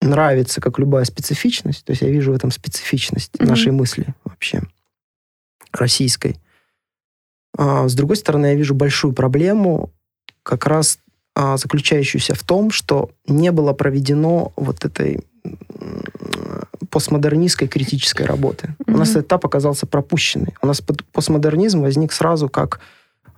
нравится, 0.00 0.60
как 0.60 0.78
любая 0.78 1.04
специфичность. 1.04 1.84
То 1.84 1.90
есть 1.90 2.02
я 2.02 2.08
вижу 2.08 2.32
в 2.32 2.36
этом 2.36 2.50
специфичность 2.50 3.32
mm-hmm. 3.34 3.46
нашей 3.46 3.72
мысли 3.72 4.14
вообще 4.24 4.62
российской. 5.72 6.38
А 7.56 7.88
с 7.88 7.94
другой 7.94 8.16
стороны, 8.16 8.46
я 8.46 8.54
вижу 8.54 8.74
большую 8.74 9.12
проблему, 9.12 9.92
как 10.42 10.66
раз 10.66 10.98
а, 11.34 11.56
заключающуюся 11.56 12.34
в 12.34 12.42
том, 12.42 12.70
что 12.70 13.10
не 13.26 13.52
было 13.52 13.72
проведено 13.72 14.52
вот 14.56 14.84
этой 14.84 15.20
постмодернистской 16.90 17.68
критической 17.68 18.24
работы. 18.24 18.68
Mm-hmm. 18.68 18.94
У 18.94 18.96
нас 18.96 19.16
этап 19.16 19.44
оказался 19.44 19.86
пропущенный. 19.86 20.54
У 20.62 20.66
нас 20.66 20.82
постмодернизм 21.12 21.80
возник 21.80 22.12
сразу 22.12 22.48
как 22.48 22.80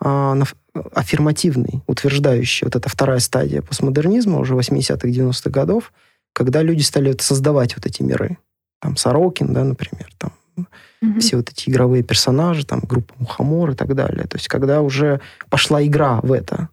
аффирмативный, 0.00 1.82
утверждающий. 1.86 2.66
Вот 2.66 2.76
эта 2.76 2.88
вторая 2.88 3.18
стадия 3.18 3.62
постмодернизма 3.62 4.38
уже 4.38 4.54
80-х, 4.54 5.06
90-х 5.08 5.50
годов, 5.50 5.92
когда 6.32 6.62
люди 6.62 6.82
стали 6.82 7.14
создавать 7.18 7.76
вот 7.76 7.86
эти 7.86 8.02
миры. 8.02 8.38
Там 8.80 8.96
Сорокин, 8.96 9.52
да, 9.52 9.64
например, 9.64 10.08
там 10.16 10.32
mm-hmm. 10.56 11.20
все 11.20 11.36
вот 11.36 11.50
эти 11.50 11.68
игровые 11.68 12.02
персонажи, 12.02 12.64
там 12.64 12.80
группа 12.80 13.14
Мухомор 13.18 13.70
и 13.70 13.74
так 13.74 13.94
далее. 13.94 14.26
То 14.26 14.36
есть 14.36 14.48
когда 14.48 14.80
уже 14.80 15.20
пошла 15.50 15.84
игра 15.84 16.20
в 16.22 16.32
это. 16.32 16.68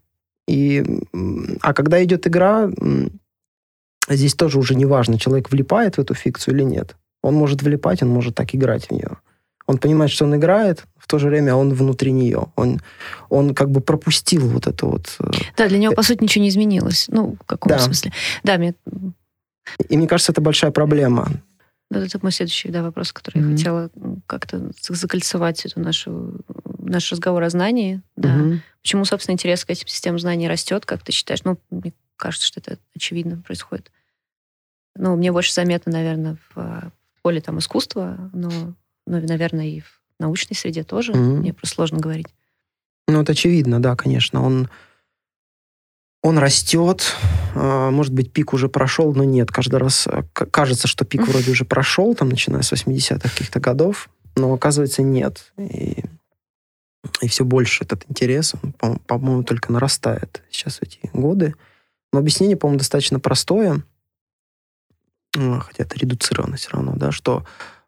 И, 0.47 0.86
а 1.61 1.73
когда 1.73 2.01
идет 2.03 2.25
игра, 2.25 2.69
здесь 4.07 4.34
тоже 4.34 4.59
уже 4.59 4.75
не 4.75 4.86
важно, 4.86 5.19
человек 5.19 5.51
влипает 5.51 5.95
в 5.95 5.99
эту 5.99 6.13
фикцию 6.13 6.55
или 6.55 6.63
нет. 6.63 6.95
Он 7.21 7.36
может 7.36 7.61
влипать, 7.61 8.01
он 8.01 8.09
может 8.09 8.36
так 8.36 8.55
играть 8.55 8.86
в 8.86 8.91
нее. 8.91 9.17
Он 9.65 9.78
понимает, 9.78 10.11
что 10.11 10.23
он 10.23 10.36
играет, 10.36 10.86
в 11.08 11.10
то 11.10 11.20
же 11.20 11.30
время 11.30 11.55
он 11.55 11.74
внутри 11.74 12.12
нее. 12.12 12.47
Он, 12.58 12.82
он 13.30 13.55
как 13.55 13.72
бы 13.72 13.80
пропустил 13.80 14.45
вот 14.49 14.68
это 14.68 14.86
вот... 14.86 15.16
Э, 15.22 15.32
да, 15.55 15.70
для 15.70 15.78
него, 15.78 15.93
по 15.93 16.03
сути, 16.03 16.22
ничего 16.22 16.43
не 16.43 16.49
изменилось. 16.49 17.05
Ну, 17.08 17.38
в 17.41 17.45
каком 17.45 17.70
да. 17.70 17.80
смысле? 17.80 18.12
Да, 18.43 18.58
мне... 18.58 18.76
И 19.88 19.95
мне 19.95 20.05
кажется, 20.05 20.34
это 20.34 20.41
большая 20.41 20.72
проблема. 20.72 21.30
Ну, 21.89 21.99
это 22.01 22.20
мой 22.22 22.34
следующий 22.34 22.68
да, 22.68 22.84
вопрос, 22.84 23.14
который 23.14 23.41
mm-hmm. 23.41 23.51
я 23.51 23.58
хотела 23.58 23.89
как-то 24.26 24.70
закольцевать 24.82 25.66
эту 25.66 25.80
нашу, 25.80 26.41
наш 26.78 27.10
разговор 27.10 27.41
о 27.43 27.49
знании. 27.49 28.01
Да. 28.18 28.36
Mm-hmm. 28.36 28.60
Почему, 28.82 29.05
собственно, 29.05 29.36
интерес 29.36 29.64
к 29.64 29.70
этим 29.70 29.88
системам 29.88 30.20
знаний 30.20 30.49
растет, 30.49 30.86
как 30.86 31.03
ты 31.03 31.14
считаешь? 31.14 31.45
Ну, 31.45 31.58
мне 31.70 31.93
кажется, 32.18 32.45
что 32.45 32.60
это 32.60 32.80
очевидно 32.93 33.38
происходит. 33.38 33.93
Ну, 34.97 35.16
мне 35.16 35.32
больше 35.32 35.53
заметно, 35.53 35.93
наверное, 35.93 36.38
в 36.53 36.91
поле 37.22 37.39
там 37.39 37.60
искусства, 37.60 38.30
но, 38.34 38.49
ну, 39.05 39.22
наверное, 39.22 39.68
и 39.68 39.80
в 39.80 40.01
научной 40.20 40.55
среде 40.55 40.84
тоже. 40.84 41.13
Mm-hmm. 41.13 41.38
Мне 41.38 41.53
просто 41.53 41.76
сложно 41.76 41.99
говорить. 41.99 42.28
Ну, 43.07 43.22
это 43.22 43.32
очевидно, 43.32 43.82
да, 43.82 43.95
конечно. 43.95 44.43
Он, 44.43 44.70
он 46.22 46.38
растет. 46.38 47.15
А, 47.55 47.91
может 47.91 48.13
быть, 48.13 48.32
пик 48.32 48.53
уже 48.53 48.70
прошел, 48.70 49.13
но 49.13 49.24
нет. 49.24 49.51
Каждый 49.51 49.80
раз 49.80 50.07
э, 50.07 50.24
кажется, 50.34 50.88
что 50.88 51.05
пик 51.05 51.28
вроде 51.28 51.51
уже 51.51 51.65
прошел, 51.65 52.15
там, 52.15 52.30
начиная 52.30 52.61
с 52.61 52.74
80-х 52.74 53.30
каких-то 53.30 53.59
годов, 53.59 54.09
но 54.36 54.53
оказывается 54.53 55.01
нет. 55.01 55.53
И, 55.57 56.03
и 57.22 57.28
все 57.28 57.45
больше 57.45 57.84
этот 57.84 58.03
интерес, 58.09 58.53
он, 58.82 58.97
по-моему, 58.99 59.43
только 59.43 59.72
нарастает 59.72 60.43
сейчас 60.49 60.80
в 60.80 60.84
эти 60.84 60.99
годы. 61.13 61.55
Но 62.11 62.20
объяснение, 62.20 62.57
по-моему, 62.57 62.80
достаточно 62.80 63.20
простое– 63.20 63.84
хотя 65.34 65.84
это 65.84 65.97
редуцировано 65.97 66.57
все 66.57 66.70
равно, 66.72 66.93
да, 66.95 67.11
что, 67.11 67.45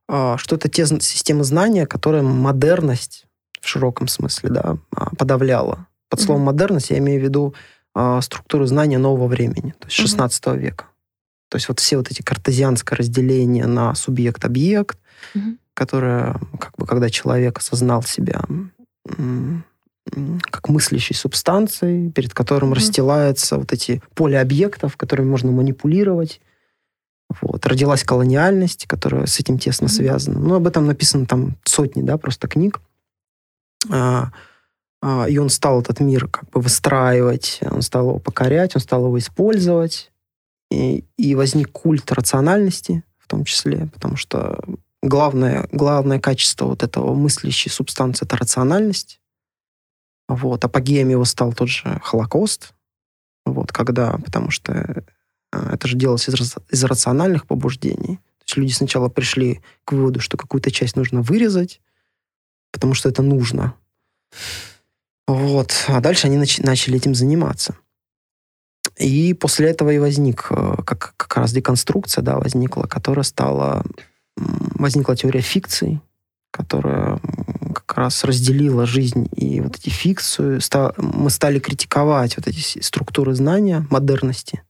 что 0.10 0.56
это 0.56 0.70
те 0.70 0.86
системы 0.88 1.44
знания, 1.44 1.86
которые 1.86 2.24
модерность 2.24 3.28
в 3.62 3.68
широком 3.68 4.08
смысле 4.08 4.50
да, 4.50 4.78
а, 4.96 5.16
подавляла. 5.16 5.88
Под 6.10 6.22
словом 6.22 6.42
mm-hmm. 6.42 6.46
модерность 6.46 6.90
я 6.90 6.98
имею 6.98 7.22
в 7.22 7.24
виду 7.24 7.54
а, 7.94 8.22
структуру 8.22 8.66
знания 8.66 8.98
нового 8.98 9.28
времени, 9.28 9.74
то 9.78 9.88
есть 9.88 9.98
16 9.98 10.44
mm-hmm. 10.44 10.58
века. 10.58 10.86
То 11.50 11.58
есть 11.58 11.68
вот 11.68 11.80
все 11.80 11.98
вот 11.98 12.10
эти 12.12 12.22
картезианское 12.22 12.98
разделение 12.98 13.66
на 13.66 13.94
субъект-объект, 13.96 14.98
mm-hmm. 15.36 15.58
которое, 15.74 16.40
как 16.60 16.74
бы, 16.78 16.86
когда 16.86 17.10
человек 17.10 17.58
осознал 17.58 18.04
себя 18.04 18.44
как 20.50 20.70
мыслящей 20.70 21.16
субстанцией, 21.16 22.12
перед 22.12 22.34
которым 22.34 22.72
mm-hmm. 22.72 22.76
расстилаются 22.76 23.58
вот 23.58 23.72
эти 23.74 24.02
поле 24.16 24.40
объектов, 24.40 24.98
которыми 24.98 25.28
можно 25.28 25.52
манипулировать, 25.52 26.42
вот. 27.42 27.66
Родилась 27.66 28.04
колониальность, 28.04 28.88
которая 28.88 29.26
с 29.26 29.40
этим 29.40 29.60
тесно 29.60 29.86
mm-hmm. 29.86 29.90
связана. 29.90 30.40
Ну, 30.40 30.56
об 30.56 30.68
этом 30.68 30.88
написано 30.88 31.26
там 31.26 31.58
сотни, 31.64 32.02
да, 32.02 32.18
просто 32.18 32.48
книг. 32.48 32.82
А, 33.90 34.32
а, 35.02 35.26
и 35.30 35.38
он 35.38 35.50
стал 35.50 35.82
этот 35.82 36.00
мир 36.00 36.28
как 36.28 36.50
бы 36.50 36.62
выстраивать, 36.62 37.60
он 37.62 37.82
стал 37.82 38.10
его 38.10 38.20
покорять, 38.20 38.76
он 38.76 38.82
стал 38.82 39.06
его 39.06 39.18
использовать. 39.18 40.12
И, 40.72 41.06
и 41.18 41.36
возник 41.36 41.72
культ 41.72 42.12
рациональности 42.12 43.04
в 43.18 43.28
том 43.28 43.44
числе, 43.44 43.88
потому 43.94 44.18
что 44.18 44.60
главное, 45.02 45.68
главное 45.72 46.20
качество 46.20 46.66
вот 46.66 46.84
этого 46.84 47.14
мыслящей 47.14 47.72
субстанции– 47.72 48.26
это 48.28 48.38
рациональность. 48.38 49.20
Вот. 50.28 50.64
Апогеем 50.64 51.10
его 51.10 51.26
стал 51.26 51.54
тот 51.54 51.70
же 51.70 52.00
Холокост. 52.04 52.74
Вот. 53.46 53.72
когда, 53.72 54.18
потому 54.18 54.52
что 54.52 55.04
это 55.52 55.88
же 55.88 55.96
делалось 55.96 56.28
из, 56.30 56.56
из 56.70 56.84
рациональных 56.84 57.46
побуждений. 57.48 58.18
То 58.40 58.44
есть 58.46 58.58
люди 58.58 58.72
сначала 58.72 59.10
пришли 59.10 59.62
к 59.86 59.94
выводу, 59.94 60.20
что 60.20 60.38
какую-то 60.38 60.72
часть 60.72 60.96
нужно 60.96 61.22
вырезать, 61.22 61.82
потому 62.72 62.94
что 62.94 63.10
это 63.10 63.22
нужно. 63.22 63.74
Вот. 65.28 65.86
А 65.88 66.02
дальше 66.02 66.28
они 66.28 66.38
нач- 66.38 66.64
начали 66.64 66.98
этим 66.98 67.14
заниматься. 67.16 67.76
И 68.98 69.34
после 69.34 69.70
этого 69.70 69.92
и 69.92 70.00
возник, 70.00 70.48
э, 70.50 70.76
как, 70.86 71.14
как 71.16 71.38
раз 71.38 71.54
деконструкция, 71.54 72.22
да, 72.22 72.38
возникла, 72.38 72.84
которая 72.84 73.24
стала, 73.24 73.86
возникла 74.36 75.16
теория 75.16 75.42
фикций, 75.42 76.02
которая 76.52 77.20
как 77.74 77.96
раз 77.96 78.24
разделила 78.24 78.86
жизнь 78.86 79.30
и 79.36 79.62
вот 79.62 79.78
эти 79.78 79.90
фикцию. 79.90 80.60
Мы 80.98 81.30
стали 81.30 81.60
критиковать 81.60 82.38
вот 82.38 82.48
эти 82.48 82.82
структуры 82.82 83.36
знания, 83.36 83.86
модерности. 83.90 84.64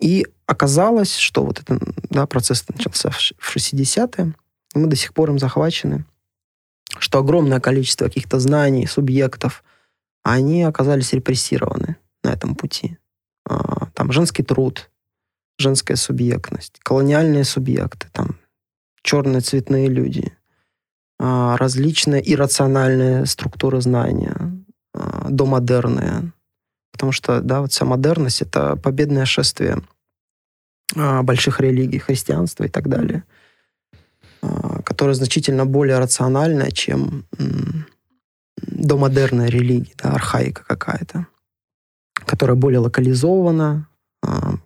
И 0.00 0.26
оказалось, 0.46 1.16
что 1.16 1.44
вот 1.44 1.60
этот 1.60 1.82
да, 2.10 2.26
процесс 2.26 2.64
начался 2.68 3.10
в 3.10 3.56
60-е, 3.56 4.34
и 4.74 4.78
мы 4.78 4.86
до 4.86 4.96
сих 4.96 5.12
пор 5.12 5.30
им 5.30 5.38
захвачены, 5.38 6.04
что 6.98 7.18
огромное 7.18 7.60
количество 7.60 8.04
каких-то 8.04 8.38
знаний, 8.38 8.86
субъектов, 8.86 9.64
они 10.22 10.62
оказались 10.62 11.12
репрессированы 11.12 11.96
на 12.22 12.30
этом 12.30 12.54
пути. 12.54 12.98
А, 13.44 13.86
там 13.94 14.12
женский 14.12 14.42
труд, 14.42 14.90
женская 15.58 15.96
субъектность, 15.96 16.78
колониальные 16.80 17.44
субъекты, 17.44 18.08
там 18.12 18.38
черные 19.02 19.40
цветные 19.40 19.88
люди, 19.88 20.32
а, 21.18 21.56
различные 21.56 22.22
иррациональные 22.32 23.26
структуры 23.26 23.80
знания, 23.80 24.36
а, 24.94 25.28
домодерные. 25.30 26.32
Потому 26.92 27.12
что, 27.12 27.40
да, 27.40 27.60
вот 27.60 27.72
вся 27.72 27.84
модерность— 27.84 28.42
это 28.42 28.76
победное 28.76 29.24
шествие 29.24 29.82
а, 30.96 31.22
больших 31.22 31.60
религий, 31.60 31.98
христианства 31.98 32.64
и 32.64 32.68
так 32.68 32.88
далее, 32.88 33.24
которое 34.84 35.14
значительно 35.14 35.66
более 35.66 35.98
рациональное, 35.98 36.70
чем 36.70 37.24
домодерная 38.56 39.48
религия, 39.48 39.92
да, 40.02 40.10
архаика 40.12 40.64
какая-то, 40.64 41.26
которая 42.14 42.56
более 42.56 42.80
локализована, 42.80 43.88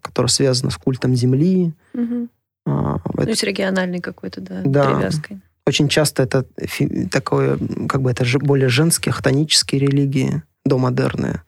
которая 0.00 0.28
связана 0.28 0.70
с 0.70 0.76
культом 0.76 1.14
земли, 1.14 1.74
угу. 1.94 2.28
А, 2.64 3.00
ну, 3.14 3.22
это... 3.22 3.46
региональный 3.46 4.00
какой-то, 4.00 4.40
да, 4.40 4.62
да. 4.64 4.94
привязкой. 4.94 5.40
Очень 5.66 5.88
часто 5.88 6.22
это 6.22 6.44
такое, 7.10 7.58
как 7.88 8.02
бы 8.02 8.10
это 8.10 8.24
более 8.38 8.68
женские, 8.68 9.12
хтонические 9.12 9.80
религии, 9.80 10.42
домодерные. 10.64 11.42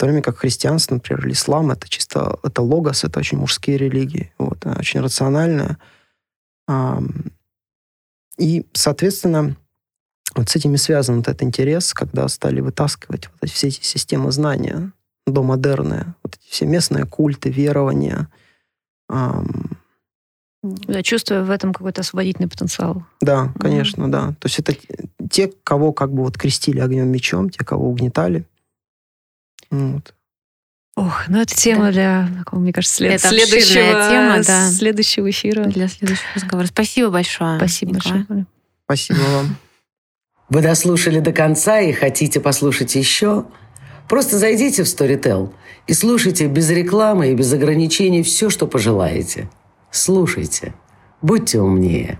В 0.00 0.02
то 0.02 0.06
время 0.06 0.22
как 0.22 0.38
христианство, 0.38 0.94
например, 0.94 1.26
или 1.26 1.34
ислам, 1.34 1.70
это 1.72 1.86
чисто, 1.86 2.38
это 2.42 2.62
логос, 2.62 3.04
это 3.04 3.20
очень 3.20 3.36
мужские 3.36 3.76
религии, 3.76 4.32
вот, 4.38 4.64
очень 4.64 5.00
рациональная. 5.00 5.76
И, 8.38 8.64
соответственно, 8.72 9.56
вот 10.34 10.48
с 10.48 10.56
этими 10.56 10.76
связан 10.76 11.16
вот 11.16 11.28
этот 11.28 11.42
интерес, 11.42 11.92
когда 11.92 12.26
стали 12.28 12.60
вытаскивать 12.60 13.28
вот 13.28 13.42
эти, 13.42 13.52
все 13.52 13.68
эти 13.68 13.84
системы 13.84 14.32
знания 14.32 14.90
домодерные, 15.26 16.14
вот 16.22 16.38
эти 16.40 16.50
все 16.50 16.64
местные 16.64 17.04
культы, 17.04 17.50
верования, 17.50 18.28
да, 19.06 19.42
чувствую 21.02 21.44
в 21.44 21.50
этом 21.50 21.74
какой-то 21.74 22.00
освободительный 22.00 22.48
потенциал. 22.48 23.04
Да, 23.20 23.52
конечно, 23.60 24.04
mm 24.04 24.08
да. 24.08 24.28
То 24.38 24.46
есть 24.46 24.60
это 24.60 24.74
те, 25.30 25.52
кого 25.62 25.92
как 25.92 26.10
бы 26.10 26.22
вот 26.22 26.38
крестили 26.38 26.80
огнем 26.80 27.08
мечом, 27.08 27.50
те, 27.50 27.62
кого 27.66 27.90
угнетали. 27.90 28.46
Вот. 29.70 30.14
Ох, 30.96 31.28
ну 31.28 31.40
это 31.40 31.54
тема 31.54 31.86
да. 31.86 31.92
для, 31.92 32.28
мне 32.52 32.72
кажется, 32.72 32.96
след... 32.96 33.12
это 33.12 33.28
следующего, 33.28 34.08
тема, 34.10 34.42
да. 34.44 34.70
следующего 34.70 35.30
эфира. 35.30 35.64
Для 35.64 35.88
следующего 35.88 36.28
разговора. 36.34 36.66
Спасибо 36.66 37.10
большое. 37.10 37.56
Спасибо 37.56 37.92
Николай. 37.94 38.18
большое. 38.18 38.46
Спасибо 38.84 39.18
вам. 39.18 39.56
Вы 40.48 40.62
дослушали 40.62 41.20
до 41.20 41.32
конца 41.32 41.80
и 41.80 41.92
хотите 41.92 42.40
послушать 42.40 42.96
еще? 42.96 43.46
Просто 44.08 44.36
зайдите 44.38 44.82
в 44.82 44.86
Storytel 44.86 45.54
и 45.86 45.92
слушайте 45.92 46.48
без 46.48 46.68
рекламы 46.70 47.30
и 47.30 47.34
без 47.34 47.52
ограничений 47.52 48.24
все, 48.24 48.50
что 48.50 48.66
пожелаете. 48.66 49.48
Слушайте, 49.92 50.74
будьте 51.22 51.60
умнее. 51.60 52.18